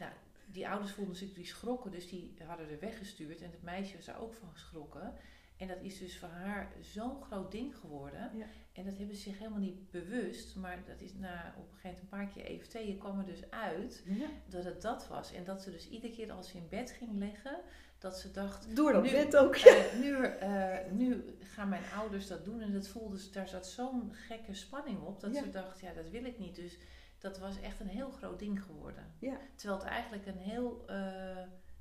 nou, 0.00 0.12
die 0.46 0.68
ouders 0.68 0.92
voelden 0.92 1.16
zich 1.16 1.32
die 1.32 1.46
schrokken, 1.46 1.90
dus 1.90 2.08
die 2.08 2.34
hadden 2.46 2.70
er 2.70 2.80
weggestuurd. 2.80 3.42
En 3.42 3.50
het 3.50 3.62
meisje 3.62 3.96
was 3.96 4.04
daar 4.04 4.20
ook 4.20 4.34
van 4.34 4.48
geschrokken. 4.52 5.14
En 5.56 5.68
dat 5.68 5.82
is 5.82 5.98
dus 5.98 6.18
voor 6.18 6.28
haar 6.28 6.72
zo'n 6.80 7.22
groot 7.22 7.52
ding 7.52 7.76
geworden. 7.76 8.30
Ja. 8.36 8.46
En 8.72 8.84
dat 8.84 8.96
hebben 8.96 9.16
ze 9.16 9.22
zich 9.22 9.38
helemaal 9.38 9.58
niet 9.58 9.90
bewust. 9.90 10.56
Maar 10.56 10.78
dat 10.86 11.00
is 11.00 11.14
na 11.14 11.54
op 11.58 11.72
een 11.72 11.78
gegeven 11.78 11.82
moment 11.82 12.00
een 12.00 12.08
paar 12.08 12.26
keer 12.26 12.44
EFT 12.44 12.98
kwam 12.98 13.18
er 13.18 13.24
dus 13.24 13.50
uit 13.50 14.02
ja. 14.04 14.28
dat 14.48 14.64
het 14.64 14.82
dat 14.82 15.08
was. 15.08 15.32
En 15.32 15.44
dat 15.44 15.62
ze 15.62 15.70
dus 15.70 15.88
iedere 15.88 16.12
keer 16.12 16.32
als 16.32 16.48
ze 16.48 16.56
in 16.56 16.68
bed 16.68 16.90
ging 16.90 17.18
leggen, 17.18 17.60
dat 17.98 18.18
ze 18.18 18.30
dacht... 18.30 18.76
Door 18.76 18.92
dat 18.92 19.02
nu, 19.02 19.10
bed 19.10 19.36
ook, 19.36 19.56
ja. 19.56 19.76
Uh, 19.76 20.00
nu, 20.00 20.10
uh, 20.42 20.76
nu 20.92 21.24
gaan 21.40 21.68
mijn 21.68 21.84
ouders 21.96 22.26
dat 22.26 22.44
doen. 22.44 22.60
En 22.60 22.72
dat 22.72 22.88
voelde 22.88 23.18
ze, 23.18 23.30
daar 23.30 23.48
zat 23.48 23.66
zo'n 23.66 24.14
gekke 24.14 24.54
spanning 24.54 25.00
op. 25.00 25.20
Dat 25.20 25.36
ze 25.36 25.50
dacht, 25.50 25.80
ja 25.80 25.92
dat 25.92 26.10
wil 26.10 26.24
ik 26.24 26.38
niet. 26.38 26.54
Dus 26.54 26.78
dat 27.24 27.38
was 27.38 27.60
echt 27.60 27.80
een 27.80 27.88
heel 27.88 28.10
groot 28.10 28.38
ding 28.38 28.62
geworden. 28.62 29.14
Ja. 29.18 29.38
Terwijl 29.54 29.80
het 29.80 29.88
eigenlijk 29.88 30.26
een 30.26 30.38
heel... 30.38 30.84
Uh, 30.90 30.96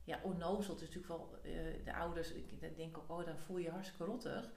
ja, 0.03 0.19
onnozel. 0.23 0.73
Het 0.73 0.84
is 0.84 0.88
natuurlijk 0.88 1.08
wel 1.08 1.39
uh, 1.43 1.86
de 1.86 1.93
ouders, 1.93 2.34
ik 2.34 2.75
denk 2.75 2.97
ook, 2.97 3.10
oh, 3.10 3.25
dan 3.25 3.38
voel 3.38 3.58
je 3.58 3.63
je 3.63 3.69
hartstikke 3.69 4.03
rottig. 4.03 4.51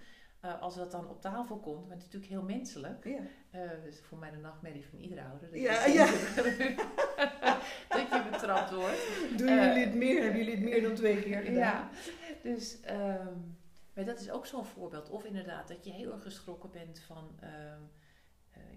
Uh, 0.44 0.60
als 0.60 0.74
dat 0.74 0.90
dan 0.90 1.08
op 1.08 1.20
tafel 1.20 1.58
komt, 1.58 1.86
maar 1.86 1.96
het 1.96 2.06
is 2.06 2.12
natuurlijk 2.12 2.32
heel 2.32 2.42
menselijk. 2.42 3.04
Ja. 3.04 3.20
Dus 3.84 4.00
voor 4.00 4.18
mij 4.18 4.30
de 4.30 4.36
nachtmerrie 4.36 4.86
van 4.86 4.98
iedere 4.98 5.22
ouder. 5.22 5.50
Dat 5.50 5.60
ja, 5.60 5.86
ja. 5.86 6.06
dat 7.88 8.08
je 8.08 8.26
betrapt 8.30 8.74
wordt. 8.74 9.08
Doen 9.36 9.48
jullie 9.48 9.84
het 9.84 9.94
meer? 9.94 10.22
Hebben 10.22 10.38
jullie 10.38 10.54
het 10.54 10.64
meer 10.64 10.82
dan 10.82 10.94
twee 10.94 11.22
keer 11.22 11.42
gedaan? 11.42 11.54
Ja, 11.56 11.90
dus 12.42 12.78
um, 12.90 13.58
maar 13.94 14.04
dat 14.04 14.20
is 14.20 14.30
ook 14.30 14.46
zo'n 14.46 14.64
voorbeeld. 14.64 15.10
Of 15.10 15.24
inderdaad, 15.24 15.68
dat 15.68 15.84
je 15.84 15.90
heel 15.90 16.12
erg 16.12 16.22
geschrokken 16.22 16.70
bent 16.70 17.00
van... 17.00 17.38
Um, 17.42 17.90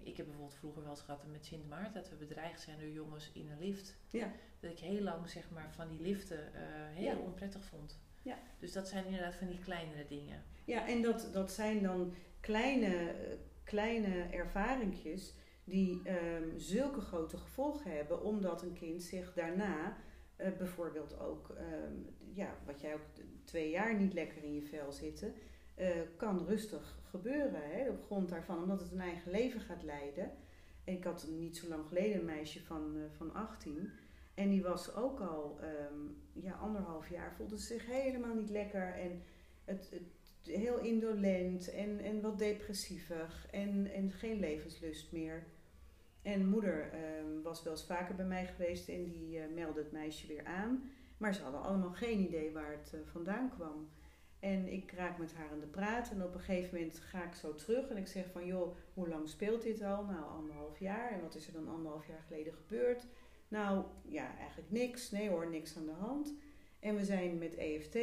ik 0.02 0.16
heb 0.16 0.26
bijvoorbeeld 0.26 0.58
vroeger 0.58 0.82
wel 0.82 0.90
eens 0.90 1.00
gehad 1.00 1.26
met 1.26 1.44
Sint 1.46 1.68
Maarten, 1.68 1.94
dat 1.94 2.08
we 2.08 2.16
bedreigd 2.16 2.60
zijn 2.60 2.78
door 2.78 2.88
jongens 2.90 3.30
in 3.32 3.50
een 3.50 3.58
lift. 3.58 3.96
Ja. 4.10 4.32
Dat 4.60 4.70
ik 4.70 4.78
heel 4.78 5.02
lang 5.02 5.28
zeg 5.28 5.50
maar 5.50 5.72
van 5.72 5.88
die 5.88 6.00
liften 6.00 6.38
uh, 6.54 6.60
heel 6.96 7.04
Ja. 7.04 7.16
onprettig 7.16 7.64
vond. 7.64 8.00
Ja. 8.22 8.38
Dus 8.58 8.72
dat 8.72 8.88
zijn 8.88 9.04
inderdaad 9.04 9.34
van 9.34 9.46
die 9.48 9.58
kleinere 9.58 10.06
dingen. 10.06 10.42
Ja, 10.64 10.88
en 10.88 11.02
dat, 11.02 11.28
dat 11.32 11.52
zijn 11.52 11.82
dan 11.82 12.14
kleine, 12.40 13.10
eh, 13.10 13.36
kleine 13.64 14.22
ervaringjes 14.22 15.34
die 15.64 16.02
um, 16.10 16.58
zulke 16.58 17.00
grote 17.00 17.36
gevolgen 17.36 17.90
hebben, 17.92 18.22
omdat 18.22 18.62
een 18.62 18.72
kind 18.72 19.02
zich 19.02 19.32
daarna 19.32 19.96
eh, 20.36 20.52
bijvoorbeeld 20.58 21.18
ook, 21.18 21.50
ehm, 21.50 21.94
ja, 22.34 22.54
wat 22.66 22.80
jij 22.80 22.94
ook 22.94 23.06
twee 23.44 23.70
jaar 23.70 23.94
niet 23.94 24.12
lekker 24.12 24.42
in 24.42 24.54
je 24.54 24.62
vel 24.62 24.92
zitten, 24.92 25.34
eh, 25.80 26.00
kan 26.16 26.46
rustig 26.46 26.98
gebeuren 27.10 27.70
hè, 27.70 27.88
op 27.88 28.04
grond 28.04 28.28
daarvan, 28.28 28.62
omdat 28.62 28.80
het 28.80 28.92
een 28.92 29.00
eigen 29.00 29.30
leven 29.30 29.60
gaat 29.60 29.82
leiden. 29.82 30.30
En 30.84 30.94
ik 30.94 31.04
had 31.04 31.28
niet 31.38 31.56
zo 31.56 31.68
lang 31.68 31.86
geleden 31.86 32.18
een 32.18 32.24
meisje 32.24 32.64
van, 32.64 32.96
uh, 32.96 33.02
van 33.16 33.34
18 33.34 33.90
en 34.34 34.50
die 34.50 34.62
was 34.62 34.94
ook 34.94 35.20
al 35.20 35.58
um, 35.62 36.16
ja, 36.32 36.52
anderhalf 36.52 37.08
jaar, 37.08 37.34
voelde 37.36 37.58
zich 37.58 37.86
helemaal 37.86 38.34
niet 38.34 38.50
lekker 38.50 38.94
en 38.94 39.22
het, 39.64 39.90
het 39.90 40.54
heel 40.54 40.78
indolent 40.78 41.70
en, 41.70 42.00
en 42.00 42.20
wat 42.20 42.38
depressievig 42.38 43.46
en, 43.50 43.90
en 43.92 44.10
geen 44.10 44.38
levenslust 44.38 45.12
meer. 45.12 45.46
En 46.22 46.48
moeder 46.48 46.90
um, 47.18 47.42
was 47.42 47.62
wel 47.62 47.72
eens 47.72 47.86
vaker 47.86 48.14
bij 48.14 48.24
mij 48.24 48.46
geweest 48.46 48.88
en 48.88 49.04
die 49.04 49.38
uh, 49.38 49.54
meldde 49.54 49.80
het 49.80 49.92
meisje 49.92 50.26
weer 50.26 50.44
aan. 50.44 50.90
Maar 51.16 51.34
ze 51.34 51.42
hadden 51.42 51.62
allemaal 51.62 51.92
geen 51.92 52.18
idee 52.18 52.52
waar 52.52 52.72
het 52.72 52.94
vandaan 53.10 53.50
kwam. 53.54 53.88
En 54.40 54.72
ik 54.72 54.92
raak 54.92 55.18
met 55.18 55.34
haar 55.34 55.50
aan 55.50 55.60
de 55.60 55.66
praat 55.66 56.10
en 56.10 56.22
op 56.22 56.34
een 56.34 56.40
gegeven 56.40 56.78
moment 56.78 56.98
ga 56.98 57.24
ik 57.24 57.34
zo 57.34 57.54
terug 57.54 57.88
en 57.88 57.96
ik 57.96 58.06
zeg 58.06 58.30
van 58.32 58.46
joh, 58.46 58.76
hoe 58.94 59.08
lang 59.08 59.28
speelt 59.28 59.62
dit 59.62 59.82
al? 59.82 60.04
Nou, 60.04 60.24
anderhalf 60.24 60.78
jaar. 60.78 61.10
En 61.10 61.20
wat 61.20 61.34
is 61.34 61.46
er 61.46 61.52
dan 61.52 61.68
anderhalf 61.68 62.06
jaar 62.06 62.22
geleden 62.26 62.52
gebeurd? 62.52 63.06
Nou, 63.48 63.84
ja, 64.02 64.36
eigenlijk 64.36 64.70
niks. 64.70 65.10
Nee 65.10 65.28
hoor, 65.28 65.50
niks 65.50 65.76
aan 65.76 65.86
de 65.86 65.92
hand. 65.92 66.34
En 66.78 66.96
we 66.96 67.04
zijn 67.04 67.38
met 67.38 67.54
EFT, 67.54 67.98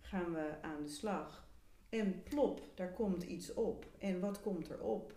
gaan 0.00 0.32
we 0.32 0.62
aan 0.62 0.82
de 0.82 0.88
slag. 0.88 1.48
En 1.88 2.22
plop, 2.22 2.60
daar 2.74 2.92
komt 2.92 3.22
iets 3.22 3.54
op. 3.54 3.86
En 3.98 4.20
wat 4.20 4.40
komt 4.40 4.68
er 4.68 4.80
op? 4.80 5.14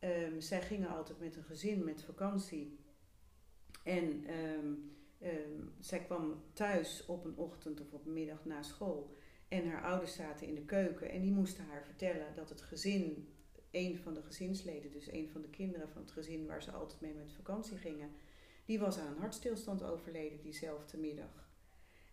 Um, 0.00 0.40
zij 0.40 0.62
gingen 0.62 0.88
altijd 0.88 1.20
met 1.20 1.36
een 1.36 1.42
gezin 1.42 1.84
met 1.84 2.02
vakantie. 2.02 2.78
En 3.84 4.34
um, 4.34 4.96
um, 5.22 5.74
zij 5.78 5.98
kwam 5.98 6.42
thuis 6.52 7.06
op 7.06 7.24
een 7.24 7.36
ochtend 7.36 7.80
of 7.80 7.92
op 7.92 8.06
een 8.06 8.12
middag 8.12 8.44
na 8.44 8.62
school. 8.62 9.14
En 9.52 9.70
haar 9.70 9.82
ouders 9.82 10.14
zaten 10.14 10.46
in 10.46 10.54
de 10.54 10.64
keuken 10.64 11.10
en 11.10 11.20
die 11.20 11.32
moesten 11.32 11.64
haar 11.64 11.84
vertellen 11.84 12.34
dat 12.34 12.48
het 12.48 12.60
gezin, 12.60 13.28
een 13.70 13.98
van 13.98 14.14
de 14.14 14.22
gezinsleden, 14.22 14.90
dus 14.90 15.12
een 15.12 15.28
van 15.28 15.42
de 15.42 15.48
kinderen 15.48 15.88
van 15.88 16.02
het 16.02 16.10
gezin 16.10 16.46
waar 16.46 16.62
ze 16.62 16.70
altijd 16.70 17.00
mee 17.00 17.14
met 17.14 17.32
vakantie 17.32 17.76
gingen, 17.76 18.10
die 18.64 18.78
was 18.78 18.98
aan 18.98 19.06
een 19.06 19.20
hartstilstand 19.20 19.82
overleden 19.82 20.40
diezelfde 20.40 20.98
middag. 20.98 21.50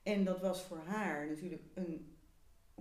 En 0.04 0.23
dat 0.23 0.39
was 0.39 0.62
voor 0.62 0.78
haar 0.78 1.28
natuurlijk 1.28 1.63
een 1.73 2.15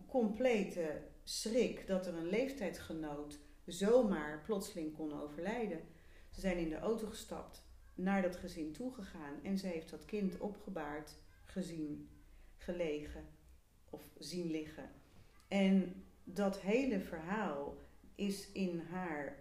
complete 0.07 1.03
schrik 1.25 1.87
dat 1.87 2.07
er 2.07 2.15
een 2.15 2.29
leeftijdsgenoot 2.29 3.39
zomaar 3.67 4.43
plotseling 4.43 4.95
kon 4.95 5.21
overlijden. 5.21 5.81
Ze 6.31 6.41
zijn 6.41 6.57
in 6.57 6.69
de 6.69 6.79
auto 6.79 7.07
gestapt, 7.07 7.63
naar 7.95 8.23
dat 8.23 8.37
gezin 8.37 8.73
toegegaan 8.73 9.43
en 9.43 9.59
ze 9.59 9.67
heeft 9.67 9.91
dat 9.91 10.05
kind 10.05 10.39
opgebaard, 10.39 11.15
gezien, 11.45 12.09
gelegen 12.57 13.37
of 13.91 14.03
zien 14.19 14.51
liggen. 14.51 14.91
En 15.49 16.05
dat 16.25 16.61
hele 16.61 17.01
verhaal 17.01 17.77
is 18.15 18.53
in 18.53 18.83
haar 18.91 19.37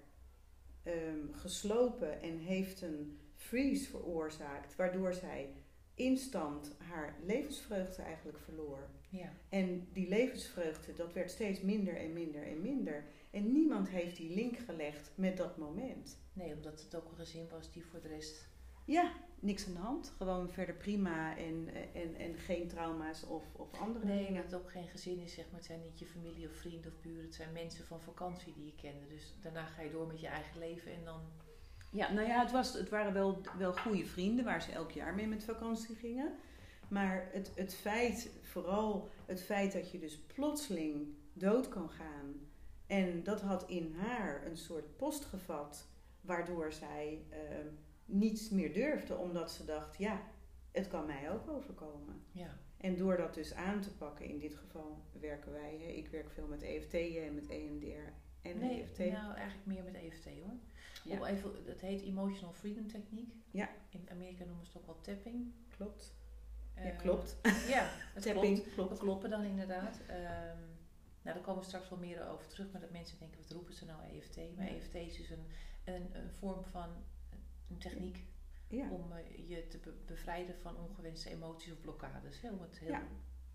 um, 0.83 1.33
geslopen 1.33 2.21
en 2.21 2.37
heeft 2.37 2.81
een 2.81 3.19
freeze 3.35 3.89
veroorzaakt, 3.89 4.75
waardoor 4.75 5.13
zij 5.13 5.49
instant 5.93 6.75
haar 6.77 7.15
levensvreugde 7.25 8.01
eigenlijk 8.01 8.39
verloor. 8.39 8.89
Ja. 9.09 9.33
En 9.49 9.87
die 9.93 10.07
levensvreugde, 10.07 10.93
dat 10.93 11.13
werd 11.13 11.31
steeds 11.31 11.61
minder 11.61 11.95
en 11.95 12.13
minder 12.13 12.43
en 12.43 12.61
minder. 12.61 13.03
En 13.31 13.51
niemand 13.51 13.89
heeft 13.89 14.17
die 14.17 14.35
link 14.35 14.57
gelegd 14.57 15.11
met 15.15 15.37
dat 15.37 15.57
moment. 15.57 16.17
Nee, 16.33 16.53
omdat 16.53 16.81
het 16.81 16.95
ook 16.95 17.09
een 17.09 17.15
gezin 17.15 17.47
was 17.49 17.71
die 17.71 17.85
voor 17.85 18.01
de 18.01 18.07
rest. 18.07 18.47
Ja, 18.87 19.11
niks 19.39 19.67
aan 19.67 19.73
de 19.73 19.79
hand. 19.79 20.13
Gewoon 20.17 20.49
verder 20.49 20.75
prima 20.75 21.37
en, 21.37 21.69
en, 21.93 22.15
en 22.15 22.37
geen 22.37 22.67
trauma's 22.67 23.23
of, 23.23 23.43
of 23.55 23.79
andere 23.79 24.05
nee, 24.05 24.25
dingen. 24.25 24.41
dat 24.41 24.51
het 24.51 24.61
ook 24.61 24.71
geen 24.71 24.87
gezin 24.87 25.19
is, 25.19 25.33
zeg 25.33 25.45
maar. 25.45 25.55
Het 25.55 25.65
zijn 25.65 25.81
niet 25.81 25.99
je 25.99 26.05
familie 26.05 26.47
of 26.47 26.55
vrienden 26.55 26.91
of 26.91 27.01
buren. 27.01 27.23
Het 27.23 27.35
zijn 27.35 27.53
mensen 27.53 27.85
van 27.85 28.01
vakantie 28.01 28.53
die 28.53 28.65
je 28.65 28.75
kende. 28.75 29.07
Dus 29.07 29.33
daarna 29.41 29.65
ga 29.65 29.81
je 29.81 29.91
door 29.91 30.07
met 30.07 30.19
je 30.19 30.27
eigen 30.27 30.59
leven 30.59 30.91
en 30.91 31.03
dan. 31.03 31.21
Ja, 31.91 32.11
nou 32.11 32.27
ja, 32.27 32.41
het, 32.41 32.51
was, 32.51 32.73
het 32.73 32.89
waren 32.89 33.13
wel, 33.13 33.41
wel 33.57 33.73
goede 33.73 34.05
vrienden 34.05 34.45
waar 34.45 34.61
ze 34.61 34.71
elk 34.71 34.91
jaar 34.91 35.15
mee 35.15 35.27
met 35.27 35.43
vakantie 35.43 35.95
gingen. 35.95 36.35
Maar 36.87 37.29
het, 37.31 37.51
het 37.55 37.75
feit, 37.75 38.31
vooral 38.41 39.09
het 39.25 39.41
feit 39.41 39.73
dat 39.73 39.91
je 39.91 39.99
dus 39.99 40.17
plotseling 40.17 41.07
dood 41.33 41.69
kan 41.69 41.89
gaan. 41.89 42.35
En 42.85 43.23
dat 43.23 43.41
had 43.41 43.69
in 43.69 43.95
haar 43.97 44.45
een 44.45 44.57
soort 44.57 44.97
post 44.97 45.25
gevat, 45.25 45.87
waardoor 46.21 46.73
zij 46.73 47.25
uh, 47.29 47.37
niets 48.07 48.49
meer 48.49 48.73
durfde, 48.73 49.15
omdat 49.17 49.51
ze 49.51 49.65
dacht: 49.65 49.97
ja, 49.97 50.21
het 50.71 50.87
kan 50.87 51.05
mij 51.05 51.31
ook 51.31 51.49
overkomen. 51.49 52.23
Ja. 52.31 52.57
En 52.77 52.95
door 52.97 53.17
dat 53.17 53.33
dus 53.33 53.53
aan 53.53 53.81
te 53.81 53.93
pakken, 53.95 54.25
in 54.25 54.39
dit 54.39 54.55
geval 54.55 55.05
werken 55.19 55.51
wij, 55.51 55.77
hè, 55.81 55.87
ik 55.87 56.07
werk 56.07 56.29
veel 56.31 56.47
met 56.47 56.61
EFT 56.61 56.93
en 56.93 57.33
met 57.35 57.49
EMDR 57.49 58.11
en 58.41 58.57
nee, 58.59 58.81
EFT. 58.81 58.97
nou 58.97 59.33
eigenlijk 59.35 59.65
meer 59.65 59.83
met 59.83 59.93
EFT 59.95 60.25
hoor. 60.25 60.57
Ja. 61.03 61.17
Om 61.17 61.23
even, 61.25 61.51
het 61.65 61.81
heet 61.81 62.01
Emotional 62.01 62.53
Freedom 62.53 62.87
Techniek. 62.87 63.33
Ja. 63.51 63.69
In 63.89 64.07
Amerika 64.11 64.43
noemen 64.45 64.65
ze 64.65 64.71
het 64.71 64.79
ook 64.81 64.85
wel 64.85 65.01
tapping. 65.01 65.51
Klopt. 65.69 66.15
Ja, 66.75 66.81
Eh, 66.83 66.97
klopt. 66.97 67.37
Ja, 67.75 67.89
het 68.13 68.23
Tapping, 68.23 68.55
klopt. 68.57 68.73
klopt. 68.73 68.89
We 68.91 68.97
kloppen 68.97 69.29
dan 69.29 69.43
inderdaad. 69.43 69.99
Ehm, 70.07 70.57
nou, 71.21 71.35
daar 71.35 71.41
komen 71.41 71.61
we 71.61 71.67
straks 71.67 71.89
wel 71.89 71.99
meer 71.99 72.29
over 72.29 72.47
terug. 72.47 72.71
Maar 72.71 72.81
dat 72.81 72.91
mensen 72.91 73.19
denken, 73.19 73.37
wat 73.41 73.51
roepen 73.51 73.73
ze 73.73 73.85
nou 73.85 73.99
EFT? 74.17 74.37
Maar. 74.55 74.67
EFT 74.67 74.95
is 74.95 75.17
dus 75.17 75.29
een, 75.29 75.45
een, 75.85 76.15
een 76.15 76.31
vorm 76.31 76.63
van 76.65 76.89
een 77.69 77.77
techniek 77.77 78.17
Ja. 78.67 78.89
om 78.91 79.11
eh, 79.11 79.49
je 79.49 79.67
te 79.67 79.77
be- 79.77 79.93
bevrijden 80.05 80.55
van 80.57 80.77
ongewenste 80.89 81.29
emoties 81.29 81.71
of 81.71 81.81
blokkades. 81.81 82.41
Hè? 82.41 82.49
Om 82.51 82.61
het 82.61 82.79
heel 82.79 82.89
Ja. 82.89 83.03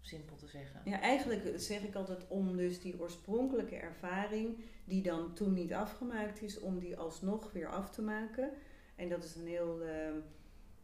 simpel 0.01 0.37
te 0.37 0.47
zeggen. 0.47 0.81
Ja, 0.85 1.01
eigenlijk 1.01 1.61
zeg 1.61 1.83
ik 1.83 1.95
altijd 1.95 2.29
om 2.29 2.57
dus 2.57 2.81
die 2.81 3.01
oorspronkelijke 3.01 3.77
ervaring, 3.77 4.65
die 4.85 5.03
dan 5.03 5.35
toen 5.35 5.53
niet 5.55 5.73
afgemaakt 5.73 6.43
is, 6.43 6.61
om 6.61 6.79
die 6.79 6.97
alsnog 6.97 7.53
weer 7.53 7.69
af 7.69 7.91
te 7.91 8.03
maken. 8.03 8.51
En 8.97 9.09
dat 9.09 9.25
is 9.25 9.35
een 9.35 9.47
heel 9.47 9.83
eh, 9.83 10.15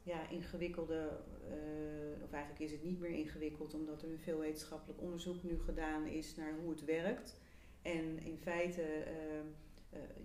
ja, 0.03 0.29
ingewikkelde, 0.29 1.21
eh, 1.49 2.23
of 2.25 2.33
eigenlijk 2.33 2.65
is 2.65 2.71
het 2.73 2.83
niet 2.85 3.01
meer 3.01 3.11
ingewikkeld, 3.11 3.75
omdat 3.75 4.03
er 4.03 4.19
veel 4.19 4.39
wetenschappelijk 4.39 5.01
onderzoek 5.01 5.43
nu 5.43 5.59
gedaan 5.59 6.07
is 6.07 6.37
naar 6.37 6.53
hoe 6.61 6.71
het 6.71 6.85
werkt. 6.85 7.41
En 7.83 8.19
in 8.19 8.37
feite 8.39 8.83
eh, 8.83 9.39
eh, 9.39 9.45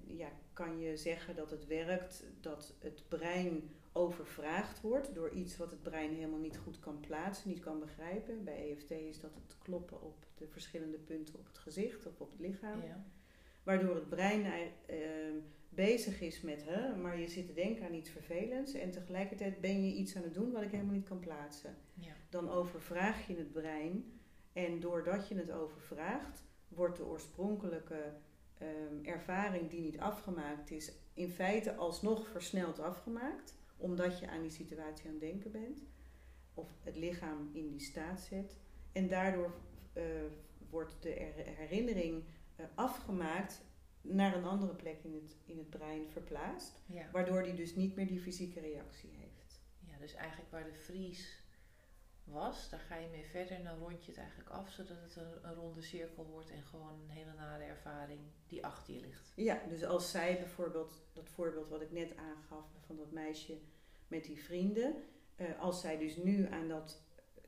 ja, 0.04 0.30
kan 0.54 0.80
je 0.80 0.98
zeggen 0.98 1.36
dat 1.36 1.52
het 1.52 1.68
werkt, 1.68 2.24
dat 2.42 2.74
het 2.80 3.04
brein 3.08 3.70
overvraagd 3.92 4.82
wordt 4.82 5.16
door 5.16 5.30
iets 5.30 5.58
wat 5.58 5.72
het 5.72 5.84
brein 5.84 6.14
helemaal 6.14 6.40
niet 6.40 6.58
goed 6.58 6.80
kan 6.80 7.00
plaatsen, 7.00 7.50
niet 7.50 7.60
kan 7.60 7.80
begrijpen. 7.80 8.44
Bij 8.44 8.72
EFT 8.72 8.92
is 8.92 9.20
dat 9.20 9.36
het 9.36 9.58
kloppen 9.58 10.02
op 10.02 10.26
de 10.36 10.48
verschillende 10.48 10.98
punten 10.98 11.40
op 11.40 11.46
het 11.46 11.58
gezicht 11.58 12.06
of 12.06 12.20
op 12.20 12.32
het 12.32 12.40
lichaam. 12.40 12.82
Ja. 12.82 13.06
Waardoor 13.64 13.96
het 13.96 14.10
brein 14.10 14.46
eh, 14.86 14.98
bezig 15.70 16.22
is 16.22 16.42
met, 16.42 16.64
hè, 16.66 16.96
maar 16.96 17.20
je 17.20 17.28
zit 17.28 17.46
te 17.46 17.54
denken 17.54 17.86
aan 17.86 17.94
iets 17.94 18.10
vervelends 18.10 18.74
en 18.74 18.92
tegelijkertijd 18.92 19.62
ben 19.62 19.86
je 19.86 19.94
iets 19.94 20.16
aan 20.16 20.24
het 20.24 20.34
doen 20.34 20.52
wat 20.52 20.62
ik 20.62 20.72
helemaal 20.72 20.94
niet 20.94 21.08
kan 21.08 21.20
plaatsen. 21.20 21.76
Ja. 21.94 22.14
Dan 22.30 22.50
overvraag 22.50 23.28
je 23.28 23.36
het 23.36 23.52
brein 23.52 24.20
en 24.54 24.80
doordat 24.80 25.28
je 25.28 25.36
het 25.36 25.52
overvraagt, 25.52 26.44
wordt 26.68 26.98
de 26.98 27.06
oorspronkelijke 27.06 28.14
ehm, 28.58 29.04
ervaring 29.06 29.70
die 29.70 29.82
niet 29.82 30.00
afgemaakt 30.00 30.72
is, 30.72 30.92
in 31.14 31.30
feite 31.30 31.76
alsnog 31.76 32.28
versneld 32.28 32.80
afgemaakt, 32.80 33.54
omdat 33.78 34.20
je 34.20 34.28
aan 34.30 34.42
die 34.42 34.52
situatie 34.52 35.06
aan 35.06 35.12
het 35.12 35.20
denken 35.22 35.52
bent, 35.52 35.82
of 36.54 36.72
het 36.84 36.96
lichaam 36.96 37.50
in 37.54 37.70
die 37.70 37.80
staat 37.80 38.22
zet. 38.22 38.58
En 38.92 39.08
daardoor 39.08 39.54
eh, 39.94 40.04
wordt 40.70 40.96
de 41.02 41.10
her- 41.10 41.56
herinnering 41.56 42.24
eh, 42.56 42.66
afgemaakt 42.76 43.62
naar 44.02 44.36
een 44.36 44.46
andere 44.46 44.74
plek 44.76 45.04
in 45.04 45.14
het, 45.14 45.36
in 45.46 45.58
het 45.58 45.70
brein 45.70 46.10
verplaatst, 46.10 46.82
Ja. 46.86 47.10
waardoor 47.12 47.44
die 47.44 47.54
dus 47.54 47.76
niet 47.76 47.96
meer 47.96 48.08
die 48.08 48.20
fysieke 48.20 48.60
reactie 48.60 49.10
heeft. 49.20 49.62
ja, 49.80 49.98
dus 50.00 50.14
eigenlijk 50.14 50.52
waar 50.52 50.64
de 50.64 50.74
vries 50.74 51.43
was, 52.24 52.70
daar 52.70 52.80
ga 52.80 52.96
je 52.96 53.08
mee 53.08 53.26
verder 53.26 53.58
en 53.58 53.64
dan 53.64 53.78
rond 53.78 54.06
je 54.06 54.12
het 54.12 54.20
eigenlijk 54.20 54.50
af, 54.50 54.70
zodat 54.72 54.98
het 55.02 55.16
een, 55.16 55.50
een 55.50 55.54
ronde 55.54 55.82
cirkel 55.82 56.26
wordt 56.26 56.50
en 56.50 56.64
gewoon 56.64 57.00
een 57.02 57.10
hele 57.10 57.34
nare 57.34 57.64
ervaring 57.64 58.20
die 58.48 58.66
achter 58.66 58.94
je 58.94 59.00
ligt. 59.00 59.34
Ja, 59.36 59.62
dus 59.70 59.84
als 59.84 60.12
zij 60.12 60.38
bijvoorbeeld, 60.40 61.02
dat 61.14 61.30
voorbeeld 61.30 61.70
wat 61.70 61.82
ik 61.82 61.92
net 61.92 62.18
aangaf 62.18 62.66
van 62.86 62.96
dat 62.96 63.12
meisje 63.12 63.58
met 64.08 64.24
die 64.24 64.44
vrienden, 64.44 64.96
eh, 65.36 65.60
als 65.60 65.82
zij 65.82 65.98
dus 65.98 66.16
nu 66.16 66.48
aan 66.48 66.68
dat, 66.68 67.02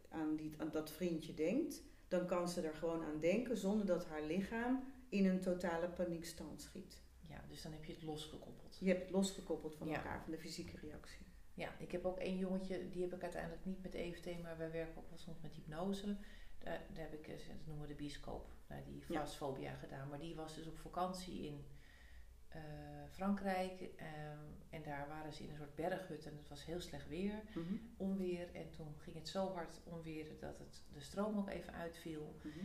aan, 0.10 0.36
die, 0.36 0.54
aan 0.58 0.72
dat 0.72 0.92
vriendje 0.92 1.34
denkt, 1.34 1.82
dan 2.08 2.28
kan 2.28 2.50
ze 2.50 2.62
er 2.62 2.74
gewoon 2.76 3.04
aan 3.04 3.20
denken 3.20 3.58
zonder 3.58 3.86
dat 3.86 4.06
haar 4.06 4.24
lichaam 4.24 4.94
in 5.10 5.26
een 5.26 5.42
totale 5.42 5.90
paniekstand 5.90 6.62
schiet. 6.62 7.02
Ja, 7.28 7.44
dus 7.48 7.62
dan 7.62 7.72
heb 7.72 7.86
je 7.86 7.94
het 7.94 8.04
losgekoppeld. 8.04 8.78
Je 8.80 8.88
hebt 8.88 9.02
het 9.02 9.12
losgekoppeld 9.12 9.76
van 9.76 9.88
Ja. 9.88 9.96
elkaar, 9.96 10.22
van 10.22 10.32
de 10.32 10.38
fysieke 10.38 10.78
reactie. 10.78 11.26
Ja, 11.56 11.70
ik 11.80 11.92
heb 11.92 12.06
ook 12.06 12.18
één 12.18 12.38
jongetje, 12.38 12.90
die 12.90 13.02
heb 13.02 13.14
ik 13.14 13.22
uiteindelijk 13.24 13.66
niet 13.66 13.82
met 13.82 13.96
EFT, 13.96 14.42
maar 14.42 14.58
wij 14.58 14.72
werken 14.72 14.98
ook 15.02 15.10
wel 15.10 15.18
soms 15.18 15.42
met 15.42 15.54
hypnose. 15.54 16.18
Daar, 16.60 16.82
daar 16.94 17.04
heb 17.10 17.14
ik, 17.14 17.28
eh, 17.28 17.38
dat 17.48 17.66
noemen 17.66 17.88
we 17.88 17.94
de 17.94 18.00
bioscoop, 18.02 18.48
naar 18.68 18.84
die 18.84 19.04
Ja. 19.08 19.20
fastfobia 19.20 19.74
gedaan. 19.74 20.10
Maar 20.10 20.20
die 20.20 20.36
was 20.36 20.56
dus 20.56 20.68
op 20.68 20.78
vakantie 20.78 21.46
in 21.46 21.66
eh, 22.50 22.62
Frankrijk. 23.10 23.82
Ehm, 23.82 24.40
en 24.70 24.84
daar 24.84 25.08
waren 25.08 25.34
ze 25.34 25.44
in 25.44 25.50
een 25.50 25.56
soort 25.56 25.76
berghut 25.76 26.26
en 26.26 26.38
het 26.38 26.50
was 26.50 26.66
heel 26.66 26.82
slecht 26.82 27.08
weer, 27.08 27.42
Mhm. 27.56 27.74
onweer. 27.98 28.56
En 28.56 28.70
toen 28.72 28.96
ging 29.00 29.16
het 29.16 29.28
zo 29.28 29.54
hard 29.54 29.82
onweer 29.84 30.40
dat 30.40 30.58
het, 30.60 30.84
de 30.94 31.00
stroom 31.00 31.38
ook 31.38 31.50
even 31.50 31.74
uitviel. 31.74 32.36
Mhm. 32.44 32.60
Eh, 32.60 32.64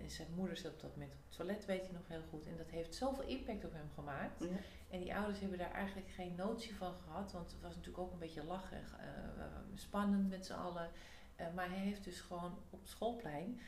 en 0.00 0.10
zijn 0.10 0.28
moeder 0.34 0.56
zat 0.56 0.72
op 0.72 0.80
dat 0.80 0.90
moment 0.96 1.12
op 1.12 1.18
het 1.24 1.36
toilet, 1.36 1.64
weet 1.64 1.82
hij 1.82 1.92
nog 1.92 2.08
heel 2.08 2.22
goed. 2.30 2.46
En 2.46 2.56
dat 2.56 2.70
heeft 2.70 2.94
zoveel 2.94 3.24
impact 3.24 3.64
op 3.64 3.72
hem 3.72 3.90
gemaakt. 3.94 4.40
Ja. 4.44 4.56
En 4.90 5.00
die 5.00 5.14
ouders 5.14 5.40
hebben 5.40 5.58
daar 5.58 5.72
eigenlijk 5.72 6.08
geen 6.08 6.34
notie 6.34 6.74
van 6.76 6.94
gehad. 6.94 7.32
Want 7.32 7.50
het 7.50 7.60
was 7.60 7.74
natuurlijk 7.76 8.04
ook 8.04 8.12
een 8.12 8.18
beetje 8.18 8.44
lachen, 8.44 8.78
eh, 8.78 9.44
spannend 9.74 10.28
met 10.28 10.46
z'n 10.46 10.52
allen. 10.52 10.90
Eh, 11.36 11.46
maar 11.54 11.68
hij 11.68 11.78
heeft 11.78 12.04
dus 12.04 12.20
gewoon 12.20 12.58
op 12.70 12.80
het 12.80 12.88
schoolplein... 12.88 13.60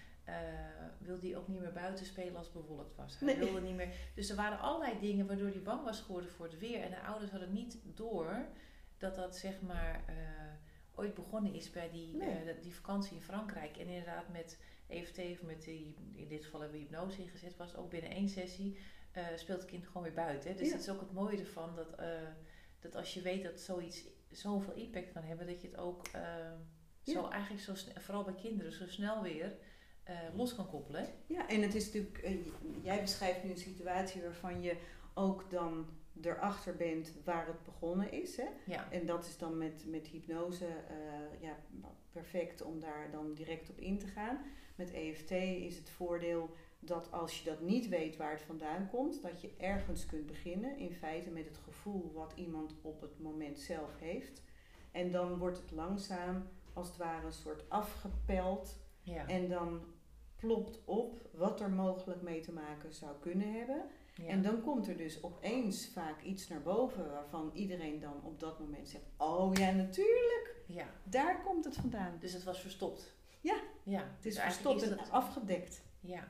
wilde 0.98 1.26
hij 1.26 1.36
ook 1.36 1.48
niet 1.48 1.60
meer 1.60 1.72
buiten 1.72 2.06
spelen 2.06 2.36
als 2.36 2.46
het 2.46 2.66
bewolkt 2.66 2.96
was. 2.96 3.18
Hij 3.18 3.34
Nee. 3.34 3.38
wilde 3.38 3.60
niet 3.60 3.76
meer... 3.76 3.94
Dus 4.14 4.30
er 4.30 4.36
waren 4.36 4.58
allerlei 4.60 4.98
dingen 5.00 5.26
waardoor 5.26 5.48
hij 5.48 5.62
bang 5.62 5.84
was 5.84 6.00
geworden 6.00 6.30
voor 6.30 6.46
het 6.46 6.58
weer. 6.58 6.82
En 6.82 6.90
de 6.90 7.00
ouders 7.00 7.30
hadden 7.30 7.52
niet 7.52 7.78
door 7.94 8.46
dat 8.98 9.14
dat 9.14 9.36
zeg 9.36 9.60
maar... 9.60 10.04
ooit 10.94 11.14
begonnen 11.14 11.54
is 11.54 11.70
bij 11.70 11.90
die, 11.90 12.16
Nee. 12.16 12.58
die 12.60 12.74
vakantie 12.74 13.16
in 13.16 13.22
Frankrijk. 13.22 13.76
En 13.76 13.86
inderdaad 13.86 14.28
met 14.28 14.58
EFT 14.90 15.18
of 15.18 15.42
met 15.42 15.62
die, 15.62 15.94
in 16.14 16.28
dit 16.28 16.44
geval 16.44 16.60
hebben 16.60 16.78
we 16.78 16.84
hypnose 16.84 17.22
ingezet, 17.22 17.56
was 17.56 17.76
ook 17.76 17.90
binnen 17.90 18.10
één 18.10 18.28
sessie 18.28 18.78
eh, 19.12 19.24
speelt 19.36 19.60
het 19.60 19.70
kind 19.70 19.86
gewoon 19.86 20.02
weer 20.02 20.12
buiten. 20.12 20.50
Hè? 20.50 20.56
Dus 20.56 20.66
Ja. 20.66 20.72
dat 20.72 20.82
is 20.82 20.88
ook 20.90 21.00
het 21.00 21.12
mooie 21.12 21.38
ervan 21.38 21.74
dat, 21.76 21.94
eh, 21.94 22.06
dat 22.80 22.94
als 22.94 23.14
je 23.14 23.20
weet 23.22 23.42
dat 23.42 23.60
zoiets 23.60 24.04
zoveel 24.30 24.74
impact 24.74 25.12
kan 25.12 25.22
hebben, 25.22 25.46
dat 25.46 25.60
je 25.62 25.68
het 25.68 25.76
ook 25.76 26.06
eh, 26.06 26.22
zo 27.02 27.20
Ja. 27.20 27.30
eigenlijk 27.30 27.62
zo 27.62 27.74
snel, 27.74 27.94
vooral 28.00 28.24
bij 28.24 28.34
kinderen, 28.34 28.72
zo 28.72 28.86
snel 28.86 29.22
weer 29.22 29.56
eh, 30.04 30.16
los 30.34 30.54
kan 30.54 30.68
koppelen. 30.68 31.06
Ja, 31.26 31.48
en 31.48 31.62
het 31.62 31.74
is 31.74 31.84
natuurlijk, 31.92 32.38
jij 32.82 33.00
beschrijft 33.00 33.44
nu 33.44 33.50
een 33.50 33.56
situatie 33.58 34.22
waarvan 34.22 34.62
je 34.62 34.76
ook 35.14 35.50
dan 35.50 35.86
erachter 36.22 36.76
bent 36.76 37.12
waar 37.24 37.46
het 37.46 37.62
begonnen 37.64 38.12
is. 38.12 38.36
Hè? 38.36 38.46
Ja, 38.66 38.90
En 38.92 39.06
dat 39.06 39.24
is 39.26 39.38
dan 39.38 39.58
met, 39.58 39.84
met 39.86 40.06
hypnose 40.06 40.66
eh, 40.66 41.40
ja, 41.40 41.56
perfect 42.12 42.62
om 42.62 42.80
daar 42.80 43.10
dan 43.10 43.34
direct 43.34 43.70
op 43.70 43.78
in 43.78 43.98
te 43.98 44.06
gaan. 44.06 44.38
Met 44.80 44.92
EFT 44.92 45.30
is 45.30 45.76
het 45.76 45.90
voordeel 45.90 46.50
dat 46.78 47.12
als 47.12 47.38
je 47.38 47.44
dat 47.50 47.60
niet 47.60 47.88
weet 47.88 48.16
waar 48.16 48.30
het 48.32 48.42
vandaan 48.42 48.88
komt, 48.90 49.22
dat 49.22 49.40
je 49.40 49.54
ergens 49.58 50.06
kunt 50.06 50.26
beginnen. 50.26 50.78
In 50.78 50.92
feite 50.92 51.30
met 51.30 51.44
het 51.44 51.58
gevoel 51.58 52.12
wat 52.14 52.32
iemand 52.36 52.74
op 52.82 53.00
het 53.00 53.20
moment 53.20 53.58
zelf 53.58 53.98
heeft. 53.98 54.42
En 54.92 55.10
dan 55.10 55.38
wordt 55.38 55.58
het 55.58 55.70
langzaam 55.70 56.48
als 56.72 56.88
het 56.88 56.96
ware 56.96 57.26
een 57.26 57.32
soort 57.32 57.70
afgepeld. 57.70 58.78
ja, 59.02 59.26
En 59.28 59.48
dan 59.48 59.80
plopt 60.36 60.80
op 60.84 61.28
wat 61.32 61.60
er 61.60 61.70
mogelijk 61.70 62.22
mee 62.22 62.40
te 62.40 62.52
maken 62.52 62.94
zou 62.94 63.12
kunnen 63.20 63.52
hebben. 63.52 63.84
ja. 64.14 64.26
En 64.26 64.42
dan 64.42 64.62
komt 64.62 64.88
er 64.88 64.96
dus 64.96 65.22
opeens 65.22 65.88
vaak 65.88 66.22
iets 66.22 66.48
naar 66.48 66.62
boven 66.62 67.10
waarvan 67.10 67.50
iedereen 67.54 68.00
dan 68.00 68.24
op 68.24 68.40
dat 68.40 68.60
moment 68.60 68.88
zegt: 68.88 69.04
Oh 69.16 69.54
ja, 69.54 69.70
natuurlijk, 69.70 70.54
ja. 70.66 70.86
daar 71.04 71.42
komt 71.42 71.64
het 71.64 71.76
vandaan. 71.76 72.16
Dus 72.20 72.32
het 72.32 72.44
was 72.44 72.60
verstopt. 72.60 73.18
Ja. 73.40 73.60
ja. 73.82 74.00
Het 74.16 74.26
is 74.26 74.34
Dus 74.34 74.42
verstopt 74.42 74.82
en 74.82 74.96
dat- 74.96 75.10
afgedekt. 75.10 75.82
Ja. 76.00 76.28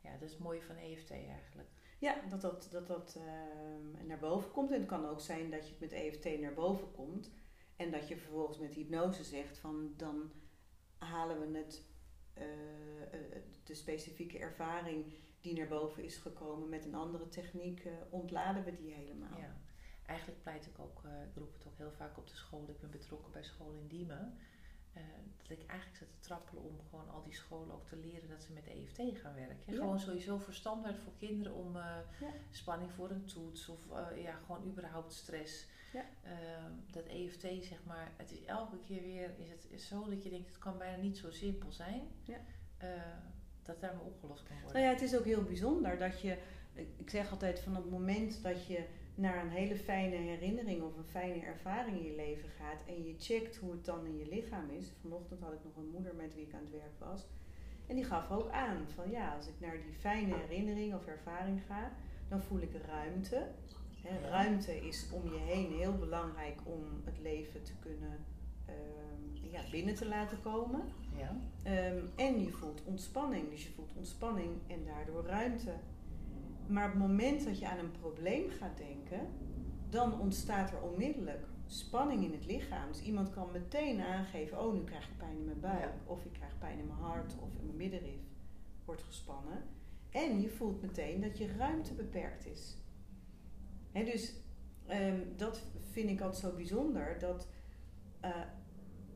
ja, 0.00 0.12
dat 0.12 0.22
is 0.22 0.30
het 0.32 0.40
mooie 0.42 0.62
van 0.62 0.76
EFT 0.76 1.10
eigenlijk. 1.10 1.68
Ja, 1.98 2.14
dat 2.28 2.40
dat, 2.40 2.68
dat, 2.70 2.86
dat 2.86 3.16
ehm, 3.16 4.06
naar 4.06 4.18
boven 4.18 4.50
komt. 4.50 4.70
En 4.70 4.78
het 4.78 4.88
kan 4.88 5.06
ook 5.06 5.20
zijn 5.20 5.50
dat 5.50 5.64
je 5.64 5.70
het 5.70 5.80
met 5.80 5.92
EFT 5.92 6.40
naar 6.40 6.54
boven 6.54 6.90
komt. 6.92 7.30
En 7.76 7.90
dat 7.90 8.08
je 8.08 8.16
vervolgens 8.16 8.58
met 8.58 8.72
hypnose 8.74 9.24
zegt 9.24 9.58
van 9.58 9.92
dan 9.96 10.32
halen 10.98 11.40
we 11.52 11.58
het, 11.58 11.84
eh, 12.34 13.02
eh, 13.02 13.42
de 13.64 13.74
specifieke 13.74 14.38
ervaring 14.38 15.14
die 15.40 15.56
naar 15.56 15.68
boven 15.68 16.04
is 16.04 16.16
gekomen 16.16 16.68
met 16.68 16.84
een 16.84 16.94
andere 16.94 17.28
techniek, 17.28 17.84
eh, 17.84 17.92
ontladen 18.10 18.64
we 18.64 18.74
die 18.74 18.92
helemaal. 18.94 19.38
Ja. 19.38 19.56
Eigenlijk 20.06 20.42
pleit 20.42 20.66
ik 20.66 20.78
ook, 20.78 21.02
ik 21.28 21.34
roep 21.34 21.52
het 21.52 21.66
ook 21.66 21.76
heel 21.76 21.92
vaak 21.92 22.18
op 22.18 22.28
de 22.28 22.34
school. 22.36 22.68
Ik 22.68 22.80
ben 22.80 22.90
betrokken 22.90 23.32
bij 23.32 23.42
school 23.44 23.72
in 23.72 23.86
Diemen. 23.88 24.38
Eh, 24.92 25.02
dat 25.42 25.50
ik 25.50 25.66
eigenlijk 25.66 25.98
zat 25.98 26.08
te 26.10 26.20
trappelen 26.20 26.62
om 26.62 26.80
gewoon 26.90 27.08
al 27.10 27.22
die 27.22 27.34
scholen 27.34 27.74
ook 27.74 27.86
te 27.86 27.96
leren 27.96 28.28
dat 28.28 28.42
ze 28.42 28.52
met 28.52 28.66
EFT 28.66 29.18
gaan 29.20 29.34
werken. 29.34 29.72
Ja. 29.72 29.78
Gewoon 29.78 30.00
sowieso 30.00 30.38
voor 30.38 30.54
standaard 30.54 30.98
voor 30.98 31.12
kinderen 31.16 31.54
om 31.54 31.76
eh, 31.76 31.96
Ja. 32.20 32.30
spanning 32.50 32.92
voor 32.92 33.10
een 33.10 33.24
toets 33.24 33.68
of 33.68 33.90
eh, 33.90 34.22
ja, 34.22 34.34
gewoon 34.46 34.64
überhaupt 34.66 35.12
stress. 35.12 35.66
Ja. 35.92 36.04
Ehm, 36.22 36.72
dat 36.90 37.06
EFT 37.06 37.40
zeg 37.40 37.84
maar, 37.84 38.12
het 38.16 38.32
is 38.32 38.44
elke 38.44 38.78
keer 38.78 39.02
weer 39.02 39.38
is 39.38 39.48
het 39.50 39.66
is 39.70 39.88
zo 39.88 40.08
dat 40.08 40.22
je 40.22 40.30
denkt 40.30 40.48
het 40.48 40.58
kan 40.58 40.78
bijna 40.78 41.02
niet 41.02 41.18
zo 41.18 41.30
simpel 41.30 41.72
zijn. 41.72 42.02
Ja. 42.22 42.40
dat 43.62 43.80
daarmee 43.80 44.04
opgelost 44.04 44.42
kan 44.42 44.56
worden. 44.56 44.72
Nou 44.72 44.84
ja, 44.84 44.92
het 44.92 45.02
is 45.02 45.16
ook 45.16 45.24
heel 45.24 45.42
bijzonder 45.42 45.98
dat 45.98 46.20
je, 46.20 46.38
ik 46.96 47.10
zeg 47.10 47.30
altijd 47.30 47.60
van 47.60 47.74
het 47.76 47.90
moment 47.90 48.42
dat 48.42 48.66
je 48.66 48.84
naar 49.14 49.44
een 49.44 49.50
hele 49.50 49.76
fijne 49.76 50.16
herinnering 50.16 50.82
of 50.82 50.96
een 50.96 51.04
fijne 51.04 51.40
ervaring 51.40 51.96
in 51.96 52.04
je 52.04 52.16
leven 52.16 52.48
gaat 52.48 52.82
en 52.86 53.04
je 53.04 53.14
checkt 53.18 53.56
hoe 53.56 53.70
het 53.70 53.84
dan 53.84 54.06
in 54.06 54.18
je 54.18 54.28
lichaam 54.28 54.70
is. 54.70 54.92
Vanochtend 55.00 55.40
had 55.40 55.52
ik 55.52 55.64
nog 55.64 55.76
een 55.76 55.90
moeder 55.92 56.14
met 56.14 56.34
wie 56.34 56.46
ik 56.46 56.54
aan 56.54 56.60
het 56.60 56.70
werk 56.70 56.98
was. 56.98 57.26
En 57.86 57.94
die 57.94 58.04
gaf 58.04 58.30
ook 58.30 58.50
aan 58.50 58.86
van 58.94 59.10
ja, 59.10 59.34
als 59.34 59.46
ik 59.46 59.60
naar 59.60 59.76
die 59.82 59.94
fijne 59.98 60.34
herinnering 60.34 60.94
of 60.94 61.06
ervaring 61.06 61.62
ga, 61.66 61.92
dan 62.28 62.42
voel 62.42 62.60
ik 62.60 62.70
ruimte. 62.86 63.48
Ruimte 64.30 64.86
is 64.86 65.08
om 65.12 65.32
je 65.32 65.38
heen 65.38 65.72
heel 65.72 65.98
belangrijk 65.98 66.58
om 66.64 66.84
het 67.04 67.18
leven 67.20 67.62
te 67.62 67.72
kunnen 67.80 68.24
ehm, 68.66 69.50
ja, 69.50 69.60
binnen 69.70 69.94
te 69.94 70.08
laten 70.08 70.40
komen. 70.42 70.82
Ja. 71.16 71.36
Ehm, 71.62 72.04
en 72.16 72.40
je 72.40 72.50
voelt 72.50 72.82
ontspanning. 72.84 73.50
Dus 73.50 73.64
je 73.64 73.70
voelt 73.70 73.92
ontspanning 73.96 74.50
en 74.66 74.84
daardoor 74.84 75.24
ruimte. 75.24 75.72
Maar 76.72 76.84
op 76.84 76.90
het 76.92 77.00
moment 77.00 77.44
dat 77.44 77.58
je 77.58 77.68
aan 77.68 77.78
een 77.78 77.90
probleem 78.00 78.50
gaat 78.50 78.76
denken, 78.76 79.28
dan 79.88 80.20
ontstaat 80.20 80.70
er 80.72 80.82
onmiddellijk 80.82 81.46
spanning 81.66 82.24
in 82.24 82.32
het 82.32 82.46
lichaam. 82.46 82.88
Dus 82.88 83.02
iemand 83.02 83.30
kan 83.30 83.50
meteen 83.52 84.00
aangeven: 84.00 84.60
Oh, 84.64 84.74
nu 84.74 84.84
krijg 84.84 85.08
ik 85.08 85.16
pijn 85.16 85.36
in 85.36 85.44
mijn 85.44 85.60
buik. 85.60 85.80
Ja. 85.80 85.94
Of 86.04 86.24
ik 86.24 86.32
krijg 86.32 86.58
pijn 86.58 86.78
in 86.78 86.86
mijn 86.86 86.98
hart. 86.98 87.34
Of 87.38 87.54
in 87.58 87.64
mijn 87.64 87.76
middenrif 87.76 88.20
wordt 88.84 89.02
gespannen. 89.02 89.62
En 90.10 90.40
je 90.40 90.48
voelt 90.48 90.82
meteen 90.82 91.20
dat 91.20 91.38
je 91.38 91.56
ruimte 91.56 91.94
beperkt 91.94 92.46
is. 92.46 92.76
Hè, 93.90 94.04
dus 94.04 94.34
ehm, 94.86 95.20
dat 95.36 95.62
vind 95.90 96.10
ik 96.10 96.20
altijd 96.20 96.42
zo 96.42 96.56
bijzonder. 96.56 97.18
Dat 97.18 97.48
eh, 98.20 98.30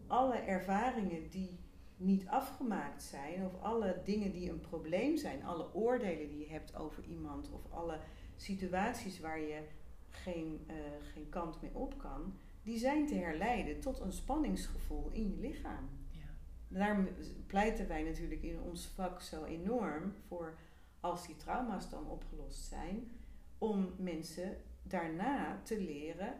alle 0.06 0.36
ervaringen 0.36 1.30
die 1.30 1.58
niet 1.96 2.26
afgemaakt 2.26 3.02
zijn, 3.02 3.44
of 3.44 3.60
alle 3.60 4.00
dingen 4.04 4.32
die 4.32 4.50
een 4.50 4.60
probleem 4.60 5.16
zijn, 5.16 5.44
alle 5.44 5.74
oordelen 5.74 6.28
die 6.28 6.38
je 6.38 6.48
hebt 6.48 6.76
over 6.76 7.04
iemand, 7.04 7.50
of 7.50 7.72
alle 7.72 7.98
situaties 8.36 9.20
waar 9.20 9.40
je 9.40 9.62
geen, 10.08 10.64
eh, 10.66 10.76
geen 11.12 11.28
kant 11.28 11.62
mee 11.62 11.74
op 11.74 11.98
kan, 11.98 12.38
die 12.62 12.78
zijn 12.78 13.06
te 13.06 13.14
herleiden 13.14 13.80
tot 13.80 14.00
een 14.00 14.12
spanningsgevoel 14.12 15.10
in 15.12 15.30
je 15.30 15.40
lichaam. 15.40 15.88
Ja. 16.10 16.28
Daarom 16.68 17.08
pleiten 17.46 17.88
wij 17.88 18.02
natuurlijk 18.02 18.42
in 18.42 18.60
ons 18.60 18.86
vak 18.86 19.20
zo 19.20 19.44
enorm 19.44 20.12
voor, 20.26 20.58
als 21.00 21.26
die 21.26 21.36
trauma's 21.36 21.90
dan 21.90 22.10
opgelost 22.10 22.64
zijn, 22.64 23.10
om 23.58 23.94
mensen 23.98 24.56
daarna 24.82 25.60
te 25.62 25.80
leren 25.80 26.34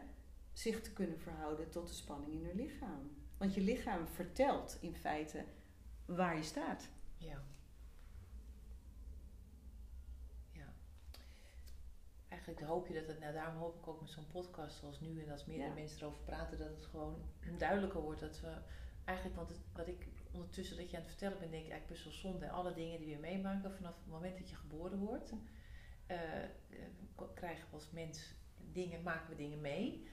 zich 0.53 0.81
te 0.81 0.93
kunnen 0.93 1.19
verhouden 1.19 1.69
tot 1.69 1.87
de 1.87 1.93
spanning 1.93 2.33
in 2.33 2.45
hun 2.45 2.55
lichaam. 2.55 3.11
Want 3.37 3.53
je 3.53 3.61
lichaam 3.61 4.07
vertelt 4.07 4.77
in 4.81 4.95
feite 4.95 5.45
waar 6.05 6.35
je 6.35 6.43
staat. 6.43 6.89
Ja. 7.17 7.41
Ja. 10.51 10.73
Eigenlijk 12.27 12.61
hoop 12.61 12.87
je 12.87 12.93
dat 12.93 13.07
het, 13.07 13.19
nou 13.19 13.33
daarom 13.33 13.55
hoop 13.57 13.75
ik 13.77 13.87
ook 13.87 14.01
met 14.01 14.09
zo'n 14.09 14.27
podcast 14.27 14.77
zoals 14.77 14.99
nu 14.99 15.23
en 15.23 15.31
als 15.31 15.45
meerdere 15.45 15.69
Ja. 15.69 15.75
mensen 15.75 15.99
erover 16.01 16.21
praten, 16.23 16.57
dat 16.57 16.69
het 16.69 16.85
gewoon 16.85 17.21
duidelijker 17.57 18.01
wordt 18.01 18.19
dat 18.19 18.39
we 18.39 18.57
eigenlijk, 19.05 19.37
want 19.37 19.49
het, 19.49 19.59
wat 19.73 19.87
ik 19.87 20.07
ondertussen 20.31 20.77
dat 20.77 20.89
je 20.89 20.95
aan 20.97 21.01
het 21.01 21.11
vertellen 21.11 21.39
bent, 21.39 21.51
denk 21.51 21.65
ik 21.65 21.71
eigenlijk 21.71 22.01
best 22.01 22.03
wel 22.21 22.31
zonde. 22.31 22.49
Alle 22.49 22.73
dingen 22.73 22.99
die 22.99 23.15
we 23.15 23.21
meemaken 23.21 23.71
vanaf 23.75 23.97
het 23.97 24.07
moment 24.07 24.37
dat 24.37 24.49
je 24.49 24.55
geboren 24.55 24.99
wordt, 24.99 25.33
k- 27.15 27.35
krijgen 27.35 27.67
we 27.69 27.75
als 27.75 27.91
mens 27.91 28.33
dingen, 28.71 29.03
maken 29.03 29.29
we 29.29 29.35
dingen 29.35 29.61
mee. 29.61 30.07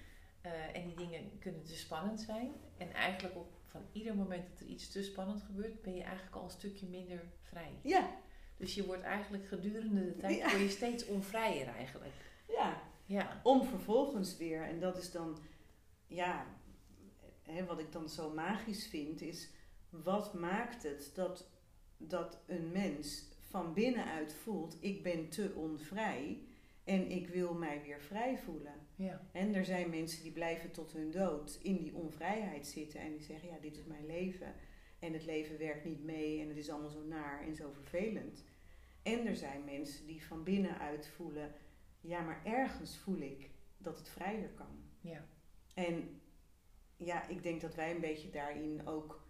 Eh, 0.45 0.77
en 0.77 0.87
die 0.87 0.97
dingen 0.97 1.39
kunnen 1.39 1.65
dus 1.67 1.81
spannend 1.81 2.21
zijn. 2.21 2.53
En 2.77 2.93
eigenlijk 2.93 3.37
op 3.37 3.53
van 3.67 3.83
ieder 3.93 4.17
moment 4.17 4.49
dat 4.49 4.61
er 4.61 4.67
iets 4.67 4.91
te 4.93 5.03
spannend 5.03 5.43
gebeurt, 5.43 5.83
ben 5.83 5.95
je 5.95 6.03
eigenlijk 6.03 6.37
al 6.37 6.45
een 6.45 6.51
stukje 6.51 6.87
minder 6.87 7.23
vrij. 7.43 7.79
Ja, 7.83 8.11
Dus 8.57 8.75
je 8.75 8.87
wordt 8.87 9.03
eigenlijk 9.03 9.47
gedurende 9.47 10.05
de 10.05 10.17
tijd 10.17 10.37
Ja. 10.37 10.49
word 10.49 10.61
je 10.63 10.69
steeds 10.69 11.07
onvrijer 11.07 11.67
eigenlijk. 11.67 12.15
ja. 12.49 12.83
Ja, 13.07 13.41
Om 13.43 13.65
vervolgens 13.65 14.37
weer, 14.37 14.63
en 14.63 14.81
dat 14.81 14.99
is 14.99 15.11
dan, 15.11 15.39
ja, 16.07 16.47
hè, 17.43 17.65
wat 17.65 17.79
ik 17.79 17.93
dan 17.93 18.09
zo 18.09 18.31
magisch 18.31 18.87
vind, 18.89 19.21
is 19.21 19.51
wat 19.91 20.35
maakt 20.35 20.83
het 20.83 21.11
dat, 21.15 21.51
dat 21.97 22.39
een 22.47 22.73
mens 22.73 23.29
van 23.41 23.75
binnenuit 23.75 24.35
voelt: 24.35 24.77
ik 24.81 25.03
ben 25.03 25.29
te 25.29 25.53
onvrij 25.55 26.43
en 26.85 27.11
ik 27.11 27.29
wil 27.29 27.55
mij 27.55 27.83
weer 27.83 28.01
vrij 28.01 28.39
voelen. 28.39 28.84
Ja, 28.97 29.21
En 29.33 29.55
er 29.55 29.65
zijn 29.65 29.91
mensen 29.91 30.23
die 30.23 30.33
blijven 30.33 30.71
tot 30.71 30.93
hun 30.93 31.11
dood 31.11 31.59
in 31.63 31.77
die 31.77 31.95
onvrijheid 31.95 32.67
zitten 32.67 33.01
en 33.01 33.13
die 33.13 33.23
zeggen: 33.23 33.49
ja, 33.49 33.59
dit 33.61 33.77
is 33.77 33.85
mijn 33.85 34.07
leven. 34.07 34.55
En 34.99 35.13
het 35.13 35.25
leven 35.25 35.59
werkt 35.59 35.85
niet 35.85 36.05
mee 36.05 36.41
en 36.41 36.49
het 36.49 36.57
is 36.57 36.71
allemaal 36.71 36.91
zo 36.91 37.05
naar 37.05 37.43
en 37.43 37.57
zo 37.57 37.71
vervelend. 37.73 38.45
En 39.03 39.27
er 39.27 39.37
zijn 39.37 39.65
mensen 39.65 40.07
die 40.07 40.27
van 40.27 40.43
binnenuit 40.43 41.07
voelen: 41.07 41.53
ja, 42.01 42.21
maar 42.21 42.45
ergens 42.45 42.99
voel 42.99 43.21
ik 43.21 43.51
dat 43.79 43.99
het 43.99 44.09
vrijer 44.09 44.49
kan. 44.49 44.83
Ja. 45.01 45.25
En 45.75 46.21
ja, 46.97 47.29
ik 47.29 47.43
denk 47.43 47.61
dat 47.61 47.75
wij 47.75 47.91
een 47.91 48.01
beetje 48.01 48.31
daarin 48.31 48.87
ook 48.87 49.27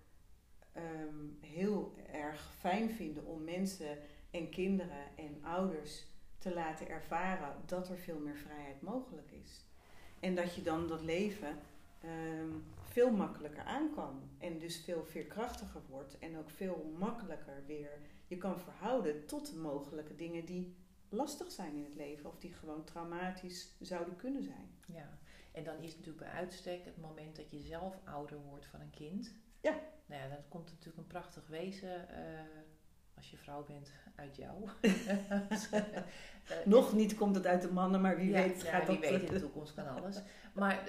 ehm, 0.72 1.26
heel 1.40 1.94
erg 2.12 2.54
fijn 2.58 2.90
vinden 2.90 3.26
om 3.26 3.44
mensen 3.44 3.98
en 4.30 4.50
kinderen 4.50 5.16
en 5.16 5.44
ouders 5.44 6.06
te 6.44 6.54
laten 6.54 6.88
ervaren 6.88 7.54
dat 7.66 7.88
er 7.88 7.98
veel 7.98 8.18
meer 8.18 8.36
vrijheid 8.36 8.82
mogelijk 8.82 9.30
is. 9.30 9.64
En 10.20 10.34
dat 10.34 10.54
je 10.54 10.62
dan 10.62 10.88
dat 10.88 11.02
leven 11.02 11.58
ehm, 12.00 12.50
veel 12.82 13.10
makkelijker 13.10 13.62
aan 13.62 13.94
kan. 13.94 14.22
En 14.38 14.58
dus 14.58 14.76
veel 14.76 15.04
veerkrachtiger 15.04 15.80
wordt. 15.88 16.18
En 16.18 16.38
ook 16.38 16.50
veel 16.50 16.94
makkelijker 16.98 17.62
weer 17.66 17.90
je 18.26 18.36
kan 18.36 18.60
verhouden 18.60 19.26
tot 19.26 19.50
de 19.50 19.56
mogelijke 19.56 20.14
dingen 20.14 20.44
die 20.44 20.76
lastig 21.08 21.52
zijn 21.52 21.74
in 21.74 21.84
het 21.84 21.94
leven. 21.94 22.30
Of 22.30 22.38
die 22.38 22.52
gewoon 22.52 22.84
traumatisch 22.84 23.76
zouden 23.80 24.16
kunnen 24.16 24.42
zijn. 24.42 24.78
Ja, 24.86 25.18
en 25.52 25.64
dan 25.64 25.76
is 25.76 25.88
het 25.88 25.96
natuurlijk 25.96 26.26
bij 26.26 26.40
uitstek 26.40 26.84
het 26.84 27.00
moment 27.00 27.36
dat 27.36 27.50
je 27.50 27.60
zelf 27.60 27.98
ouder 28.04 28.38
wordt 28.38 28.66
van 28.66 28.80
een 28.80 28.90
kind. 28.90 29.34
Ja. 29.60 29.80
Nou 30.06 30.22
ja, 30.22 30.28
dan 30.28 30.48
komt 30.48 30.70
natuurlijk 30.70 30.98
een 30.98 31.06
prachtig 31.06 31.46
wezen, 31.46 32.08
eh, 32.08 32.40
als 33.24 33.32
je 33.32 33.38
vrouw 33.38 33.64
bent, 33.64 33.92
uit 34.14 34.36
jou. 34.36 34.68
Nog 36.64 36.92
niet 36.92 37.14
komt 37.14 37.34
het 37.34 37.46
uit 37.46 37.62
de 37.62 37.72
mannen, 37.72 38.00
maar 38.00 38.16
wie 38.16 38.30
ja, 38.30 38.42
weet 38.42 38.62
ja, 38.62 38.70
gaat 38.70 38.86
wie 38.86 39.00
dat... 39.00 39.10
weet 39.10 39.22
in 39.22 39.34
de 39.34 39.40
toekomst 39.40 39.74
kan 39.74 39.88
alles. 39.88 40.20
Maar 40.54 40.84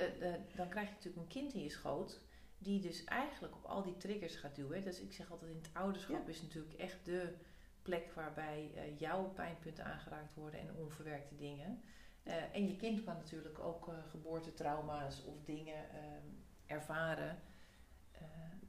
dan 0.56 0.70
krijg 0.70 0.88
je 0.88 0.94
natuurlijk 0.94 1.24
een 1.24 1.42
kind 1.42 1.54
in 1.54 1.64
je 1.64 1.70
schoot 1.70 2.22
die 2.58 2.80
dus 2.80 3.04
eigenlijk 3.04 3.56
op 3.56 3.66
al 3.66 3.84
die 3.84 3.98
triggers 3.98 4.36
gaat 4.36 4.56
duwen. 4.56 4.84
Dus 4.84 5.00
ik 5.00 5.14
zeg 5.14 5.32
altijd 5.32 5.52
in 5.52 5.58
het 5.58 5.70
ouderschap 5.74 6.24
Ja. 6.26 6.30
is 6.30 6.42
natuurlijk 6.42 6.74
echt 6.74 7.06
de 7.06 7.34
plek 7.82 8.12
waarbij 8.14 8.72
eh, 8.76 9.00
jouw 9.00 9.24
pijnpunten 9.24 9.86
aangeraakt 9.86 10.34
worden 10.34 10.60
en 10.60 10.76
onverwerkte 10.76 11.36
dingen. 11.36 11.82
Eh, 12.24 12.56
en 12.56 12.68
je 12.68 12.76
kind 12.76 13.04
kan 13.04 13.16
natuurlijk 13.16 13.60
ook 13.60 13.88
eh, 13.88 13.94
geboortetrauma's 14.10 15.24
of 15.26 15.42
dingen 15.44 15.90
ehm, 15.90 16.28
ervaren 16.66 17.40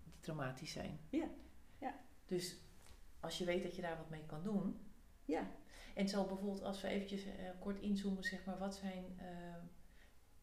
die 0.04 0.14
traumatisch 0.20 0.72
zijn. 0.72 1.00
Ja, 1.08 1.28
ja. 1.78 2.00
Dus 2.26 2.56
als 3.26 3.38
je 3.38 3.44
weet 3.44 3.62
dat 3.62 3.76
je 3.76 3.82
daar 3.82 3.96
wat 3.96 4.10
mee 4.10 4.24
kan 4.26 4.42
doen. 4.42 4.80
Ja, 5.24 5.50
En 5.94 6.08
zo 6.08 6.24
bijvoorbeeld 6.24 6.62
als 6.62 6.80
we 6.80 6.88
eventjes 6.88 7.24
eh, 7.24 7.32
kort 7.58 7.80
inzoomen, 7.80 8.24
zeg 8.24 8.44
maar, 8.44 8.58
wat 8.58 8.74
zijn, 8.74 9.04
eh, 9.18 9.26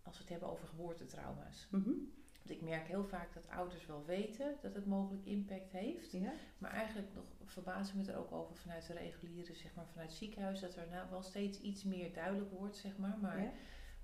als 0.03 0.15
we 0.15 0.21
het 0.21 0.29
hebben 0.29 0.49
over 0.49 0.67
geboortetrauma's. 0.67 1.67
mhm. 1.71 1.91
Want 2.37 2.55
ik 2.55 2.61
merk 2.61 2.87
heel 2.87 3.05
vaak 3.05 3.33
dat 3.33 3.49
ouders 3.49 3.85
wel 3.85 4.05
weten 4.05 4.57
dat 4.61 4.73
het 4.73 4.85
mogelijk 4.85 5.25
impact 5.25 5.71
heeft. 5.71 6.11
ja. 6.11 6.33
Maar 6.57 6.71
eigenlijk 6.71 7.13
nog 7.13 7.25
verbazen 7.45 7.97
me 7.97 8.11
er 8.11 8.17
ook 8.17 8.31
over 8.31 8.55
vanuit 8.55 8.87
de 8.87 8.93
reguliere, 8.93 9.53
zeg 9.53 9.75
maar, 9.75 9.87
vanuit 9.87 10.09
het 10.09 10.17
ziekenhuis, 10.17 10.59
dat 10.59 10.75
er 10.75 10.87
nou 10.91 11.09
wel 11.09 11.21
steeds 11.21 11.61
iets 11.61 11.83
meer 11.83 12.13
duidelijk 12.13 12.51
wordt, 12.51 12.77
zeg 12.77 12.97
maar. 12.97 13.17
Maar 13.21 13.41
ja. 13.41 13.51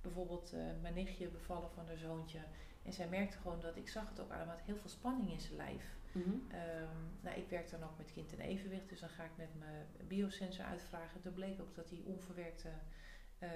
bijvoorbeeld 0.02 0.54
eh, 0.54 0.62
mijn 0.82 0.94
nichtje 0.94 1.28
bevallen 1.28 1.72
van 1.72 1.86
haar 1.86 1.98
zoontje. 1.98 2.40
En 2.84 2.94
zij 2.94 3.08
merkte 3.08 3.38
gewoon 3.38 3.60
dat, 3.60 3.76
ik 3.76 3.90
zag 3.90 4.10
het 4.10 4.20
ook 4.20 4.32
aan, 4.32 4.48
had 4.48 4.62
heel 4.62 4.76
veel 4.76 4.90
spanning 4.90 5.32
in 5.32 5.40
zijn 5.40 5.56
lijf. 5.56 5.99
Mhm. 6.12 6.30
Ehm, 6.51 6.95
nou, 7.22 7.38
ik 7.38 7.49
werk 7.49 7.70
dan 7.70 7.84
ook 7.84 7.97
met 7.97 8.12
kind 8.12 8.32
in 8.32 8.39
evenwicht, 8.39 8.89
dus 8.89 8.99
dan 8.99 9.10
ga 9.10 9.24
ik 9.24 9.38
met 9.38 9.49
mijn 9.60 9.86
biosensor 10.07 10.66
uitvragen. 10.66 11.22
Toen 11.22 11.34
bleek 11.34 11.62
ook 11.62 11.76
dat 11.76 11.89
hij 11.89 12.01
onverwerkte 12.05 12.70
eh, 13.39 13.49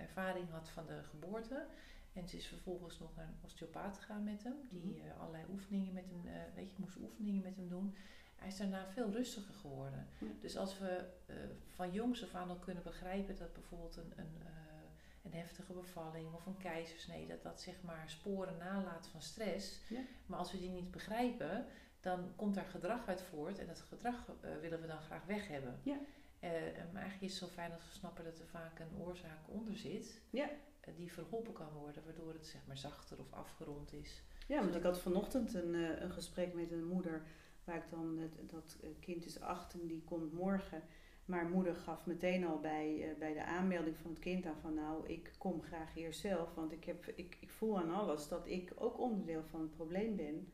ervaring 0.00 0.50
had 0.50 0.68
van 0.70 0.86
de 0.86 1.02
geboorte. 1.02 1.66
En 2.12 2.28
ze 2.28 2.36
is 2.36 2.46
vervolgens 2.46 2.98
nog 2.98 3.16
naar 3.16 3.26
een 3.26 3.38
osteopaat 3.44 3.98
gegaan 3.98 4.24
met 4.24 4.42
hem, 4.44 4.54
die 4.68 4.80
Mhm. 4.96 5.06
eh, 5.06 5.20
allerlei 5.20 5.44
oefeningen 5.50 5.92
met 5.92 6.04
hem, 6.10 6.26
eh, 6.34 6.40
weet 6.54 6.70
je, 6.70 6.76
moest 6.78 6.96
oefeningen 6.96 7.42
met 7.42 7.56
hem 7.56 7.68
doen. 7.68 7.94
Hij 8.36 8.48
is 8.48 8.56
daarna 8.56 8.86
veel 8.88 9.10
rustiger 9.10 9.54
geworden. 9.54 10.06
Ja. 10.18 10.26
Dus 10.40 10.56
als 10.56 10.78
we 10.78 11.04
van 11.70 11.92
jongs 11.92 12.22
af 12.24 12.34
aan 12.34 12.48
al 12.48 12.56
kunnen 12.58 12.82
begrijpen 12.82 13.36
dat 13.36 13.52
bijvoorbeeld 13.52 13.96
een, 13.96 14.12
een, 14.16 14.36
een 15.22 15.32
heftige 15.32 15.72
bevalling 15.72 16.32
of 16.34 16.46
een 16.46 16.56
keizersnee, 16.56 17.26
dat 17.26 17.42
dat 17.42 17.60
zeg 17.60 17.82
maar 17.82 18.10
sporen 18.10 18.56
nalaat 18.56 19.06
van 19.06 19.22
stress. 19.22 19.80
Ja. 19.88 20.00
Maar 20.26 20.38
als 20.38 20.52
we 20.52 20.58
die 20.58 20.70
niet 20.70 20.90
begrijpen, 20.90 21.66
dan 22.06 22.32
komt 22.36 22.54
daar 22.54 22.64
gedrag 22.64 23.08
uit 23.08 23.22
voort 23.22 23.58
en 23.58 23.66
dat 23.66 23.80
gedrag 23.80 24.26
eh, 24.40 24.50
willen 24.60 24.80
we 24.80 24.86
dan 24.86 25.00
graag 25.00 25.24
weg 25.24 25.48
hebben. 25.48 25.80
Ja. 25.82 25.98
Eh, 26.40 26.50
maar 26.92 27.02
eigenlijk 27.02 27.22
is 27.32 27.40
het 27.40 27.48
zo 27.48 27.54
fijn 27.54 27.72
als 27.72 27.84
we 27.84 27.92
snappen 27.92 28.24
dat 28.24 28.38
er 28.38 28.46
vaak 28.46 28.78
een 28.78 28.98
oorzaak 29.00 29.48
onder 29.48 29.76
zit, 29.76 30.20
Ja. 30.30 30.48
die 30.96 31.12
verholpen 31.12 31.52
kan 31.52 31.72
worden, 31.72 32.02
waardoor 32.04 32.32
het 32.32 32.46
zeg 32.46 32.60
maar 32.66 32.78
zachter 32.78 33.18
of 33.18 33.32
afgerond 33.32 33.92
is. 33.92 34.22
Ja, 34.46 34.60
want 34.62 34.74
ik 34.74 34.82
had 34.82 35.00
vanochtend 35.00 35.54
een, 35.54 35.74
een 36.02 36.10
gesprek 36.10 36.54
met 36.54 36.70
een 36.70 36.84
moeder 36.86 37.22
waar 37.64 37.76
ik 37.76 37.90
dan, 37.90 38.18
het- 38.18 38.50
dat 38.50 38.76
kind 39.00 39.24
is 39.26 39.40
acht 39.40 39.74
en 39.74 39.86
die 39.86 40.02
komt 40.04 40.32
morgen. 40.32 40.82
Maar 41.24 41.44
moeder 41.48 41.74
gaf 41.74 42.06
meteen 42.06 42.44
al 42.46 42.60
bij, 42.60 43.16
bij 43.18 43.32
de 43.32 43.44
aanmelding 43.44 43.96
van 43.96 44.10
het 44.10 44.18
kind 44.20 44.46
aan 44.46 44.60
van 44.60 44.74
nou, 44.74 45.06
ik 45.08 45.32
kom 45.38 45.62
graag 45.62 45.96
eerst 45.96 46.20
zelf. 46.20 46.54
Want 46.54 46.72
ik, 46.72 46.84
heb, 46.84 47.06
ik, 47.06 47.36
ik 47.40 47.50
voel 47.50 47.78
aan 47.78 47.94
alles 47.94 48.28
dat 48.28 48.46
ik 48.46 48.72
ook 48.76 48.98
onderdeel 48.98 49.44
van 49.44 49.60
het 49.60 49.70
probleem 49.70 50.16
ben. 50.16 50.52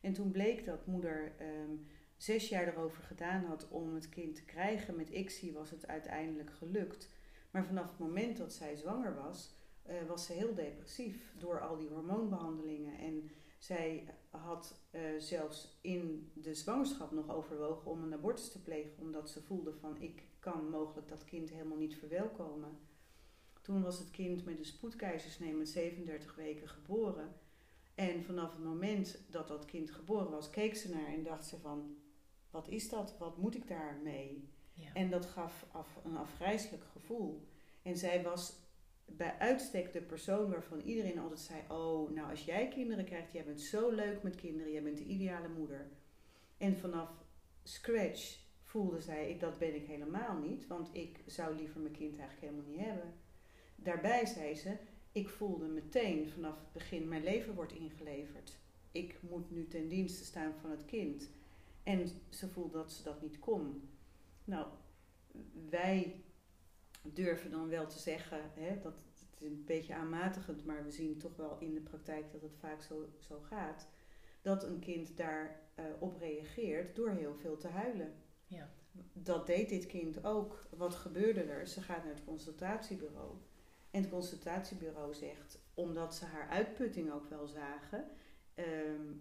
En 0.00 0.12
toen 0.12 0.30
bleek 0.30 0.64
dat 0.64 0.86
moeder 0.86 1.32
ehm, 1.38 1.76
zes 2.16 2.48
jaar 2.48 2.68
erover 2.68 3.02
gedaan 3.02 3.44
had 3.44 3.68
om 3.68 3.94
het 3.94 4.08
kind 4.08 4.34
te 4.34 4.44
krijgen. 4.44 4.96
Met 4.96 5.10
ICSI 5.10 5.52
was 5.52 5.70
het 5.70 5.86
uiteindelijk 5.86 6.50
gelukt. 6.50 7.08
Maar 7.50 7.66
vanaf 7.66 7.88
het 7.88 7.98
moment 7.98 8.36
dat 8.36 8.52
zij 8.52 8.76
zwanger 8.76 9.14
was, 9.14 9.54
eh, 9.82 9.96
was 10.06 10.26
ze 10.26 10.32
heel 10.32 10.54
depressief 10.54 11.34
door 11.38 11.60
al 11.60 11.76
die 11.76 11.88
hormoonbehandelingen. 11.88 12.98
En 12.98 13.30
zij 13.58 14.14
had 14.30 14.80
eh, 14.90 15.00
zelfs 15.18 15.78
in 15.80 16.32
de 16.34 16.54
zwangerschap 16.54 17.10
nog 17.10 17.30
overwogen 17.30 17.90
om 17.90 18.02
een 18.02 18.14
abortus 18.14 18.52
te 18.52 18.62
plegen, 18.62 18.92
omdat 18.98 19.30
ze 19.30 19.42
voelde 19.42 19.72
van 19.72 20.00
ik 20.00 20.22
kan 20.38 20.70
mogelijk 20.70 21.08
dat 21.08 21.24
kind 21.24 21.50
helemaal 21.50 21.76
niet 21.76 21.96
verwelkomen. 21.96 22.78
Toen 23.60 23.82
was 23.82 23.98
het 23.98 24.10
kind 24.10 24.44
met 24.44 24.58
een 24.58 24.64
spoedkeizersnee 24.64 25.54
met 25.54 25.68
37 25.68 26.34
weken 26.34 26.68
geboren. 26.68 27.34
En 28.00 28.22
vanaf 28.22 28.52
het 28.52 28.64
moment 28.64 29.18
dat 29.30 29.48
dat 29.48 29.64
kind 29.64 29.90
geboren 29.90 30.30
was, 30.30 30.50
keek 30.50 30.76
ze 30.76 30.90
naar 30.90 31.06
en 31.06 31.22
dacht 31.22 31.46
ze 31.46 31.58
van 31.58 31.96
wat 32.50 32.68
is 32.68 32.88
dat? 32.88 33.18
Wat 33.18 33.36
moet 33.36 33.54
ik 33.54 33.68
daarmee? 33.68 34.48
Ja. 34.72 34.92
En 34.94 35.10
dat 35.10 35.26
gaf 35.26 35.66
af, 35.72 36.00
een 36.04 36.16
afgrijzelijk 36.16 36.84
gevoel. 36.84 37.48
En 37.82 37.96
zij 37.96 38.22
was 38.22 38.52
bij 39.04 39.38
uitstek 39.38 39.92
de 39.92 40.00
persoon 40.00 40.50
waarvan 40.50 40.80
iedereen 40.80 41.18
altijd 41.18 41.40
zei: 41.40 41.60
Oh, 41.68 42.10
nou 42.10 42.30
als 42.30 42.44
jij 42.44 42.68
kinderen 42.68 43.04
krijgt, 43.04 43.32
jij 43.32 43.44
bent 43.44 43.60
zo 43.60 43.90
leuk 43.90 44.22
met 44.22 44.34
kinderen, 44.34 44.72
jij 44.72 44.82
bent 44.82 44.98
de 44.98 45.04
ideale 45.04 45.48
moeder. 45.48 45.88
En 46.58 46.76
vanaf 46.76 47.10
scratch 47.62 48.38
voelde 48.62 49.00
zij: 49.00 49.30
ik, 49.30 49.40
Dat 49.40 49.58
ben 49.58 49.74
ik 49.74 49.86
helemaal 49.86 50.38
niet, 50.38 50.66
want 50.66 50.88
ik 50.92 51.20
zou 51.26 51.56
liever 51.56 51.80
mijn 51.80 51.94
kind 51.94 52.18
eigenlijk 52.18 52.40
helemaal 52.40 52.70
niet 52.70 52.86
hebben. 52.86 53.14
Daarbij 53.76 54.26
zei 54.26 54.56
ze: 54.56 54.76
Ik 55.12 55.28
voelde 55.28 55.66
meteen 55.66 56.28
vanaf 56.28 56.58
het 56.58 56.72
begin: 56.72 57.08
mijn 57.08 57.22
leven 57.22 57.54
wordt 57.54 57.72
ingeleverd. 57.72 58.58
Ik 58.92 59.18
moet 59.22 59.50
nu 59.50 59.68
ten 59.68 59.88
dienste 59.88 60.24
staan 60.24 60.54
van 60.60 60.70
het 60.70 60.84
kind. 60.84 61.30
En 61.82 62.08
ze 62.28 62.48
voelde 62.48 62.76
dat 62.76 62.92
ze 62.92 63.02
dat 63.02 63.22
niet 63.22 63.38
kon. 63.38 63.88
Nou, 64.44 64.66
wij 65.70 66.24
durven 67.02 67.50
dan 67.50 67.68
wel 67.68 67.86
te 67.86 67.98
zeggen, 67.98 68.50
hè, 68.54 68.80
dat 68.80 68.94
het 68.94 69.40
is 69.40 69.50
een 69.50 69.64
beetje 69.64 69.94
aanmatigend, 69.94 70.64
maar 70.64 70.84
we 70.84 70.90
zien 70.90 71.18
toch 71.18 71.36
wel 71.36 71.56
in 71.58 71.74
de 71.74 71.80
praktijk 71.80 72.32
dat 72.32 72.42
het 72.42 72.56
vaak 72.58 72.82
zo, 72.82 73.08
zo 73.18 73.40
gaat, 73.40 73.88
dat 74.42 74.64
een 74.64 74.78
kind 74.78 75.16
daarop 75.16 75.58
op 75.98 76.16
reageert 76.18 76.96
door 76.96 77.10
heel 77.10 77.34
veel 77.34 77.56
te 77.56 77.68
huilen. 77.68 78.14
Ja. 78.46 78.70
Dat 79.12 79.46
deed 79.46 79.68
dit 79.68 79.86
kind 79.86 80.24
ook. 80.24 80.66
Wat 80.76 80.94
gebeurde 80.94 81.40
er? 81.42 81.66
Ze 81.66 81.80
gaat 81.80 82.04
naar 82.04 82.14
het 82.14 82.24
consultatiebureau. 82.24 83.34
En 83.90 84.00
het 84.00 84.10
consultatiebureau 84.10 85.14
zegt, 85.14 85.58
omdat 85.74 86.14
ze 86.14 86.24
haar 86.24 86.48
uitputting 86.48 87.12
ook 87.12 87.28
wel 87.28 87.46
zagen, 87.46 88.04
ehm, 88.54 88.68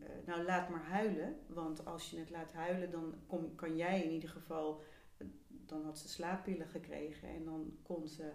eh, 0.02 0.10
nou 0.26 0.44
laat 0.44 0.70
maar 0.70 0.84
huilen, 0.84 1.40
want 1.48 1.86
als 1.86 2.10
je 2.10 2.20
het 2.20 2.30
laat 2.30 2.54
huilen, 2.54 2.92
dan 2.92 3.16
kom, 3.28 3.56
kan 3.56 3.78
jij 3.78 4.04
in 4.04 4.12
ieder 4.12 4.30
geval, 4.30 4.84
dan 5.48 5.84
had 5.86 6.00
ze 6.00 6.08
slaappillen 6.10 6.68
gekregen 6.68 7.30
en 7.30 7.46
dan 7.46 7.78
kon 7.84 8.08
ze, 8.08 8.32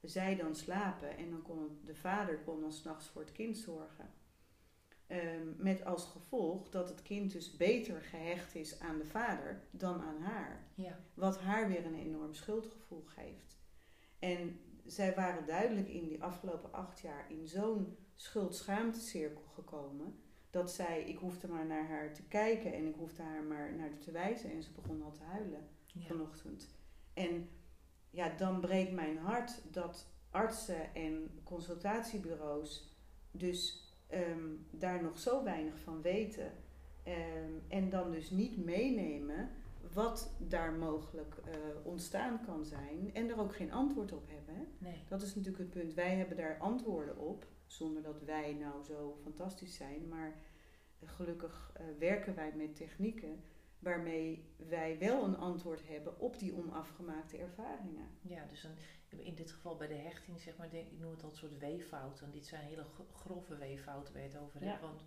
zij 0.00 0.36
dan 0.36 0.54
slapen 0.54 1.16
en 1.16 1.30
dan 1.30 1.42
kon 1.42 1.80
de 1.84 1.94
vader 1.94 2.38
kon 2.38 2.60
dan 2.60 2.72
s'nachts 2.72 3.08
voor 3.08 3.22
het 3.22 3.32
kind 3.32 3.56
zorgen. 3.56 4.10
Ehm, 5.06 5.46
met 5.56 5.84
als 5.84 6.04
gevolg 6.04 6.68
dat 6.68 6.88
het 6.88 7.02
kind 7.02 7.32
dus 7.32 7.56
beter 7.56 8.00
gehecht 8.00 8.54
is 8.54 8.80
aan 8.80 8.98
de 8.98 9.04
vader 9.04 9.62
dan 9.70 10.00
aan 10.00 10.20
haar. 10.20 10.66
Ja. 10.74 10.98
Wat 11.14 11.40
haar 11.40 11.68
weer 11.68 11.86
een 11.86 11.98
enorm 11.98 12.34
schuldgevoel 12.34 13.04
geeft. 13.06 13.56
En 14.18 14.60
zij 14.88 15.14
waren 15.14 15.46
duidelijk 15.46 15.88
in 15.88 16.08
die 16.08 16.22
afgelopen 16.22 16.72
acht 16.72 17.00
jaar 17.00 17.30
in 17.30 17.46
zo'n 17.48 17.96
schuld-schaamtecirkel 18.14 19.42
gekomen. 19.54 20.18
Dat 20.50 20.70
zij, 20.70 21.02
ik 21.02 21.18
hoefde 21.18 21.48
maar 21.48 21.66
naar 21.66 21.86
haar 21.88 22.14
te 22.14 22.22
kijken 22.22 22.72
en 22.72 22.86
ik 22.86 22.94
hoefde 22.94 23.22
haar 23.22 23.42
maar 23.42 23.72
naar 23.74 23.98
te 23.98 24.10
wijzen. 24.10 24.50
En 24.50 24.62
ze 24.62 24.72
begon 24.72 25.02
al 25.02 25.12
te 25.12 25.22
huilen 25.22 25.68
Ja. 25.86 26.06
vanochtend. 26.06 26.68
En 27.14 27.48
ja, 28.10 28.28
dan 28.36 28.60
breekt 28.60 28.92
mijn 28.92 29.18
hart 29.18 29.62
dat 29.72 30.06
artsen 30.30 30.94
en 30.94 31.40
consultatiebureaus 31.44 32.96
dus 33.30 33.86
ehm, 34.06 34.48
daar 34.70 35.02
nog 35.02 35.18
zo 35.18 35.44
weinig 35.44 35.78
van 35.80 36.02
weten. 36.02 36.52
Ehm, 37.02 37.52
en 37.68 37.90
dan 37.90 38.10
dus 38.10 38.30
niet 38.30 38.64
meenemen 38.64 39.50
wat 39.98 40.34
daar 40.38 40.72
mogelijk 40.72 41.36
eh, 41.36 41.52
ontstaan 41.82 42.44
kan 42.44 42.64
zijn 42.64 43.14
en 43.14 43.28
er 43.28 43.40
ook 43.40 43.54
geen 43.54 43.72
antwoord 43.72 44.12
op 44.12 44.28
hebben. 44.28 44.68
Nee. 44.78 45.04
Dat 45.08 45.22
is 45.22 45.34
natuurlijk 45.34 45.62
het 45.62 45.70
punt. 45.70 45.94
Wij 45.94 46.16
hebben 46.16 46.36
daar 46.36 46.58
antwoorden 46.58 47.16
op, 47.18 47.46
zonder 47.66 48.02
dat 48.02 48.22
wij 48.22 48.52
nou 48.52 48.84
zo 48.84 49.18
fantastisch 49.22 49.74
zijn, 49.74 50.08
maar 50.08 50.36
gelukkig 51.04 51.72
eh, 51.74 51.84
werken 51.98 52.34
wij 52.34 52.52
met 52.56 52.76
technieken 52.76 53.42
waarmee 53.78 54.54
wij 54.56 54.98
wel 54.98 55.24
een 55.24 55.36
antwoord 55.36 55.88
hebben 55.88 56.20
op 56.20 56.38
die 56.38 56.54
onafgemaakte 56.54 57.36
ervaringen. 57.36 58.08
Ja, 58.20 58.46
dus 58.46 58.64
een, 58.64 59.24
in 59.24 59.34
dit 59.34 59.50
geval 59.50 59.76
bij 59.76 59.88
de 59.88 59.94
hechting, 59.94 60.40
zeg 60.40 60.56
maar, 60.56 60.70
denk, 60.70 60.90
ik 60.90 60.98
noem 60.98 61.10
het 61.10 61.22
al 61.22 61.30
een 61.30 61.36
soort 61.36 61.58
weeffouten. 61.58 62.30
Dit 62.30 62.46
zijn 62.46 62.64
hele 62.64 62.86
grove 63.12 63.56
weeffouten 63.56 64.12
waar 64.12 64.22
je 64.22 64.28
het 64.28 64.38
over 64.38 64.60
hebt. 64.60 64.80
Want 64.80 65.04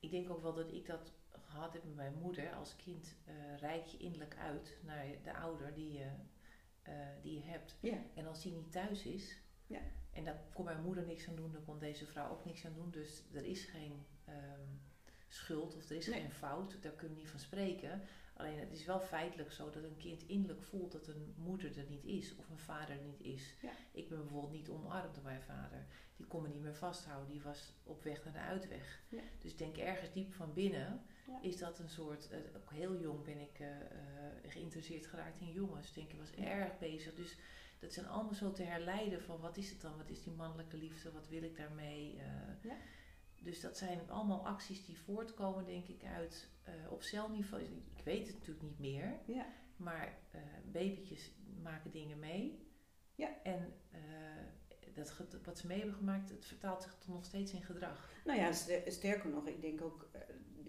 ik 0.00 0.10
denk 0.10 0.30
ook 0.30 0.42
wel 0.42 0.54
dat 0.54 0.72
ik 0.72 0.86
dat 0.86 1.12
gehad 1.46 1.72
heb 1.72 1.84
met 1.84 1.94
mijn 1.94 2.14
moeder. 2.14 2.54
Als 2.54 2.76
kind 2.76 3.14
uh, 3.28 3.58
reik 3.58 3.86
je 3.86 3.98
innerlijk 3.98 4.36
uit 4.36 4.76
naar 4.84 5.06
de 5.22 5.34
ouder 5.34 5.74
die 5.74 5.92
je, 5.92 6.10
uh, 6.88 6.94
die 7.22 7.34
je 7.34 7.42
hebt. 7.42 7.76
Ja. 7.80 7.98
En 8.14 8.26
als 8.26 8.42
die 8.42 8.52
niet 8.52 8.72
thuis 8.72 9.04
is, 9.04 9.38
ja. 9.66 9.80
en 10.12 10.24
daar 10.24 10.40
kon 10.52 10.64
mijn 10.64 10.82
moeder 10.82 11.06
niks 11.06 11.28
aan 11.28 11.36
doen, 11.36 11.52
dan 11.52 11.64
kon 11.64 11.78
deze 11.78 12.06
vrouw 12.06 12.30
ook 12.30 12.44
niks 12.44 12.64
aan 12.64 12.74
doen. 12.74 12.90
Dus 12.90 13.22
er 13.32 13.44
is 13.44 13.64
geen 13.64 14.06
um, 14.28 14.80
schuld 15.28 15.76
of 15.76 15.90
er 15.90 15.96
is 15.96 16.06
Nee. 16.06 16.20
geen 16.20 16.32
fout, 16.32 16.82
daar 16.82 16.92
kun 16.92 17.08
je 17.08 17.14
niet 17.14 17.30
van 17.30 17.40
spreken. 17.40 18.02
Alleen 18.36 18.58
het 18.58 18.72
is 18.72 18.84
wel 18.84 19.00
feitelijk 19.00 19.52
zo 19.52 19.70
dat 19.70 19.82
een 19.82 19.96
kind 19.96 20.22
innerlijk 20.26 20.62
voelt 20.62 20.92
dat 20.92 21.08
een 21.08 21.34
moeder 21.36 21.78
er 21.78 21.86
niet 21.88 22.04
is 22.04 22.36
of 22.36 22.50
een 22.50 22.58
vader 22.58 22.96
er 22.96 23.04
niet 23.04 23.20
is. 23.20 23.54
Ja. 23.62 23.70
Ik 23.92 24.08
ben 24.08 24.18
bijvoorbeeld 24.18 24.52
niet 24.52 24.68
omarmd 24.68 25.14
door 25.14 25.24
mijn 25.24 25.42
vader. 25.42 25.86
Die 26.16 26.26
kon 26.26 26.42
me 26.42 26.48
niet 26.48 26.62
meer 26.62 26.74
vasthouden. 26.74 27.28
Die 27.28 27.42
was 27.42 27.72
op 27.82 28.02
weg 28.02 28.24
naar 28.24 28.32
de 28.32 28.38
uitweg. 28.38 29.02
Ja. 29.08 29.22
Dus 29.38 29.50
ik 29.50 29.58
denk 29.58 29.76
ergens 29.76 30.12
diep 30.12 30.32
van 30.32 30.52
binnen 30.52 31.02
Ja. 31.26 31.38
is 31.42 31.58
dat 31.58 31.78
een 31.78 31.88
soort. 31.88 32.28
eh, 32.28 32.38
ook 32.56 32.72
heel 32.72 33.00
jong 33.00 33.24
ben 33.24 33.38
ik 33.40 33.58
eh, 33.60 33.80
eh, 33.80 33.88
geïnteresseerd 34.46 35.06
geraakt 35.06 35.40
in 35.40 35.52
jongens. 35.52 35.92
Denk 35.92 36.12
ik 36.12 36.18
was 36.18 36.30
Ja. 36.30 36.44
erg 36.44 36.78
bezig. 36.78 37.14
Dus 37.14 37.38
dat 37.80 37.92
zijn 37.92 38.06
allemaal 38.06 38.34
zo 38.34 38.52
te 38.52 38.62
herleiden 38.62 39.22
van 39.22 39.40
wat 39.40 39.56
is 39.56 39.70
het 39.70 39.80
dan? 39.80 39.96
Wat 39.96 40.08
is 40.10 40.22
die 40.22 40.32
mannelijke 40.32 40.76
liefde? 40.76 41.12
Wat 41.12 41.28
wil 41.28 41.42
ik 41.42 41.56
daarmee? 41.56 42.14
Ja. 42.62 42.76
Dus 43.42 43.60
dat 43.60 43.76
zijn 43.76 44.10
allemaal 44.10 44.46
acties 44.46 44.84
die 44.86 44.98
voortkomen, 44.98 45.64
denk 45.66 45.86
ik, 45.88 46.04
uit 46.04 46.48
op 46.90 47.02
celniveau. 47.02 47.62
Ik 47.96 48.04
weet 48.04 48.26
het 48.26 48.36
natuurlijk 48.38 48.66
niet 48.66 48.78
meer, 48.78 49.18
Ja. 49.26 49.46
maar 49.76 50.18
babytjes 50.72 51.30
maken 51.62 51.90
dingen 51.90 52.18
mee. 52.18 52.66
Ja. 53.14 53.42
En 53.42 53.72
dat, 54.96 55.16
wat 55.44 55.58
ze 55.58 55.66
mee 55.66 55.78
hebben 55.78 55.96
gemaakt, 55.96 56.28
het 56.30 56.44
vertaalt 56.46 56.82
zich 56.82 56.94
toch 56.98 57.14
nog 57.14 57.24
steeds 57.24 57.52
in 57.52 57.62
gedrag. 57.62 58.08
Nou 58.24 58.38
ja, 58.38 58.52
ster- 58.52 58.82
sterker 58.92 59.30
nog, 59.30 59.46
ik 59.46 59.60
denk 59.60 59.82
ook 59.82 60.08
eh, 60.12 60.20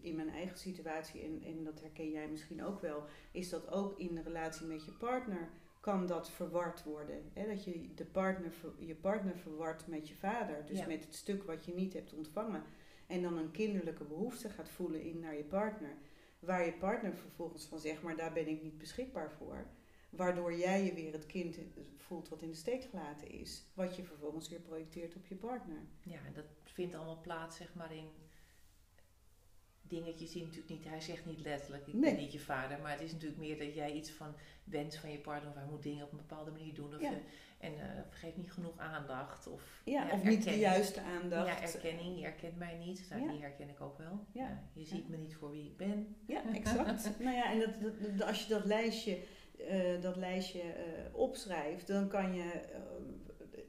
in 0.01 0.15
mijn 0.15 0.29
eigen 0.29 0.57
situatie, 0.57 1.21
en, 1.21 1.41
en 1.45 1.63
dat 1.63 1.81
herken 1.81 2.11
jij 2.11 2.27
misschien 2.27 2.63
ook 2.63 2.81
wel, 2.81 3.03
is 3.31 3.49
dat 3.49 3.71
ook 3.71 3.99
in 3.99 4.15
de 4.15 4.21
relatie 4.21 4.65
met 4.67 4.85
je 4.85 4.91
partner 4.91 5.49
kan 5.79 6.07
dat 6.07 6.29
verward 6.31 6.83
worden. 6.83 7.29
Hè? 7.33 7.47
Dat 7.47 7.63
je 7.63 7.93
de 7.95 8.05
partner, 8.05 8.51
je 8.77 8.95
partner 8.95 9.37
verward 9.37 9.87
met 9.87 10.07
je 10.07 10.15
vader, 10.15 10.65
dus 10.65 10.79
Ja. 10.79 10.87
met 10.87 11.03
het 11.05 11.15
stuk 11.15 11.43
wat 11.43 11.65
je 11.65 11.73
niet 11.73 11.93
hebt 11.93 12.13
ontvangen. 12.13 12.63
En 13.07 13.21
dan 13.21 13.37
een 13.37 13.51
kinderlijke 13.51 14.03
behoefte 14.03 14.49
gaat 14.49 14.69
voelen 14.69 15.01
in 15.01 15.19
naar 15.19 15.35
je 15.37 15.43
partner. 15.43 15.91
Waar 16.39 16.65
je 16.65 16.73
partner 16.73 17.13
vervolgens 17.15 17.65
van 17.65 17.79
zegt, 17.79 18.01
maar 18.01 18.15
daar 18.15 18.33
ben 18.33 18.47
ik 18.47 18.61
niet 18.63 18.77
beschikbaar 18.77 19.31
voor. 19.31 19.65
Waardoor 20.09 20.53
jij 20.57 20.83
je 20.83 20.93
weer 20.93 21.11
het 21.13 21.25
kind 21.25 21.57
voelt 21.97 22.29
wat 22.29 22.41
in 22.41 22.49
de 22.49 22.55
steek 22.55 22.83
gelaten 22.83 23.27
is. 23.29 23.63
Wat 23.73 23.95
je 23.95 24.03
vervolgens 24.03 24.49
weer 24.49 24.59
projecteert 24.59 25.15
op 25.15 25.25
je 25.25 25.35
partner. 25.35 25.77
Ja, 26.03 26.19
en 26.25 26.33
dat 26.33 26.45
vindt 26.63 26.95
allemaal 26.95 27.21
plaats, 27.21 27.57
zeg 27.57 27.73
maar, 27.73 27.93
in 27.93 28.09
dingetjes 29.81 30.31
die 30.31 30.43
natuurlijk 30.43 30.69
niet... 30.69 30.83
Hij 30.83 31.01
zegt 31.01 31.25
niet 31.25 31.39
letterlijk, 31.41 31.87
ik 31.87 31.93
Nee. 31.93 32.13
ben 32.13 32.21
niet 32.23 32.31
je 32.31 32.39
vader. 32.39 32.79
Maar 32.79 32.91
het 32.91 33.01
is 33.01 33.11
natuurlijk 33.11 33.39
meer 33.39 33.57
dat 33.57 33.73
jij 33.73 33.91
iets 33.93 34.11
van 34.11 34.35
wens 34.63 34.97
van 34.97 35.11
je 35.11 35.17
partner... 35.19 35.49
of 35.51 35.55
hij 35.57 35.65
moet 35.69 35.83
dingen 35.83 36.05
op 36.05 36.11
een 36.11 36.17
bepaalde 36.17 36.51
manier 36.51 36.73
doen. 36.73 36.95
Of 36.95 37.01
Ja. 37.01 37.09
je, 37.09 37.17
en 37.57 37.73
geeft 38.09 38.37
niet 38.37 38.51
genoeg 38.51 38.77
aandacht. 38.77 39.47
Of, 39.47 39.81
Ja, 39.85 40.09
of 40.11 40.23
niet 40.23 40.43
de 40.43 40.57
juiste 40.57 41.01
aandacht. 41.01 41.47
Ja, 41.47 41.61
erkenning. 41.61 42.17
Je 42.17 42.23
herkent 42.23 42.57
mij 42.57 42.75
niet. 42.77 43.05
Nou, 43.09 43.21
Ja. 43.21 43.31
Die 43.31 43.41
herken 43.41 43.69
ik 43.69 43.81
ook 43.81 43.97
wel. 43.97 44.25
Ja. 44.31 44.63
Je 44.73 44.85
ziet 44.85 45.09
me 45.09 45.17
niet 45.17 45.35
voor 45.35 45.51
wie 45.51 45.65
ik 45.65 45.77
ben. 45.77 46.15
Ja, 46.25 46.53
exact. 46.53 47.09
nou 47.19 47.35
ja, 47.35 47.51
en 47.51 47.59
dat, 47.59 47.81
dat, 47.81 48.17
dat- 48.17 48.27
als 48.27 48.43
je 48.43 48.49
dat 48.53 48.65
lijstje, 48.65 49.19
eh, 49.57 50.01
dat 50.01 50.15
lijstje 50.15 50.61
eh, 50.61 51.15
opschrijft, 51.15 51.87
dan 51.87 52.07
kan 52.07 52.33
je 52.33 52.51
eh, 52.51 53.59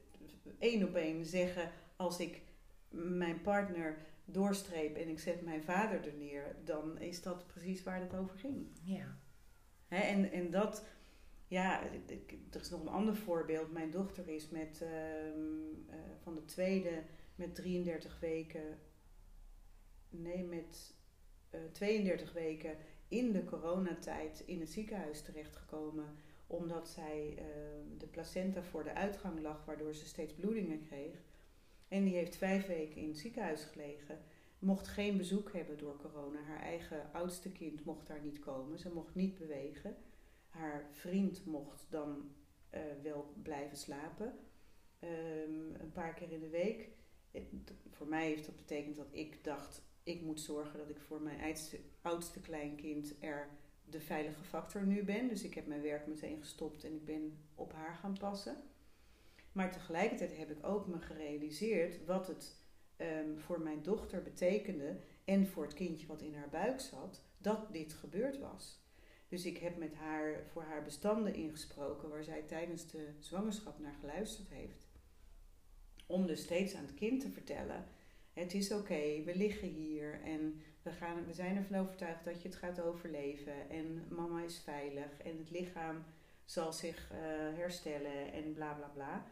één 0.59 0.87
op 0.87 0.95
één 0.95 1.25
zeggen: 1.25 1.71
als 1.95 2.19
ik 2.19 2.41
mijn 2.89 3.41
partner 3.41 3.97
doorstreep 4.25 4.95
en 4.95 5.07
ik 5.09 5.19
zet 5.19 5.41
mijn 5.41 5.63
vader 5.63 6.07
er 6.07 6.13
neer, 6.13 6.55
dan 6.63 6.99
is 6.99 7.21
dat 7.21 7.47
precies 7.47 7.83
waar 7.83 8.01
het 8.01 8.15
over 8.15 8.37
ging. 8.37 8.67
Ja. 8.83 9.17
Hè, 9.87 9.97
en, 9.97 10.31
en 10.31 10.49
dat, 10.51 10.85
ja, 11.47 11.81
ik- 12.05 12.37
er 12.51 12.61
is 12.61 12.69
nog 12.69 12.81
een 12.81 12.87
ander 12.87 13.15
voorbeeld. 13.15 13.71
Mijn 13.71 13.91
dochter 13.91 14.27
is 14.27 14.49
met, 14.49 14.81
ehm, 14.81 15.89
eh, 15.89 15.95
van 16.21 16.35
de 16.35 16.45
tweede 16.45 17.03
met 17.35 17.55
33 17.55 18.19
weken, 18.19 18.79
nee, 20.09 20.43
met 20.43 20.93
eh 21.49 21.59
32 21.71 22.33
weken 22.33 22.77
in 23.09 23.31
de 23.31 23.43
coronatijd 23.43 24.43
in 24.45 24.59
het 24.59 24.69
ziekenhuis 24.69 25.21
terechtgekomen. 25.21 26.15
Omdat 26.47 26.89
zij 26.89 27.35
ehm, 27.37 27.97
de 27.97 28.07
placenta 28.07 28.63
voor 28.63 28.83
de 28.83 28.93
uitgang 28.93 29.41
lag, 29.41 29.65
waardoor 29.65 29.93
ze 29.93 30.05
steeds 30.05 30.33
bloedingen 30.33 30.81
kreeg. 30.87 31.21
En 31.87 32.03
die 32.03 32.15
heeft 32.15 32.35
vijf 32.35 32.67
weken 32.67 33.01
in 33.01 33.07
het 33.07 33.17
ziekenhuis 33.17 33.63
gelegen. 33.63 34.19
Mocht 34.59 34.87
geen 34.87 35.17
bezoek 35.17 35.53
hebben 35.53 35.77
door 35.77 35.97
corona. 35.97 36.41
Haar 36.41 36.61
eigen 36.61 37.13
oudste 37.13 37.51
kind 37.51 37.85
mocht 37.85 38.07
daar 38.07 38.21
niet 38.21 38.39
komen. 38.39 38.79
Ze 38.79 38.93
mocht 38.93 39.15
niet 39.15 39.37
bewegen. 39.37 39.95
Haar 40.47 40.87
vriend 40.91 41.45
mocht 41.45 41.85
dan 41.89 42.31
eh, 42.69 42.81
wel 43.03 43.33
blijven 43.43 43.77
slapen. 43.77 44.39
Ehm, 44.99 45.81
een 45.81 45.91
paar 45.93 46.13
keer 46.13 46.31
in 46.31 46.39
de 46.39 46.49
week. 46.49 46.89
Voor 47.89 48.07
mij 48.07 48.27
heeft 48.27 48.45
dat 48.45 48.55
betekend 48.55 48.95
dat 48.95 49.09
ik 49.11 49.43
dacht... 49.43 49.81
ik 50.09 50.21
moet 50.21 50.41
zorgen 50.41 50.79
dat 50.79 50.89
ik 50.89 50.99
voor 50.99 51.21
mijn 51.21 51.55
oudste, 52.01 52.41
kleinkind 52.41 53.15
er 53.19 53.49
de 53.85 54.01
veilige 54.01 54.43
factor 54.43 54.85
nu 54.85 55.03
ben. 55.03 55.27
Dus 55.27 55.43
ik 55.43 55.53
heb 55.53 55.67
mijn 55.67 55.81
werk 55.81 56.07
meteen 56.07 56.37
gestopt 56.39 56.83
en 56.83 56.93
ik 56.93 57.05
ben 57.05 57.37
op 57.55 57.73
haar 57.73 57.95
gaan 57.95 58.17
passen. 58.17 58.57
Maar 59.51 59.71
tegelijkertijd 59.71 60.37
heb 60.37 60.49
ik 60.49 60.65
ook 60.65 60.87
me 60.87 60.99
gerealiseerd 60.99 62.05
wat 62.05 62.27
het 62.27 62.55
ehm, 62.97 63.37
voor 63.37 63.61
mijn 63.61 63.81
dochter 63.81 64.21
betekende 64.21 64.99
en 65.25 65.47
voor 65.47 65.63
het 65.63 65.73
kindje 65.73 66.07
wat 66.07 66.21
in 66.21 66.35
haar 66.35 66.49
buik 66.49 66.79
zat, 66.79 67.23
dat 67.37 67.73
dit 67.73 67.93
gebeurd 67.93 68.39
was. 68.39 68.79
Dus 69.27 69.45
ik 69.45 69.57
heb 69.57 69.77
met 69.77 69.93
haar 69.93 70.43
voor 70.51 70.63
haar 70.63 70.83
bestanden 70.83 71.33
ingesproken 71.33 72.09
waar 72.09 72.23
zij 72.23 72.41
tijdens 72.41 72.87
de 72.87 73.09
zwangerschap 73.19 73.79
naar 73.79 73.95
geluisterd 73.99 74.49
heeft. 74.49 74.87
Om 76.05 76.27
dus 76.27 76.41
steeds 76.41 76.75
aan 76.75 76.85
het 76.85 76.93
kind 76.93 77.21
te 77.21 77.29
vertellen: 77.29 77.85
het 78.39 78.53
is 78.53 78.71
oké, 78.71 79.23
we 79.23 79.35
liggen 79.35 79.67
hier 79.67 80.21
en 80.23 80.61
we, 80.81 80.91
gaan, 80.91 81.25
we 81.25 81.33
zijn 81.33 81.55
ervan 81.57 81.79
overtuigd 81.79 82.25
dat 82.25 82.41
je 82.41 82.47
het 82.47 82.57
gaat 82.57 82.81
overleven 82.81 83.69
en 83.69 84.05
mama 84.09 84.41
is 84.43 84.59
veilig 84.59 85.17
en 85.21 85.37
het 85.37 85.49
lichaam 85.49 86.03
zal 86.45 86.73
zich 86.73 87.11
eh, 87.11 87.17
herstellen 87.57 88.33
en 88.33 88.53
bla 88.53 88.73
bla 88.73 88.87
bla. 88.87 89.25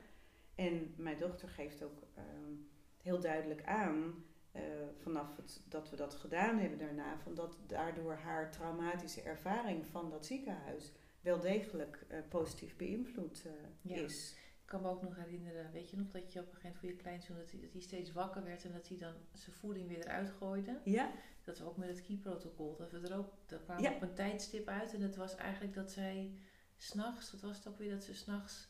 En 0.55 0.93
mijn 0.97 1.17
dochter 1.19 1.49
geeft 1.49 1.83
ook 1.83 2.01
ehm, 2.15 2.53
heel 3.01 3.19
duidelijk 3.19 3.63
aan, 3.63 4.25
eh, 4.51 4.61
vanaf 5.01 5.35
het, 5.35 5.61
dat 5.69 5.89
we 5.89 5.95
dat 5.95 6.13
gedaan 6.13 6.57
hebben 6.57 6.79
daarna, 6.79 7.17
van 7.17 7.35
dat 7.35 7.57
daardoor 7.67 8.13
haar 8.13 8.51
traumatische 8.51 9.21
ervaring 9.21 9.85
van 9.85 10.09
dat 10.09 10.25
ziekenhuis 10.25 10.91
wel 11.21 11.39
degelijk 11.39 12.05
eh, 12.07 12.19
positief 12.29 12.75
beïnvloed 12.75 13.47
Ja. 13.81 13.95
is. 13.95 14.35
Ik 14.67 14.73
kan 14.73 14.81
me 14.81 14.89
ook 14.89 15.01
nog 15.01 15.15
herinneren, 15.15 15.71
weet 15.71 15.89
je 15.89 15.97
nog 15.97 16.11
dat 16.11 16.33
je 16.33 16.39
op 16.39 16.45
een 16.45 16.51
gegeven 16.51 16.69
moment 16.69 16.79
voor 16.79 16.89
je 16.89 16.95
kleinzoon 16.95 17.37
dat 17.37 17.51
hij, 17.51 17.59
dat 17.61 17.71
hij 17.71 17.81
steeds 17.81 18.11
wakker 18.11 18.43
werd 18.43 18.65
en 18.65 18.71
dat 18.71 18.87
hij 18.87 18.97
dan 18.97 19.13
zijn 19.33 19.55
voeding 19.55 19.87
weer 19.87 19.97
eruit 19.99 20.29
gooide. 20.29 20.79
Ja, 20.83 21.11
Dat 21.43 21.57
we 21.59 21.65
ook 21.65 21.77
met 21.77 21.87
het 21.89 22.01
key-protocol, 22.01 22.75
dat 22.75 22.91
we 22.91 22.99
er 22.99 23.17
ook, 23.17 23.33
dat 23.45 23.63
kwamen 23.63 23.83
Ja. 23.83 23.93
op 23.95 24.01
een 24.01 24.13
tijdstip 24.13 24.67
uit 24.67 24.93
en 24.93 25.01
dat 25.01 25.15
was 25.15 25.35
eigenlijk 25.35 25.73
dat 25.73 25.91
zij 25.91 26.31
s'nachts, 26.77 27.31
wat 27.31 27.41
was 27.41 27.57
het 27.57 27.67
ook 27.67 27.77
weer, 27.77 27.89
dat 27.91 28.03
ze 28.03 28.13
s'nachts 28.15 28.67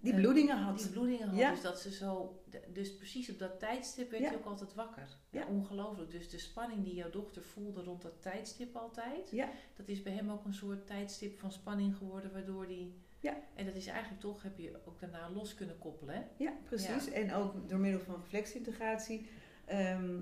die 0.00 0.12
Eh, 0.12 0.18
bloedingen 0.20 0.56
had. 0.58 0.78
die 0.78 0.88
bloedingen 0.88 1.28
had. 1.28 1.38
Ja. 1.38 1.50
Dus 1.50 1.62
dat 1.62 1.80
ze 1.80 1.92
zo, 1.92 2.42
dus 2.72 2.96
precies 2.96 3.30
op 3.30 3.38
dat 3.38 3.58
tijdstip 3.58 4.10
werd 4.10 4.22
Ja. 4.22 4.30
je 4.30 4.36
ook 4.36 4.44
altijd 4.44 4.74
wakker. 4.74 5.08
Ja. 5.30 5.40
Ja. 5.40 5.46
Ongelooflijk. 5.46 6.10
Dus 6.10 6.28
de 6.30 6.38
spanning 6.38 6.84
die 6.84 6.94
jouw 6.94 7.10
dochter 7.10 7.42
voelde 7.42 7.82
rond 7.82 8.02
dat 8.02 8.22
tijdstip 8.22 8.76
altijd, 8.76 9.30
Ja. 9.30 9.50
dat 9.76 9.88
is 9.88 10.02
bij 10.02 10.12
hem 10.12 10.30
ook 10.30 10.44
een 10.44 10.54
soort 10.54 10.86
tijdstip 10.86 11.38
van 11.38 11.52
spanning 11.52 11.96
geworden, 11.96 12.32
waardoor 12.32 12.66
die. 12.66 13.06
Ja. 13.20 13.36
En 13.54 13.66
dat 13.66 13.74
is 13.74 13.86
eigenlijk 13.86 14.20
toch, 14.20 14.42
heb 14.42 14.58
je 14.58 14.80
ook 14.84 15.00
daarna 15.00 15.30
los 15.30 15.54
kunnen 15.54 15.78
koppelen. 15.78 16.14
Hè? 16.14 16.22
Ja, 16.36 16.52
precies. 16.64 17.10
En 17.10 17.32
ook 17.32 17.68
door 17.68 17.78
middel 17.78 18.00
van 18.00 18.14
reflexintegratie 18.14 19.26
ehm, 19.64 20.20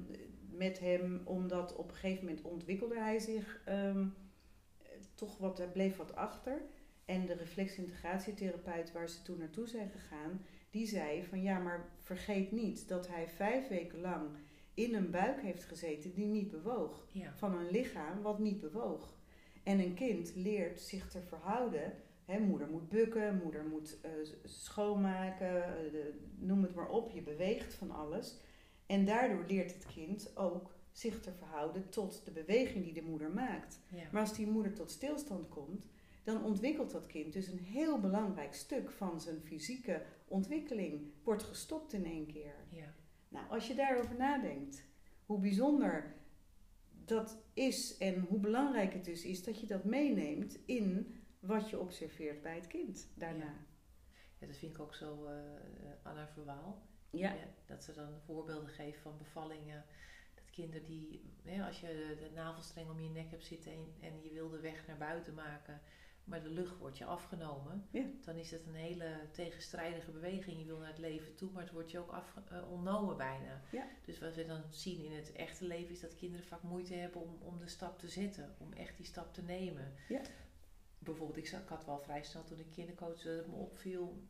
met 0.50 0.78
hem, 0.78 1.20
omdat 1.24 1.76
op 1.76 1.88
een 1.88 1.94
gegeven 1.94 2.24
moment 2.24 2.44
ontwikkelde 2.44 2.98
hij 2.98 3.18
zich 3.18 3.60
ehm, 3.64 4.06
eh, 4.82 4.88
toch 5.14 5.38
wat, 5.38 5.58
hij 5.58 5.68
bleef 5.68 5.96
wat 5.96 6.14
achter. 6.14 6.62
En 7.04 7.26
de 7.26 7.34
reflexintegratietherapeut 7.34 8.92
waar 8.92 9.08
ze 9.08 9.22
toen 9.22 9.38
naartoe 9.38 9.68
zijn 9.68 9.90
gegaan, 9.90 10.44
die 10.70 10.86
zei 10.86 11.24
van 11.24 11.42
ja, 11.42 11.58
maar 11.58 11.88
vergeet 12.00 12.52
niet 12.52 12.88
dat 12.88 13.08
hij 13.08 13.28
vijf 13.28 13.68
weken 13.68 14.00
lang 14.00 14.28
in 14.74 14.94
een 14.94 15.10
buik 15.10 15.40
heeft 15.40 15.64
gezeten 15.64 16.14
die 16.14 16.26
niet 16.26 16.50
bewoog. 16.50 17.06
Ja. 17.12 17.32
Van 17.36 17.58
een 17.58 17.70
lichaam 17.70 18.22
wat 18.22 18.38
niet 18.38 18.60
bewoog. 18.60 19.14
En 19.62 19.78
een 19.78 19.94
kind 19.94 20.32
leert 20.34 20.80
zich 20.80 21.08
te 21.08 21.22
verhouden. 21.22 21.92
Hè, 22.26 22.38
moeder 22.38 22.68
moet 22.68 22.88
bukken, 22.88 23.40
moeder 23.42 23.64
moet 23.64 23.96
uh, 24.04 24.10
schoonmaken, 24.44 25.56
uh, 25.56 25.92
de, 25.92 26.12
noem 26.38 26.62
het 26.62 26.74
maar 26.74 26.88
op. 26.88 27.10
Je 27.10 27.22
beweegt 27.22 27.74
van 27.74 27.90
alles. 27.90 28.36
En 28.86 29.04
daardoor 29.04 29.44
leert 29.48 29.72
het 29.72 29.86
kind 29.86 30.36
ook 30.36 30.74
zich 30.92 31.20
te 31.20 31.32
verhouden 31.32 31.88
tot 31.88 32.24
de 32.24 32.30
beweging 32.30 32.84
die 32.84 32.92
de 32.92 33.02
moeder 33.02 33.30
maakt. 33.30 33.80
Ja. 33.88 34.02
Maar 34.12 34.20
als 34.20 34.36
die 34.36 34.46
moeder 34.46 34.72
tot 34.72 34.90
stilstand 34.90 35.48
komt, 35.48 35.86
dan 36.24 36.44
ontwikkelt 36.44 36.90
dat 36.90 37.06
kind 37.06 37.32
dus 37.32 37.46
een 37.46 37.58
heel 37.58 38.00
belangrijk 38.00 38.54
stuk 38.54 38.90
van 38.90 39.20
zijn 39.20 39.40
fysieke 39.40 40.02
ontwikkeling. 40.28 41.10
Wordt 41.22 41.42
gestopt 41.42 41.92
in 41.92 42.04
één 42.04 42.26
keer. 42.26 42.54
Ja. 42.68 42.94
Nou, 43.28 43.48
als 43.48 43.66
je 43.66 43.74
daarover 43.74 44.16
nadenkt, 44.16 44.84
hoe 45.26 45.38
bijzonder 45.38 46.14
dat 47.04 47.38
is 47.54 47.96
en 47.98 48.20
hoe 48.28 48.38
belangrijk 48.38 48.92
het 48.92 49.04
dus 49.04 49.24
is 49.24 49.44
dat 49.44 49.60
je 49.60 49.66
dat 49.66 49.84
meeneemt 49.84 50.58
in 50.64 51.14
wat 51.46 51.70
je 51.70 51.78
observeert 51.78 52.42
bij 52.42 52.54
het 52.54 52.66
kind 52.66 53.08
daarna. 53.14 53.44
Ja. 53.44 53.64
Ja, 54.38 54.46
dat 54.46 54.56
vind 54.56 54.72
ik 54.72 54.80
ook 54.80 54.94
zo 54.94 55.24
uh, 55.24 55.30
Anna 56.02 56.28
Verwaal. 56.28 56.82
Ja. 57.10 57.34
dat 57.66 57.84
ze 57.84 57.92
dan 57.92 58.20
voorbeelden 58.24 58.68
geeft 58.68 59.00
van 59.00 59.18
bevallingen. 59.18 59.84
Dat 60.34 60.50
kinderen 60.50 60.84
die, 60.84 61.34
hè, 61.42 61.66
als 61.66 61.80
je 61.80 61.86
de, 61.86 62.24
de, 62.24 62.30
navelstreng 62.34 62.90
om 62.90 63.00
je 63.00 63.08
nek 63.08 63.30
hebt 63.30 63.44
zitten 63.44 63.72
en, 63.72 63.94
en 64.00 64.22
je 64.22 64.30
wil 64.32 64.48
de 64.48 64.60
weg 64.60 64.86
naar 64.86 64.96
buiten 64.96 65.34
maken, 65.34 65.80
maar 66.24 66.42
de 66.42 66.48
lucht 66.48 66.78
wordt 66.78 66.98
je 66.98 67.04
afgenomen, 67.04 67.86
Ja. 67.90 68.04
dan 68.24 68.36
is 68.36 68.50
het 68.50 68.66
een 68.66 68.74
hele 68.74 69.28
tegenstrijdige 69.32 70.10
beweging. 70.10 70.58
Je 70.58 70.64
wil 70.64 70.78
naar 70.78 70.88
het 70.88 70.98
leven 70.98 71.34
toe, 71.34 71.50
maar 71.50 71.62
het 71.62 71.72
wordt 71.72 71.90
je 71.90 71.98
ook 71.98 72.10
af, 72.10 72.36
uh, 72.52 72.70
ontnomen 72.70 73.16
bijna. 73.16 73.62
Ja. 73.70 73.86
Dus 74.04 74.18
wat 74.18 74.34
we 74.34 74.46
dan 74.46 74.62
zien 74.70 75.04
in 75.04 75.12
het 75.12 75.32
echte 75.32 75.64
leven 75.64 75.90
is 75.90 76.00
dat 76.00 76.14
kinderen 76.14 76.46
vaak 76.46 76.62
moeite 76.62 76.94
hebben 76.94 77.20
om, 77.20 77.38
om 77.42 77.58
de 77.58 77.68
stap 77.68 77.98
te 77.98 78.08
zetten, 78.08 78.54
om 78.58 78.72
echt 78.72 78.96
die 78.96 79.06
stap 79.06 79.34
te 79.34 79.42
nemen. 79.42 79.92
Ja. 80.08 80.20
Bijvoorbeeld, 81.06 81.38
ik, 81.38 81.46
zag, 81.46 81.60
ik 81.62 81.68
had 81.68 81.84
wel 81.84 81.98
vrij 81.98 82.22
snel 82.24 82.44
toen 82.44 82.58
ik 82.58 82.70
kindercoach 82.70 83.22
dat 83.22 83.36
het 83.36 83.46
me 83.46 83.54
opviel 83.54 84.22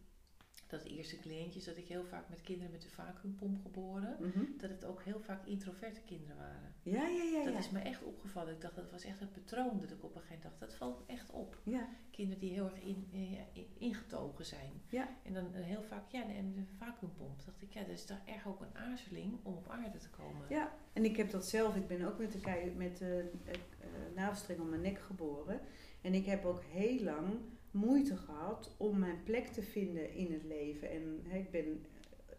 dat 0.68 0.82
de 0.82 0.88
eerste 0.88 1.18
cliëntjes, 1.18 1.64
dat 1.64 1.76
ik 1.76 1.88
heel 1.88 2.04
vaak 2.04 2.28
met 2.28 2.40
kinderen 2.42 2.72
met 2.72 2.84
een 2.84 2.90
vacuümpomp 2.90 3.62
geboren, 3.62 4.16
Mhm. 4.20 4.44
dat 4.58 4.70
het 4.70 4.84
ook 4.84 5.02
heel 5.02 5.20
vaak 5.20 5.46
introverte 5.46 6.00
kinderen 6.00 6.36
waren. 6.36 6.74
Ja, 6.82 7.06
ja, 7.06 7.22
ja. 7.22 7.44
Dat 7.44 7.52
ja. 7.52 7.58
is 7.58 7.70
me 7.70 7.78
echt 7.78 8.02
opgevallen. 8.02 8.54
Ik 8.54 8.60
dacht, 8.60 8.74
dat 8.74 8.90
was 8.90 9.04
echt 9.04 9.20
het 9.20 9.32
patroon 9.32 9.80
dat 9.80 9.90
ik 9.90 10.04
op 10.04 10.14
een 10.14 10.20
gegeven 10.20 10.42
moment 10.42 10.42
dacht, 10.42 10.60
dat 10.60 10.74
valt 10.74 11.02
echt 11.06 11.30
op. 11.30 11.58
ja. 11.62 11.88
Kinderen 12.10 12.40
die 12.40 12.50
heel 12.52 12.64
erg 12.64 12.80
in, 12.80 13.08
in- 13.10 13.66
ingetogen 13.78 14.46
zijn. 14.46 14.72
Ja. 14.88 15.08
En 15.22 15.32
dan 15.34 15.54
eh, 15.54 15.64
heel 15.64 15.82
vaak, 15.82 16.10
ja, 16.10 16.22
en 16.28 16.52
de 16.54 16.62
vacuümpomp. 16.84 17.44
dacht 17.44 17.62
ik, 17.62 17.72
ja, 17.72 17.80
dat 17.80 17.90
is 17.90 18.04
toch 18.04 18.20
echt 18.24 18.46
ook 18.46 18.60
een 18.60 18.76
aarzeling 18.76 19.38
om 19.42 19.54
op 19.56 19.68
aarde 19.68 19.98
te 19.98 20.10
komen. 20.10 20.46
Ja, 20.48 20.72
en 20.92 21.04
ik 21.04 21.16
heb 21.16 21.30
dat 21.30 21.46
zelf. 21.46 21.76
Ik 21.76 21.86
ben 21.86 22.02
ook 22.06 22.18
met 22.18 22.32
de, 22.32 22.72
met 22.76 22.96
de 22.98 23.30
eh, 23.44 23.54
eh, 23.54 24.14
navelstreng 24.14 24.60
om 24.60 24.68
mijn 24.68 24.82
nek 24.82 24.98
geboren. 24.98 25.60
En 26.06 26.14
ik 26.14 26.26
heb 26.26 26.44
ook 26.44 26.62
heel 26.62 27.02
lang 27.02 27.38
moeite 27.70 28.16
gehad 28.16 28.74
om 28.76 28.98
mijn 28.98 29.22
plek 29.22 29.46
te 29.46 29.62
vinden 29.62 30.14
in 30.14 30.32
het 30.32 30.44
leven. 30.44 30.90
En 30.90 31.26
ik 31.32 31.50
ben 31.50 31.86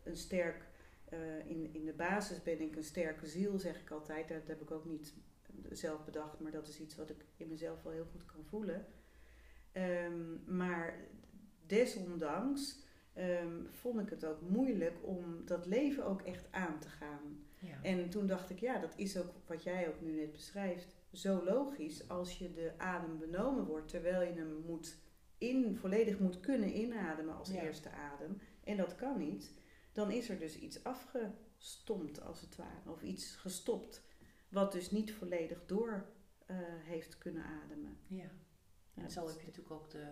een 0.03 0.17
sterk, 0.17 0.65
eh, 1.05 1.49
in, 1.49 1.73
in 1.73 1.85
de 1.85 1.93
basis 1.93 2.43
ben 2.43 2.61
ik 2.61 2.75
een 2.75 2.83
sterke 2.83 3.27
ziel, 3.27 3.59
zeg 3.59 3.81
ik 3.81 3.91
altijd. 3.91 4.27
Dat 4.27 4.47
heb 4.47 4.61
ik 4.61 4.71
ook 4.71 4.85
niet 4.85 5.13
zelf 5.69 6.05
bedacht, 6.05 6.39
maar 6.39 6.51
dat 6.51 6.67
is 6.67 6.79
iets 6.79 6.95
wat 6.95 7.09
ik 7.09 7.25
in 7.37 7.47
mezelf 7.47 7.83
wel 7.83 7.93
heel 7.93 8.07
goed 8.11 8.25
kan 8.25 8.43
voelen. 8.43 8.85
Ehm, 9.71 10.55
maar 10.57 10.99
desondanks 11.65 12.79
ehm, 13.13 13.65
vond 13.69 13.99
ik 13.99 14.09
het 14.09 14.25
ook 14.25 14.41
moeilijk 14.41 14.97
om 15.01 15.45
dat 15.45 15.65
leven 15.65 16.05
ook 16.05 16.21
echt 16.21 16.51
aan 16.51 16.79
te 16.79 16.89
gaan. 16.89 17.46
Ja. 17.59 17.81
En 17.83 18.09
toen 18.09 18.27
dacht 18.27 18.49
ik, 18.49 18.59
ja, 18.59 18.79
dat 18.79 18.93
is 18.97 19.17
ook 19.17 19.33
wat 19.45 19.63
jij 19.63 19.87
ook 19.87 20.01
nu 20.01 20.11
net 20.15 20.31
beschrijft, 20.31 20.95
zo 21.13 21.43
logisch 21.43 22.09
als 22.09 22.37
je 22.37 22.53
de 22.53 22.71
adem 22.77 23.17
benomen 23.19 23.65
wordt 23.65 23.87
terwijl 23.87 24.21
je 24.21 24.33
hem 24.39 24.63
moet 24.65 24.97
in, 25.37 25.75
volledig 25.75 26.19
moet 26.19 26.39
kunnen 26.39 26.75
inademen 26.79 27.35
als 27.37 27.49
Ja. 27.51 27.61
eerste 27.61 27.89
adem. 27.89 28.37
En 28.63 28.77
dat 28.77 28.95
kan 28.95 29.17
niet. 29.17 29.53
Dan 29.91 30.11
is 30.11 30.29
er 30.29 30.39
dus 30.39 30.59
iets 30.59 30.83
afgestompt 30.83 32.21
als 32.21 32.41
het 32.41 32.55
ware, 32.55 32.89
of 32.91 33.01
iets 33.01 33.35
gestopt, 33.35 34.03
wat 34.49 34.71
dus 34.71 34.91
niet 34.91 35.13
volledig 35.13 35.65
door 35.65 36.05
eh, 36.45 36.57
heeft 36.83 37.17
kunnen 37.17 37.43
ademen. 37.43 37.97
ja. 38.07 38.29
Ja, 38.93 39.03
En 39.03 39.11
zo 39.11 39.27
heb 39.27 39.39
je 39.39 39.45
natuurlijk 39.45 39.71
ook 39.71 39.89
de 39.89 40.07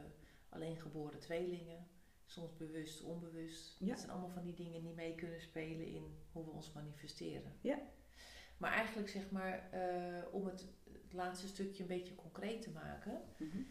alleengeboren 0.49 1.19
tweelingen. 1.19 1.87
Soms 2.26 2.57
bewust, 2.57 3.01
onbewust. 3.01 3.76
Ja. 3.80 3.88
Dat 3.88 3.99
zijn 3.99 4.11
allemaal 4.11 4.30
van 4.30 4.43
die 4.43 4.53
dingen 4.53 4.82
die 4.82 4.93
mee 4.93 5.15
kunnen 5.15 5.41
spelen 5.41 5.88
in 5.88 6.17
hoe 6.32 6.45
we 6.45 6.51
ons 6.51 6.71
manifesteren. 6.71 7.53
Ja. 7.61 7.80
Maar 8.57 8.71
eigenlijk 8.71 9.09
zeg 9.09 9.32
maar, 9.32 9.71
eh, 9.71 10.34
om 10.34 10.45
het, 10.45 10.67
het 10.91 11.13
laatste 11.13 11.47
stukje 11.47 11.82
een 11.82 11.89
beetje 11.89 12.15
concreet 12.15 12.61
te 12.61 12.71
maken. 12.71 13.21
Mhm. 13.38 13.61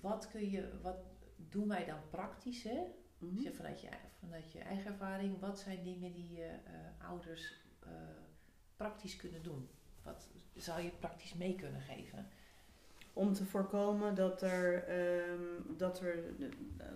Wat 0.00 0.28
kun 0.28 0.50
je, 0.50 0.80
wat 0.82 0.98
doen 1.36 1.68
wij 1.68 1.84
dan 1.84 2.08
praktisch 2.10 2.62
hè? 2.62 2.82
Mhm. 3.18 3.34
Dus 3.34 3.42
je 3.42 3.52
vanuit, 3.52 3.80
je, 3.80 3.88
vanuit 4.18 4.52
je 4.52 4.58
eigen 4.58 4.90
ervaring, 4.90 5.40
wat 5.40 5.58
zijn 5.58 5.82
dingen 5.82 6.12
die 6.12 6.32
je 6.32 6.58
eh, 6.64 7.08
ouders 7.08 7.54
eh, 7.80 7.92
praktisch 8.76 9.16
kunnen 9.16 9.42
doen? 9.42 9.68
Wat 10.02 10.30
zou 10.54 10.82
je 10.82 10.90
praktisch 10.90 11.34
mee 11.34 11.54
kunnen 11.54 11.80
geven? 11.80 12.28
Om 13.14 13.32
te 13.32 13.44
voorkomen 13.44 14.14
dat 14.14 14.42
er, 14.42 14.84
ehm, 14.84 15.76
dat 15.76 16.00
er 16.00 16.24
eh, 16.40 16.46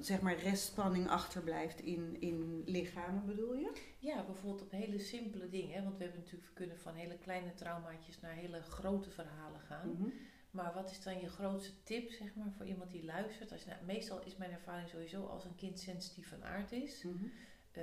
zeg 0.00 0.20
maar 0.20 0.36
restspanning 0.38 1.08
achterblijft 1.08 1.80
in, 1.80 2.16
in 2.20 2.62
lichamen, 2.66 3.26
bedoel 3.26 3.54
je? 3.54 3.72
Ja, 3.98 4.24
bijvoorbeeld 4.24 4.62
op 4.62 4.70
hele 4.70 4.98
simpele 4.98 5.48
dingen. 5.48 5.74
Hè? 5.76 5.82
Want 5.82 5.96
we 5.96 6.02
hebben 6.02 6.20
natuurlijk 6.22 6.50
kunnen 6.54 6.78
van 6.78 6.94
hele 6.94 7.18
kleine 7.18 7.54
traumaatjes 7.54 8.20
naar 8.20 8.32
hele 8.32 8.62
grote 8.62 9.10
verhalen 9.10 9.60
gaan. 9.60 9.90
Mhm. 9.92 10.08
Maar 10.50 10.72
wat 10.74 10.90
is 10.90 11.02
dan 11.02 11.20
je 11.20 11.28
grootste 11.28 11.82
tip, 11.82 12.10
zeg 12.10 12.34
maar, 12.34 12.52
voor 12.56 12.66
iemand 12.66 12.90
die 12.90 13.04
luistert? 13.04 13.52
Als 13.52 13.62
je, 13.62 13.68
nou, 13.70 13.84
meestal 13.84 14.22
is 14.24 14.36
mijn 14.36 14.50
ervaring 14.50 14.88
sowieso 14.88 15.26
als 15.26 15.44
een 15.44 15.54
kind 15.54 15.78
sensitief 15.78 16.28
van 16.28 16.44
aard 16.44 16.72
is, 16.72 17.02
Mhm. 17.02 17.24
eh 17.72 17.82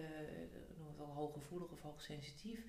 noem 0.77 0.87
het 0.87 0.97
wel 0.97 1.13
hooggevoelig 1.13 1.71
of 1.71 1.81
hoogsensitief, 1.81 2.63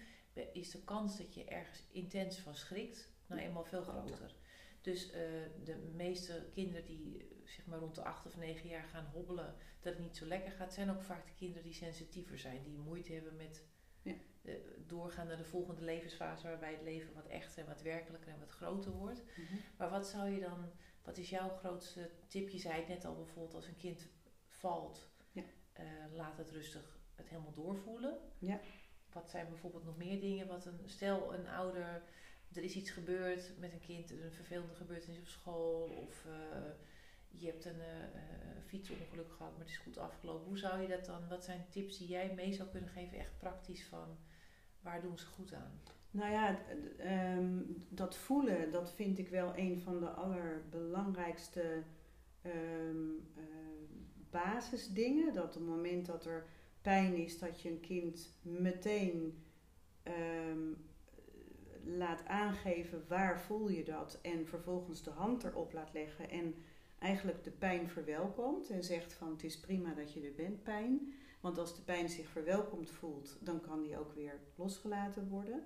is 0.52 0.70
de 0.70 0.82
kans 0.84 1.16
dat 1.16 1.34
je 1.34 1.44
ergens 1.44 1.82
intens 1.92 2.38
van 2.38 2.54
schrikt 2.54 3.08
nou 3.26 3.40
eenmaal 3.40 3.64
veel 3.64 3.82
groter. 3.82 4.34
Dus 4.86 5.10
eh, 5.10 5.20
de 5.64 5.76
meeste 5.94 6.46
kinderen 6.52 6.84
die 6.84 7.28
zeg 7.44 7.66
maar 7.66 7.78
rond 7.78 7.94
de 7.94 8.04
8 8.04 8.26
of 8.26 8.36
9 8.36 8.68
jaar 8.68 8.84
gaan 8.84 9.10
hobbelen, 9.12 9.54
dat 9.80 9.92
het 9.94 10.02
niet 10.02 10.16
zo 10.16 10.26
lekker 10.26 10.52
gaat, 10.52 10.72
zijn 10.74 10.90
ook 10.90 11.02
vaak 11.02 11.26
de 11.26 11.34
kinderen 11.34 11.62
die 11.62 11.72
sensitiever 11.72 12.38
zijn, 12.38 12.62
die 12.62 12.78
moeite 12.78 13.12
hebben 13.12 13.36
met 13.36 13.64
Ja. 14.02 14.14
eh, 14.42 14.54
doorgaan 14.86 15.26
naar 15.26 15.36
de 15.36 15.44
volgende 15.44 15.82
levensfase 15.82 16.46
waarbij 16.46 16.72
het 16.72 16.82
leven 16.82 17.14
wat 17.14 17.26
echter 17.26 17.58
en 17.62 17.66
wat 17.68 17.82
werkelijker 17.82 18.32
en 18.32 18.38
wat 18.38 18.50
groter 18.50 18.92
wordt. 18.92 19.22
Mhm. 19.36 19.56
Maar 19.76 19.90
wat 19.90 20.06
zou 20.06 20.28
je 20.28 20.40
dan, 20.40 20.70
wat 21.02 21.16
is 21.18 21.30
jouw 21.30 21.48
grootste 21.48 22.10
tip? 22.26 22.48
Je 22.48 22.58
zei 22.58 22.74
het 22.78 22.88
net 22.88 23.04
al 23.04 23.14
bijvoorbeeld 23.16 23.54
als 23.54 23.66
een 23.66 23.76
kind 23.76 24.08
valt, 24.48 25.08
Ja. 25.32 25.42
eh, 25.72 25.84
laat 26.12 26.36
het 26.38 26.50
rustig 26.50 26.98
het 27.14 27.28
helemaal 27.28 27.52
doorvoelen. 27.52 28.18
Ja. 28.38 28.60
Wat 29.12 29.30
zijn 29.30 29.48
bijvoorbeeld 29.48 29.84
nog 29.84 29.96
meer 29.96 30.20
dingen? 30.20 30.46
Wat 30.46 30.64
een, 30.66 30.80
stel 30.84 31.34
een 31.34 31.46
ouder, 31.48 32.02
er 32.52 32.62
is 32.62 32.74
iets 32.74 32.90
gebeurd 32.90 33.52
met 33.58 33.72
een 33.72 33.80
kind, 33.80 34.10
een 34.10 34.32
vervelende 34.32 34.74
gebeurtenis 34.74 35.18
op 35.18 35.26
school 35.26 35.82
of 36.06 36.24
eh, 36.24 36.70
je 37.30 37.46
hebt 37.46 37.64
een 37.64 37.80
eh, 37.80 38.04
eh, 38.04 38.62
fietsongeluk 38.66 39.32
gehad, 39.32 39.52
maar 39.52 39.60
het 39.60 39.68
is 39.68 39.78
goed 39.78 39.98
afgelopen. 39.98 40.46
Hoe 40.46 40.58
zou 40.58 40.80
je 40.80 40.88
dat 40.88 41.04
dan, 41.04 41.28
wat 41.28 41.44
zijn 41.44 41.66
tips 41.70 41.98
die 41.98 42.08
jij 42.08 42.32
mee 42.34 42.52
zou 42.52 42.68
kunnen 42.68 42.90
geven, 42.90 43.18
echt 43.18 43.38
praktisch 43.38 43.84
van 43.84 44.16
waar 44.80 45.02
doen 45.02 45.18
ze 45.18 45.26
goed 45.26 45.54
aan? 45.54 45.80
Nou 46.10 46.32
ja, 46.32 46.58
ehm, 46.98 47.62
dat 47.88 48.16
voelen, 48.16 48.72
dat 48.72 48.92
vind 48.94 49.18
ik 49.18 49.28
wel 49.28 49.52
een 49.56 49.80
van 49.80 50.00
de 50.00 50.08
allerbelangrijkste 50.08 51.82
ehm, 52.42 53.10
ehm, 53.36 53.84
basisdingen. 54.30 55.34
Dat 55.34 55.44
op 55.44 55.54
het 55.54 55.76
moment 55.76 56.06
dat 56.06 56.24
er 56.24 56.46
pijn 56.82 57.14
is, 57.14 57.38
dat 57.38 57.60
je 57.60 57.70
een 57.70 57.80
kind 57.80 58.38
meteen 58.42 59.44
laat 61.86 62.26
aangeven 62.26 63.04
waar 63.08 63.40
voel 63.40 63.68
je 63.68 63.84
dat 63.84 64.18
en 64.22 64.46
vervolgens 64.46 65.02
de 65.02 65.10
hand 65.10 65.44
erop 65.44 65.72
laat 65.72 65.92
leggen 65.92 66.30
en 66.30 66.54
eigenlijk 66.98 67.44
de 67.44 67.50
pijn 67.50 67.88
verwelkomt 67.88 68.70
en 68.70 68.84
zegt 68.84 69.12
van 69.12 69.30
het 69.30 69.44
is 69.44 69.60
prima 69.60 69.94
dat 69.94 70.12
je 70.12 70.20
er 70.20 70.34
bent 70.34 70.62
pijn. 70.62 71.14
Want 71.40 71.58
als 71.58 71.76
de 71.76 71.82
pijn 71.82 72.08
zich 72.08 72.28
verwelkomd 72.28 72.90
voelt, 72.90 73.38
dan 73.40 73.60
kan 73.60 73.82
die 73.82 73.98
ook 73.98 74.12
weer 74.14 74.40
losgelaten 74.54 75.28
worden. 75.28 75.64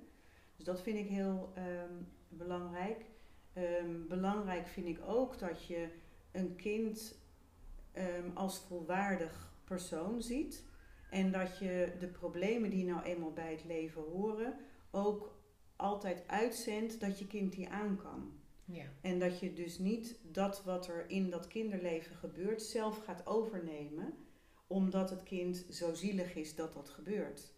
Dus 0.57 0.64
dat 0.64 0.83
vind 0.83 0.99
ik 0.99 1.09
heel 1.09 1.53
ehm, 1.55 1.95
belangrijk. 2.29 3.05
Ehm, 3.53 4.07
belangrijk 4.09 4.66
vind 4.66 4.87
ik 4.87 5.01
ook 5.07 5.39
dat 5.39 5.64
je 5.64 5.89
een 6.33 6.57
kind 6.57 7.18
ehm, 7.93 8.31
als 8.35 8.59
volwaardig 8.59 9.53
persoon 9.64 10.23
ziet. 10.23 10.64
En 11.11 11.33
dat 11.33 11.59
je 11.59 11.93
de 11.99 12.07
problemen 12.07 12.71
die 12.71 12.85
nou 12.85 13.03
eenmaal 13.03 13.33
bij 13.33 13.51
het 13.51 13.64
leven 13.64 14.03
horen, 14.03 14.55
ook 14.91 15.39
altijd 15.81 16.28
uitzendt 16.28 17.01
dat 17.01 17.18
je 17.18 17.26
kind 17.26 17.53
die 17.53 17.68
aan 17.68 17.97
kan. 17.97 18.33
Ja. 18.64 18.85
En 19.01 19.18
dat 19.18 19.39
je 19.39 19.53
dus 19.53 19.78
niet 19.78 20.18
dat 20.22 20.64
wat 20.64 20.89
er 20.89 21.11
in 21.11 21.31
dat 21.31 21.47
kinderleven 21.47 22.16
gebeurt 22.16 22.62
zelf 22.62 23.05
gaat 23.05 23.26
overnemen, 23.26 24.14
omdat 24.66 25.11
het 25.11 25.22
kind 25.22 25.66
zo 25.70 25.95
zielig 25.95 26.35
is 26.35 26.55
dat 26.55 26.72
dat 26.72 26.89
gebeurt. 26.89 27.53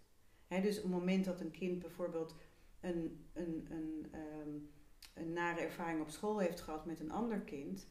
Dus 0.48 0.76
op 0.76 0.82
het 0.82 0.92
moment 0.92 1.24
dat 1.24 1.40
een 1.40 1.50
kind 1.50 1.78
bijvoorbeeld 1.78 2.34
een, 2.80 3.26
een, 3.32 3.66
een, 3.70 4.06
ehm, 4.12 4.50
een 5.14 5.32
nare 5.32 5.60
ervaring 5.60 6.00
op 6.00 6.10
school 6.10 6.38
heeft 6.38 6.60
gehad 6.60 6.86
met 6.86 7.00
een 7.00 7.10
ander 7.10 7.40
kind. 7.40 7.88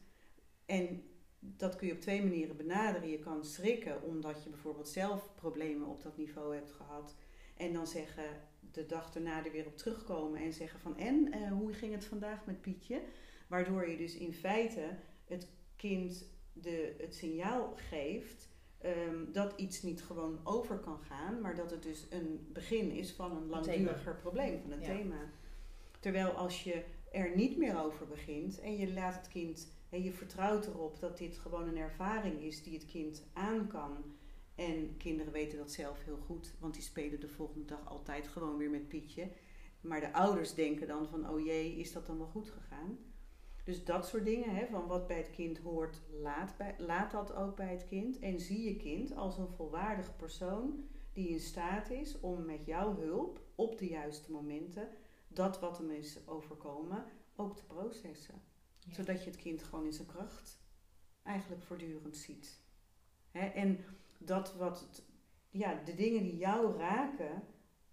En 0.66 1.04
dat 1.40 1.76
kun 1.76 1.88
je 1.88 1.94
op 1.94 2.00
twee 2.00 2.24
manieren 2.24 2.58
benaderen. 2.58 3.10
Je 3.10 3.20
kan 3.20 3.46
schrikken 3.46 4.04
omdat 4.04 4.44
je 4.44 4.50
bijvoorbeeld 4.50 4.88
zelf 4.88 5.36
problemen 5.36 5.88
op 5.88 6.02
dat 6.02 6.18
niveau 6.18 6.56
hebt 6.56 6.72
gehad. 6.72 7.16
En 7.62 7.74
dan 7.74 7.88
zeggen 7.88 8.24
de 8.72 8.86
dag 8.86 9.16
erna 9.16 9.46
er 9.46 9.52
weer 9.52 9.66
op 9.66 9.78
terugkomen 9.78 10.40
en 10.40 10.54
zeggen 10.54 10.80
van 10.80 10.98
en 10.98 11.32
eh, 11.32 11.52
hoe 11.52 11.74
ging 11.74 11.94
het 11.94 12.06
vandaag 12.06 12.46
met 12.46 12.62
Pietje? 12.62 13.02
Waardoor 13.48 13.90
je 13.90 13.98
dus 13.98 14.16
in 14.16 14.34
feite 14.34 14.96
het 15.26 15.48
kind 15.76 16.26
de, 16.54 16.96
het 16.98 17.16
signaal 17.16 17.74
geeft 17.76 18.50
ehm, 18.78 19.32
dat 19.32 19.54
iets 19.58 19.82
niet 19.82 20.04
gewoon 20.04 20.40
over 20.44 20.78
kan 20.78 21.00
gaan, 21.00 21.42
maar 21.42 21.56
dat 21.56 21.72
het 21.72 21.84
dus 21.84 22.08
een 22.10 22.48
begin 22.54 22.92
is 22.92 23.12
van 23.12 23.38
een 23.38 23.48
langduriger 23.48 24.16
probleem, 24.16 24.62
van 24.62 24.72
een 24.72 24.82
thema. 24.82 25.30
Terwijl 26.00 26.30
als 26.30 26.64
je 26.64 26.84
er 27.12 27.36
niet 27.36 27.58
meer 27.58 27.84
over 27.84 28.08
begint 28.08 28.60
en 28.60 28.78
je 28.78 28.94
laat 28.94 29.16
het 29.16 29.28
kind 29.28 29.72
en 29.90 30.04
je 30.04 30.12
vertrouwt 30.12 30.68
erop 30.68 31.00
dat 31.00 31.18
dit 31.18 31.38
gewoon 31.38 31.68
een 31.68 31.78
ervaring 31.78 32.42
is 32.42 32.64
die 32.64 32.74
het 32.74 32.86
kind 32.86 33.24
aan 33.34 33.68
kan. 33.68 34.20
En 34.68 34.98
kinderen 34.98 35.34
weten 35.34 35.58
dat 35.58 35.72
zelf 35.72 36.04
heel 36.04 36.18
goed, 36.18 36.54
want 36.60 36.74
die 36.74 36.84
spelen 36.84 37.20
de 37.20 37.28
volgende 37.28 37.66
dag 37.66 37.88
altijd 37.88 38.28
gewoon 38.28 38.58
weer 38.58 38.70
met 38.70 38.88
Pietje. 38.88 39.32
Maar 39.82 40.00
de 40.00 40.14
ouders 40.14 40.54
denken 40.54 40.88
dan 40.88 41.08
van, 41.08 41.30
oh 41.30 41.46
jee, 41.46 41.76
is 41.76 41.92
dat 41.92 42.06
dan 42.06 42.18
wel 42.18 42.28
goed 42.28 42.50
gegaan? 42.50 43.00
Dus 43.64 43.86
dat 43.86 44.08
soort 44.08 44.26
dingen, 44.26 44.56
hè, 44.56 44.68
van 44.68 44.88
wat 44.88 45.08
bij 45.08 45.18
het 45.18 45.30
kind 45.30 45.58
hoort, 45.58 46.02
laat, 46.22 46.58
bij, 46.58 46.76
laat 46.78 47.12
dat 47.12 47.34
ook 47.34 47.56
bij 47.56 47.72
het 47.72 47.88
kind. 47.88 48.20
En 48.20 48.40
zie 48.40 48.64
je 48.64 48.76
kind 48.76 49.16
als 49.16 49.38
een 49.38 49.50
volwaardig 49.50 50.16
persoon 50.16 50.90
die 51.14 51.30
in 51.30 51.40
staat 51.40 51.90
is 51.90 52.20
om 52.20 52.46
met 52.46 52.66
jouw 52.66 52.96
hulp 52.96 53.42
op 53.56 53.78
de 53.78 53.88
juiste 53.88 54.32
momenten 54.32 54.90
dat 55.28 55.60
wat 55.60 55.78
hem 55.78 55.92
is 55.92 56.28
overkomen 56.28 57.06
ook 57.36 57.56
te 57.56 57.66
processen. 57.66 58.42
Zodat 58.90 59.24
je 59.24 59.30
het 59.30 59.40
kind 59.40 59.64
gewoon 59.64 59.86
in 59.86 59.94
zijn 59.94 60.08
kracht 60.08 60.60
eigenlijk 61.24 61.64
voortdurend 61.64 62.18
ziet. 62.18 62.60
Hè? 63.32 63.46
En 63.46 63.80
dat 64.26 64.56
wat 64.56 64.80
het, 64.80 65.06
ja, 65.50 65.74
de 65.84 65.96
dingen 65.96 66.24
die 66.24 66.38
jou 66.38 66.78
raken, 66.78 67.44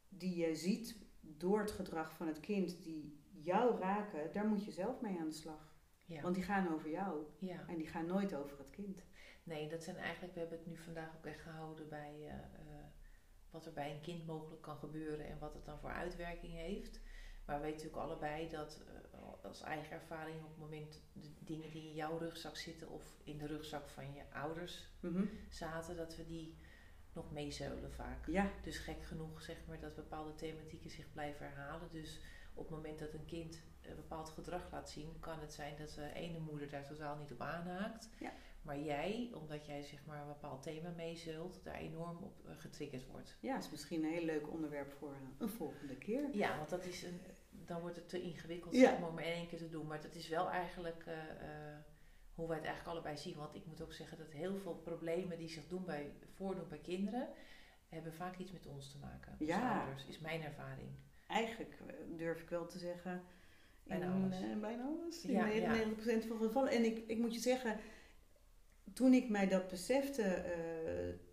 die 0.09 0.37
je 0.37 0.55
ziet 0.55 0.97
door 1.21 1.61
het 1.61 1.71
gedrag 1.71 2.13
van 2.13 2.27
het 2.27 2.41
kind, 2.41 2.83
die 2.83 3.21
jou 3.33 3.79
raken, 3.81 4.33
daar 4.33 4.47
moet 4.47 4.65
je 4.65 4.73
zelf 4.73 5.01
mee 5.01 5.19
aan 5.19 5.29
de 5.29 5.35
slag. 5.35 5.77
Ja. 6.05 6.21
Want 6.21 6.35
die 6.35 6.45
gaan 6.45 6.75
over 6.75 6.91
jou. 6.91 7.25
Ja. 7.39 7.65
En 7.67 7.77
die 7.77 7.87
gaan 7.87 8.07
nooit 8.07 8.35
over 8.35 8.59
het 8.59 8.71
kind. 8.71 9.03
Nee, 9.43 9.69
dat 9.69 9.83
zijn 9.83 9.97
eigenlijk, 9.97 10.35
we 10.35 10.41
hebben 10.41 10.59
het 10.59 10.67
nu 10.67 10.77
vandaag 10.77 11.17
ook 11.17 11.27
echt 11.27 11.41
gehouden 11.41 11.89
bij 11.89 12.15
uh, 12.27 12.35
wat 13.51 13.67
er 13.67 13.73
bij 13.73 13.95
een 13.95 14.01
kind 14.01 14.27
mogelijk 14.27 14.63
kan 14.63 14.77
gebeuren 14.77 15.27
en 15.27 15.39
wat 15.39 15.55
het 15.55 15.65
dan 15.65 15.79
voor 15.79 15.91
uitwerking 15.91 16.53
heeft. 16.53 17.01
Maar 17.47 17.57
we 17.57 17.63
weten 17.63 17.77
natuurlijk 17.77 18.11
allebei 18.11 18.49
dat 18.49 18.83
uh, 18.83 19.08
als 19.43 19.63
eigen 19.63 19.93
ervaring 19.93 20.37
op 20.37 20.49
het 20.49 20.59
moment 20.59 21.03
de 21.13 21.29
dingen 21.39 21.71
die 21.71 21.89
in 21.89 21.95
jouw 21.95 22.19
rugzak 22.19 22.57
zitten 22.57 22.89
of 22.89 23.17
in 23.25 23.39
de 23.39 23.47
rugzak 23.47 23.89
van 23.89 24.13
je 24.15 24.23
ouders 24.33 24.89
mhm. 25.01 25.25
zaten, 25.51 25.97
dat 25.97 26.17
we 26.17 26.27
die 26.27 26.57
nog 27.13 27.33
meezeulen 27.33 27.93
vaak. 27.93 28.27
Ja. 28.27 28.51
Dus 28.63 28.79
gek 28.79 29.05
genoeg 29.05 29.43
zeg 29.43 29.57
maar 29.67 29.81
dat 29.81 29.95
bepaalde 29.95 30.35
thematieken 30.35 30.91
zich 30.91 31.13
blijven 31.13 31.47
herhalen. 31.47 31.89
Dus 31.93 32.21
op 32.55 32.67
het 32.67 32.77
moment 32.77 32.99
dat 32.99 33.13
een 33.13 33.25
kind 33.25 33.63
een 33.83 33.97
bepaald 33.97 34.29
gedrag 34.31 34.71
laat 34.73 34.91
zien, 34.91 35.17
kan 35.21 35.41
het 35.41 35.53
zijn 35.53 35.77
dat 35.77 35.91
de 35.91 36.13
ene 36.13 36.39
moeder 36.39 36.69
daar 36.69 36.87
totaal 36.87 37.17
niet 37.17 37.33
op 37.33 37.41
aanhaakt. 37.41 38.09
Ja. 38.19 38.33
Maar 38.63 38.79
jij, 38.81 39.31
omdat 39.35 39.67
jij 39.67 39.83
zeg 39.83 40.05
maar 40.07 40.21
een 40.21 40.27
bepaald 40.27 40.63
thema 40.63 40.91
meezult, 40.91 41.61
daar 41.65 41.75
enorm 41.75 42.17
op 42.17 42.45
uh, 42.47 42.53
getriggerd 42.57 43.07
wordt. 43.07 43.37
Ja, 43.41 43.59
is 43.59 43.71
misschien 43.71 44.05
een 44.05 44.13
heel 44.13 44.25
leuk 44.25 44.51
onderwerp 44.51 44.93
voor 44.93 45.17
een 45.39 45.49
volgende 45.49 45.97
keer. 45.97 46.37
Ja, 46.37 46.57
want 46.57 46.69
dat 46.69 46.85
is 46.85 47.03
een, 47.03 47.21
dan 47.69 47.81
wordt 47.81 47.97
het 47.97 48.09
te 48.09 48.23
ingewikkeld 48.23 48.75
zeg 48.77 48.99
maar, 48.99 49.09
om 49.09 49.19
één 49.19 49.49
keer 49.49 49.59
te 49.59 49.69
doen. 49.69 49.87
Maar 49.87 50.01
dat 50.01 50.15
is 50.15 50.29
wel 50.29 50.51
eigenlijk 50.51 51.05
uh, 51.09 51.15
hoe 52.35 52.49
wij 52.49 52.57
het 52.57 52.67
eigenlijk 52.67 52.97
allebei 52.97 53.17
zien. 53.17 53.37
Want 53.37 53.55
ik 53.55 53.67
moet 53.67 53.83
ook 53.83 53.93
zeggen 53.93 54.19
dat 54.19 54.31
heel 54.31 54.59
veel 54.59 54.75
problemen 54.75 55.39
die 55.39 55.49
zich 55.49 55.69
doen 55.69 55.85
bij, 55.85 56.13
voordoen 56.35 56.69
bij 56.69 56.79
kinderen, 56.79 57.29
hebben 57.89 58.13
vaak 58.13 58.39
iets 58.39 58.53
met 58.53 58.67
ons 58.67 58.91
te 58.91 58.99
maken. 58.99 59.37
Ja. 59.39 59.81
ouders, 59.81 60.07
is 60.07 60.19
mijn 60.19 60.43
ervaring. 60.43 60.89
Eigenlijk 61.27 61.75
eh, 61.87 61.95
durf 62.17 62.43
ik 62.43 62.49
wel 62.49 62.67
te 62.67 62.79
zeggen, 62.79 63.23
bijna 63.83 64.13
alles. 64.13 64.41
Uh, 64.41 64.61
bijna 64.61 64.83
alles. 64.83 65.25
In 65.25 65.33
ja, 65.33 65.47
99% 65.47 66.27
van 66.27 66.39
de 66.39 66.45
gevallen. 66.47 66.73
En 66.73 66.85
ik, 66.85 67.05
ik 67.07 67.19
moet 67.19 67.35
je 67.35 67.41
zeggen, 67.41 67.81
toen 68.93 69.13
ik 69.13 69.29
mij 69.29 69.49
dat 69.49 69.69
besefte, 69.69 70.45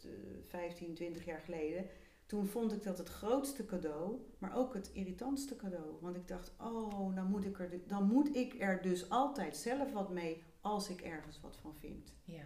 uh, 0.05 0.11
15, 0.43 0.93
20 0.93 1.25
jaar 1.25 1.41
geleden, 1.41 1.85
toen 2.25 2.45
vond 2.45 2.73
ik 2.73 2.83
dat 2.83 2.97
het 2.97 3.09
grootste 3.09 3.65
cadeau, 3.65 4.19
maar 4.37 4.55
ook 4.55 4.73
het 4.73 4.89
irritantste 4.93 5.55
cadeau. 5.55 5.97
Want 6.01 6.15
ik 6.15 6.27
dacht, 6.27 6.55
oh, 6.59 7.15
dan 7.15 7.29
moet 7.29 7.45
ik 7.45 7.59
er, 7.59 7.87
dan 7.87 8.07
moet 8.07 8.35
ik 8.35 8.61
er 8.61 8.81
dus 8.81 9.09
altijd 9.09 9.57
zelf 9.57 9.91
wat 9.91 10.09
mee 10.09 10.43
als 10.61 10.89
ik 10.89 11.01
ergens 11.01 11.41
wat 11.41 11.57
van 11.57 11.75
vind. 11.75 12.13
Ja. 12.23 12.43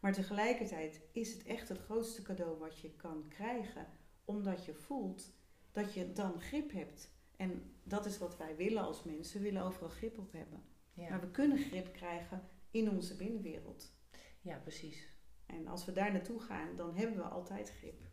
Maar 0.00 0.12
tegelijkertijd 0.12 1.00
is 1.12 1.32
het 1.32 1.44
echt 1.44 1.68
het 1.68 1.78
grootste 1.78 2.22
cadeau 2.22 2.58
wat 2.58 2.78
je 2.78 2.90
kan 2.90 3.28
krijgen, 3.28 3.86
omdat 4.24 4.64
je 4.64 4.74
voelt 4.74 5.32
dat 5.72 5.94
je 5.94 6.12
dan 6.12 6.40
grip 6.40 6.72
hebt. 6.72 7.10
En 7.36 7.74
dat 7.82 8.06
is 8.06 8.18
wat 8.18 8.36
wij 8.36 8.56
willen 8.56 8.82
als 8.82 9.02
mensen, 9.02 9.38
we 9.38 9.44
willen 9.44 9.62
overal 9.62 9.88
grip 9.88 10.18
op 10.18 10.32
hebben. 10.32 10.62
Ja. 10.92 11.08
Maar 11.08 11.20
we 11.20 11.30
kunnen 11.30 11.58
grip 11.58 11.92
krijgen 11.92 12.42
in 12.70 12.90
onze 12.90 13.16
binnenwereld. 13.16 13.92
Ja, 14.40 14.56
precies. 14.56 15.08
En 15.46 15.66
als 15.66 15.84
we 15.84 15.92
daar 15.92 16.12
naartoe 16.12 16.40
gaan, 16.40 16.76
dan 16.76 16.96
hebben 16.96 17.16
we 17.16 17.22
altijd 17.22 17.70
grip. 17.70 18.09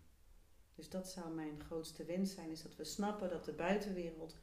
Dus 0.77 0.89
dat 0.89 1.07
zou 1.07 1.33
mijn 1.33 1.59
grootste 1.59 2.05
wens 2.05 2.33
zijn, 2.33 2.49
is 2.49 2.61
dat 2.61 2.75
we 2.75 2.83
snappen 2.83 3.29
dat 3.29 3.45
de 3.45 3.53
buitenwereld 3.53 4.37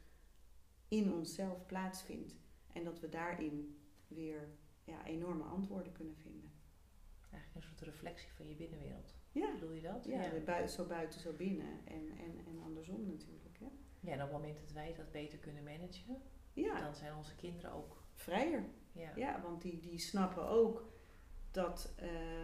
in 0.87 1.13
onszelf 1.13 1.65
plaatsvindt. 1.65 2.35
En 2.73 2.83
dat 2.83 2.99
we 2.99 3.09
daarin 3.09 3.79
weer 4.07 4.49
ja, 4.83 5.05
enorme 5.05 5.43
antwoorden 5.43 5.91
kunnen 5.91 6.15
vinden. 6.15 6.51
Eigenlijk 7.31 7.55
een 7.55 7.61
soort 7.61 7.89
reflectie 7.89 8.31
van 8.31 8.47
je 8.47 8.55
binnenwereld. 8.55 9.15
Ja. 9.31 9.51
Bedoel 9.51 9.71
je 9.71 9.81
dat? 9.81 10.05
Ja, 10.05 10.21
ja. 10.21 10.67
zo 10.67 10.85
buiten, 10.85 11.19
zo 11.19 11.33
binnen. 11.33 11.85
En, 11.85 12.09
en, 12.17 12.45
en 12.47 12.59
andersom 12.63 13.05
natuurlijk. 13.07 13.59
Hè? 13.59 13.67
Ja, 13.99 14.11
en 14.11 14.21
op 14.21 14.29
het 14.29 14.31
moment 14.31 14.59
dat 14.59 14.71
wij 14.71 14.93
dat 14.93 15.11
beter 15.11 15.39
kunnen 15.39 15.63
managen, 15.63 16.21
ja. 16.53 16.79
dan 16.81 16.95
zijn 16.95 17.15
onze 17.15 17.35
kinderen 17.35 17.71
ook 17.71 18.03
vrijer. 18.13 18.65
Ja, 18.91 19.11
ja 19.15 19.41
want 19.41 19.61
die, 19.61 19.79
die 19.79 19.99
snappen 19.99 20.47
ook 20.47 20.94
dat, 21.55 21.93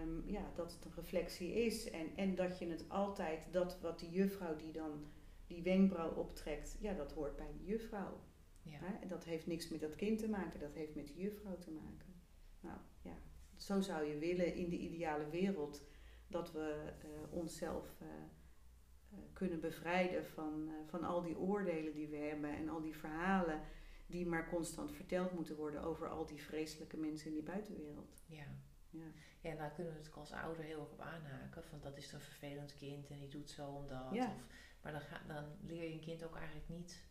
um, 0.02 0.24
ja, 0.26 0.52
dat 0.56 0.72
het 0.72 0.86
een 0.86 0.94
reflectie 0.96 1.54
is. 1.54 1.90
En, 1.90 2.16
en 2.16 2.36
dat 2.36 2.60
je 2.60 2.68
het 2.68 2.86
altijd, 2.88 3.48
dat 3.52 3.80
wat 3.82 4.00
die 4.00 4.10
juffrouw 4.10 4.56
die 4.56 4.72
dan 4.72 5.06
die 5.48 5.64
wenkbrauw 5.64 6.12
optrekt, 6.12 6.78
ja, 6.80 6.94
dat 6.94 7.12
hoort 7.12 7.36
bij 7.36 7.52
die 7.58 7.66
juffrouw. 7.66 8.20
Ja. 8.62 8.78
Hè? 8.80 9.00
En 9.02 9.08
dat 9.08 9.24
heeft 9.24 9.48
niks 9.48 9.70
met 9.70 9.80
dat 9.80 9.96
kind 9.96 10.20
te 10.20 10.30
maken, 10.30 10.60
dat 10.60 10.74
heeft 10.74 10.96
met 10.96 11.08
die 11.08 11.22
juffrouw 11.22 11.58
te 11.58 11.72
maken. 11.72 12.14
Nou 12.60 12.78
ja, 13.02 13.18
zo 13.56 13.82
zou 13.82 14.06
je 14.06 14.18
willen 14.18 14.56
in 14.56 14.70
de 14.70 14.78
ideale 14.78 15.30
wereld 15.30 15.82
dat 16.28 16.52
we 16.52 16.94
uh, 17.06 17.38
onszelf 17.38 17.96
uh, 18.02 18.08
uh, 18.08 19.20
kunnen 19.34 19.60
bevrijden 19.60 20.26
van, 20.26 20.70
van 20.86 21.04
al 21.04 21.22
die 21.22 21.38
oordelen 21.38 21.94
die 21.94 22.08
we 22.08 22.18
hebben 22.18 22.50
en 22.50 22.70
al 22.70 22.82
die 22.82 22.96
verhalen 22.96 23.62
die 24.06 24.26
maar 24.26 24.50
constant 24.50 24.92
verteld 24.92 25.32
moeten 25.32 25.56
worden 25.56 25.84
over 25.84 26.10
al 26.10 26.26
die 26.26 26.42
vreselijke 26.42 26.98
mensen 26.98 27.28
in 27.28 27.34
die 27.34 27.44
buitenwereld. 27.44 28.24
Ja. 28.26 28.46
Ja. 28.92 29.12
ja, 29.42 29.50
en 29.50 29.58
daar 29.58 29.72
kunnen 29.72 29.94
we 29.94 30.00
natuurlijk 30.00 30.30
als 30.30 30.40
ouder 30.42 30.64
heel 30.64 30.80
erg 30.80 30.92
op 30.92 31.02
aanhaken. 31.02 31.64
Van 31.64 31.80
dat 31.82 31.98
is 31.98 32.12
een 32.12 32.22
vervelend 32.22 32.74
kind 32.76 33.10
en 33.10 33.20
die 33.20 33.30
doet 33.30 33.50
zo 33.50 33.68
omdat. 33.68 34.08
Ja. 34.12 34.26
Of, 34.26 34.46
maar 34.82 34.92
dan, 34.92 35.02
ga, 35.02 35.22
dan 35.28 35.46
leer 35.62 35.84
je 35.84 35.94
een 35.94 36.00
kind 36.00 36.24
ook 36.24 36.36
eigenlijk 36.36 36.70
niet 36.70 37.04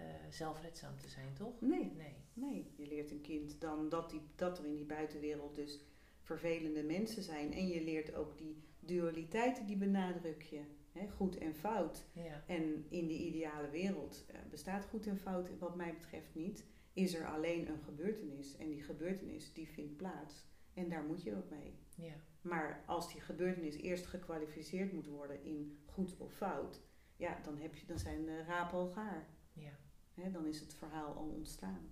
uh, 0.00 0.06
zelfredzaam 0.30 0.96
te 0.96 1.08
zijn, 1.08 1.34
toch? 1.34 1.60
Nee. 1.60 1.92
nee. 1.96 2.14
Nee, 2.32 2.72
je 2.76 2.86
leert 2.86 3.10
een 3.10 3.20
kind 3.20 3.60
dan 3.60 3.88
dat, 3.88 4.10
die, 4.10 4.22
dat 4.34 4.58
er 4.58 4.64
in 4.64 4.74
die 4.74 4.84
buitenwereld 4.84 5.56
dus 5.56 5.80
vervelende 6.22 6.82
mensen 6.82 7.22
zijn. 7.22 7.52
En 7.52 7.68
je 7.68 7.84
leert 7.84 8.14
ook 8.14 8.38
die 8.38 8.62
dualiteiten, 8.80 9.66
die 9.66 9.76
benadruk 9.76 10.42
je. 10.42 10.62
Hè, 10.92 11.08
goed 11.08 11.38
en 11.38 11.54
fout. 11.54 12.04
Ja. 12.12 12.44
En 12.46 12.84
in 12.88 13.06
de 13.06 13.18
ideale 13.18 13.70
wereld 13.70 14.24
uh, 14.30 14.36
bestaat 14.50 14.84
goed 14.84 15.06
en 15.06 15.18
fout 15.18 15.58
wat 15.58 15.76
mij 15.76 15.94
betreft 15.94 16.34
niet. 16.34 16.64
Is 16.92 17.14
er 17.14 17.26
alleen 17.26 17.68
een 17.68 17.82
gebeurtenis. 17.84 18.56
En 18.56 18.68
die 18.68 18.82
gebeurtenis 18.82 19.52
die 19.52 19.68
vindt 19.68 19.96
plaats. 19.96 20.48
En 20.74 20.88
daar 20.88 21.04
moet 21.04 21.22
je 21.22 21.36
ook 21.36 21.50
mee. 21.50 21.78
Ja. 21.94 22.14
Maar 22.40 22.84
als 22.86 23.12
die 23.12 23.20
gebeurtenis 23.20 23.76
eerst 23.76 24.06
gekwalificeerd 24.06 24.92
moet 24.92 25.06
worden 25.06 25.44
in 25.44 25.78
goed 25.86 26.16
of 26.16 26.32
fout, 26.32 26.80
ja, 27.16 27.40
dan, 27.42 27.58
heb 27.58 27.74
je, 27.74 27.86
dan 27.86 27.98
zijn 27.98 28.24
de 28.24 28.42
rapen 28.42 28.78
al 28.78 28.88
gaar. 28.88 29.26
Ja. 29.52 30.28
dan 30.28 30.46
is 30.46 30.60
het 30.60 30.74
verhaal 30.74 31.14
al 31.14 31.28
ontstaan. 31.28 31.90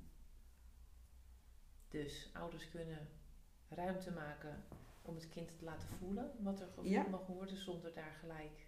Dus 1.88 2.30
ouders 2.32 2.68
kunnen 2.68 3.08
ruimte 3.68 4.10
maken 4.10 4.64
om 5.02 5.14
het 5.14 5.28
kind 5.28 5.58
te 5.58 5.64
laten 5.64 5.88
voelen 5.88 6.32
wat 6.38 6.60
er 6.60 6.66
gevoeld 6.66 7.10
mag 7.10 7.26
worden, 7.26 7.56
zonder 7.56 7.94
daar 7.94 8.12
gelijk, 8.20 8.66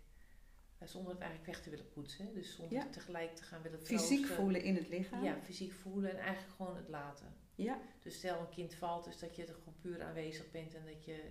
eh, 0.79 0.89
zonder 0.89 1.13
het 1.13 1.21
eigenlijk 1.21 1.53
weg 1.53 1.63
te 1.63 1.71
willen 1.71 1.89
poetsen. 1.89 2.35
Dus 2.35 2.55
zonder 2.55 2.91
tegelijk 2.91 3.37
te 3.37 3.43
gaan 3.43 3.63
willen 3.63 3.81
Fysiek 3.81 4.27
voelen 4.27 4.63
in 4.63 4.75
het 4.75 4.89
lichaam. 4.89 5.25
Ja, 5.25 5.41
fysiek 5.43 5.73
voelen 5.73 6.11
en 6.11 6.19
eigenlijk 6.19 6.57
gewoon 6.57 6.77
het 6.77 6.89
laten. 6.89 7.35
Ja. 7.63 7.81
Dus 8.03 8.15
stel 8.15 8.41
een 8.41 8.49
kind 8.49 8.75
valt, 8.75 9.05
dus 9.05 9.19
dat 9.19 9.37
je 9.37 9.45
er 9.45 9.55
gewoon 9.55 9.81
puur 9.81 10.03
aanwezig 10.03 10.51
bent 10.51 10.75
en 10.75 10.85
dat 10.85 11.05
je 11.05 11.23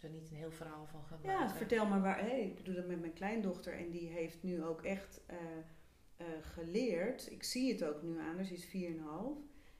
er 0.00 0.10
niet 0.10 0.30
een 0.30 0.36
heel 0.36 0.50
verhaal 0.50 0.86
van 0.86 1.04
gaat 1.04 1.22
maken. 1.22 1.46
Ja, 1.46 1.54
vertel 1.54 1.86
maar 1.86 2.02
waar. 2.02 2.20
Hey, 2.20 2.40
ik 2.40 2.64
doe 2.64 2.74
dat 2.74 2.86
met 2.86 3.00
mijn 3.00 3.12
kleindochter 3.12 3.72
en 3.72 3.90
die 3.90 4.08
heeft 4.08 4.42
nu 4.42 4.64
ook 4.64 4.82
echt 4.82 5.20
uh, 5.30 5.36
eh, 6.16 6.26
geleerd, 6.40 7.30
ik 7.30 7.42
zie 7.42 7.72
het 7.72 7.84
ook 7.84 8.02
nu 8.02 8.18
aan, 8.18 8.36
dus 8.36 8.50
is 8.50 8.66
4,5. 8.66 8.72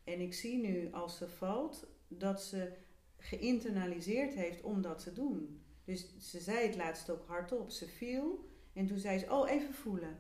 En 0.04 0.20
ik 0.20 0.34
zie 0.34 0.58
nu 0.58 0.92
als 0.92 1.16
ze 1.16 1.28
valt 1.28 1.86
dat 2.08 2.42
ze 2.42 2.72
geïnternaliseerd 3.18 4.34
heeft 4.34 4.62
om 4.62 4.82
dat 4.82 4.98
te 5.02 5.12
doen. 5.12 5.62
Dus 5.84 6.30
ze 6.30 6.40
zei 6.40 6.66
het 6.66 6.76
laatst 6.76 7.10
ook 7.10 7.26
hardop. 7.26 7.70
Ze 7.70 7.88
viel 7.88 8.48
en 8.72 8.86
toen 8.86 8.98
zei 8.98 9.18
ze, 9.18 9.30
oh 9.30 9.50
even 9.50 9.74
voelen. 9.74 10.18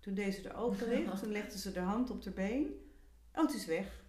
Toen 0.00 0.14
deed 0.14 0.34
ze 0.34 0.42
de 0.42 0.54
ogen 0.54 0.88
dicht, 0.96 1.18
toen 1.18 1.32
legde 1.32 1.58
ze 1.58 1.72
de 1.72 1.80
hand 1.80 2.10
op 2.10 2.24
haar 2.24 2.32
been. 2.32 2.74
Oh, 3.34 3.42
het 3.42 3.54
is 3.54 3.66
weg. 3.66 4.04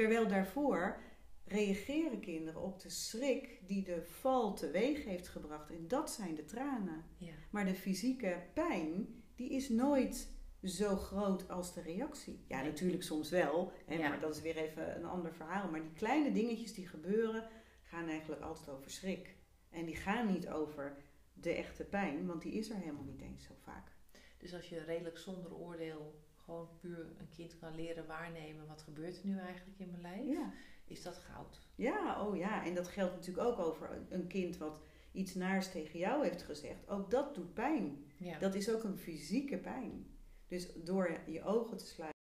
Terwijl 0.00 0.28
daarvoor 0.28 1.02
reageren 1.44 2.20
kinderen 2.20 2.62
op 2.62 2.80
de 2.80 2.90
schrik 2.90 3.60
die 3.66 3.82
de 3.84 4.02
val 4.02 4.54
teweeg 4.54 5.04
heeft 5.04 5.28
gebracht. 5.28 5.70
En 5.70 5.88
dat 5.88 6.10
zijn 6.10 6.34
de 6.34 6.44
tranen. 6.44 7.04
Ja. 7.16 7.32
Maar 7.50 7.64
de 7.64 7.74
fysieke 7.74 8.42
pijn, 8.54 9.22
die 9.34 9.50
is 9.50 9.68
nooit 9.68 10.28
zo 10.64 10.96
groot 10.96 11.48
als 11.48 11.74
de 11.74 11.80
reactie. 11.80 12.44
Ja, 12.48 12.62
natuurlijk 12.62 13.02
soms 13.02 13.30
wel. 13.30 13.72
Hè, 13.86 13.94
Ja. 13.94 14.08
Maar 14.08 14.20
dat 14.20 14.34
is 14.34 14.42
weer 14.42 14.56
even 14.56 14.96
een 14.96 15.04
ander 15.04 15.34
verhaal. 15.34 15.70
Maar 15.70 15.82
die 15.82 15.92
kleine 15.92 16.32
dingetjes 16.32 16.74
die 16.74 16.88
gebeuren, 16.88 17.48
gaan 17.82 18.08
eigenlijk 18.08 18.42
altijd 18.42 18.68
over 18.68 18.90
schrik. 18.90 19.36
En 19.70 19.84
die 19.84 19.96
gaan 19.96 20.32
niet 20.32 20.48
over 20.48 20.96
de 21.32 21.52
echte 21.52 21.84
pijn, 21.84 22.26
want 22.26 22.42
die 22.42 22.52
is 22.52 22.70
er 22.70 22.76
helemaal 22.76 23.04
niet 23.04 23.20
eens 23.20 23.44
zo 23.44 23.54
vaak. 23.58 23.92
Dus 24.38 24.54
als 24.54 24.68
je 24.68 24.84
redelijk 24.84 25.18
zonder 25.18 25.54
oordeel 25.54 26.28
gewoon 26.50 26.68
puur 26.80 27.06
een 27.18 27.28
kind 27.36 27.58
kan 27.58 27.74
leren 27.74 28.06
waarnemen, 28.06 28.66
wat 28.66 28.82
gebeurt 28.82 29.18
er 29.18 29.26
nu 29.26 29.38
eigenlijk 29.38 29.78
in 29.78 29.90
mijn 29.90 30.02
lijf, 30.02 30.26
Ja. 30.38 30.52
is 30.86 31.02
dat 31.02 31.16
goud. 31.16 31.60
Ja, 31.74 32.26
oh 32.26 32.36
ja. 32.36 32.64
En 32.64 32.74
dat 32.74 32.88
geldt 32.88 33.14
natuurlijk 33.14 33.46
ook 33.46 33.58
over 33.58 33.88
een- 34.08 34.26
kind 34.26 34.56
wat 34.56 34.80
iets 35.12 35.34
naars 35.34 35.70
tegen 35.70 35.98
jou 35.98 36.24
heeft 36.24 36.42
gezegd. 36.42 36.88
Ook 36.88 37.10
dat 37.10 37.34
doet 37.34 37.54
pijn. 37.54 38.04
Ja. 38.16 38.38
Dat 38.38 38.54
is 38.54 38.70
ook 38.74 38.82
een 38.84 38.98
fysieke 38.98 39.56
pijn. 39.56 40.06
Dus 40.48 40.68
door 40.84 41.18
je 41.26 41.42
ogen 41.44 41.76
te 41.76 41.86
sluiten. 41.86 42.18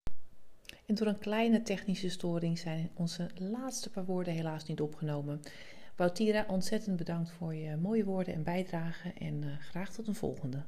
En 0.86 0.94
door 0.94 1.06
een 1.06 1.18
kleine 1.18 1.62
technische 1.62 2.08
storing 2.08 2.58
zijn 2.58 2.90
onze 2.94 3.30
laatste 3.34 3.90
paar 3.90 4.04
woorden 4.04 4.32
helaas 4.34 4.64
niet 4.66 4.80
opgenomen. 4.80 5.40
Bautira, 5.96 6.44
ontzettend 6.48 6.96
bedankt 6.96 7.30
voor 7.30 7.54
je 7.54 7.76
mooie 7.76 8.04
woorden 8.04 8.34
en 8.34 8.42
bijdrage 8.42 9.12
en 9.12 9.42
eh, 9.44 9.58
graag 9.58 9.92
tot 9.92 10.06
een 10.06 10.14
volgende. 10.14 10.64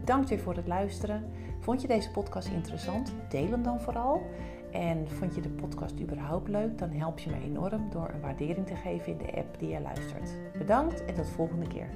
Bedankt 0.00 0.28
weer 0.28 0.40
voor 0.40 0.56
het 0.56 0.66
luisteren. 0.66 1.24
Vond 1.60 1.82
je 1.82 1.88
deze 1.88 2.10
podcast 2.10 2.48
interessant? 2.48 3.12
Deel 3.28 3.50
hem 3.50 3.62
dan 3.62 3.80
vooral. 3.80 4.22
En 4.70 5.08
vond 5.08 5.34
je 5.34 5.40
de 5.40 5.48
podcast 5.48 6.00
überhaupt 6.00 6.48
leuk? 6.48 6.78
Dan 6.78 6.90
help 6.90 7.18
je 7.18 7.30
me 7.30 7.36
enorm 7.44 7.90
door 7.90 8.10
een 8.14 8.20
waardering 8.20 8.66
te 8.66 8.76
geven 8.76 9.12
in 9.12 9.18
de 9.18 9.32
app 9.36 9.58
die 9.58 9.68
je 9.68 9.80
luistert. 9.80 10.30
Bedankt 10.58 11.04
en 11.04 11.14
tot 11.14 11.26
de 11.26 11.32
volgende 11.32 11.66
keer. 11.66 11.88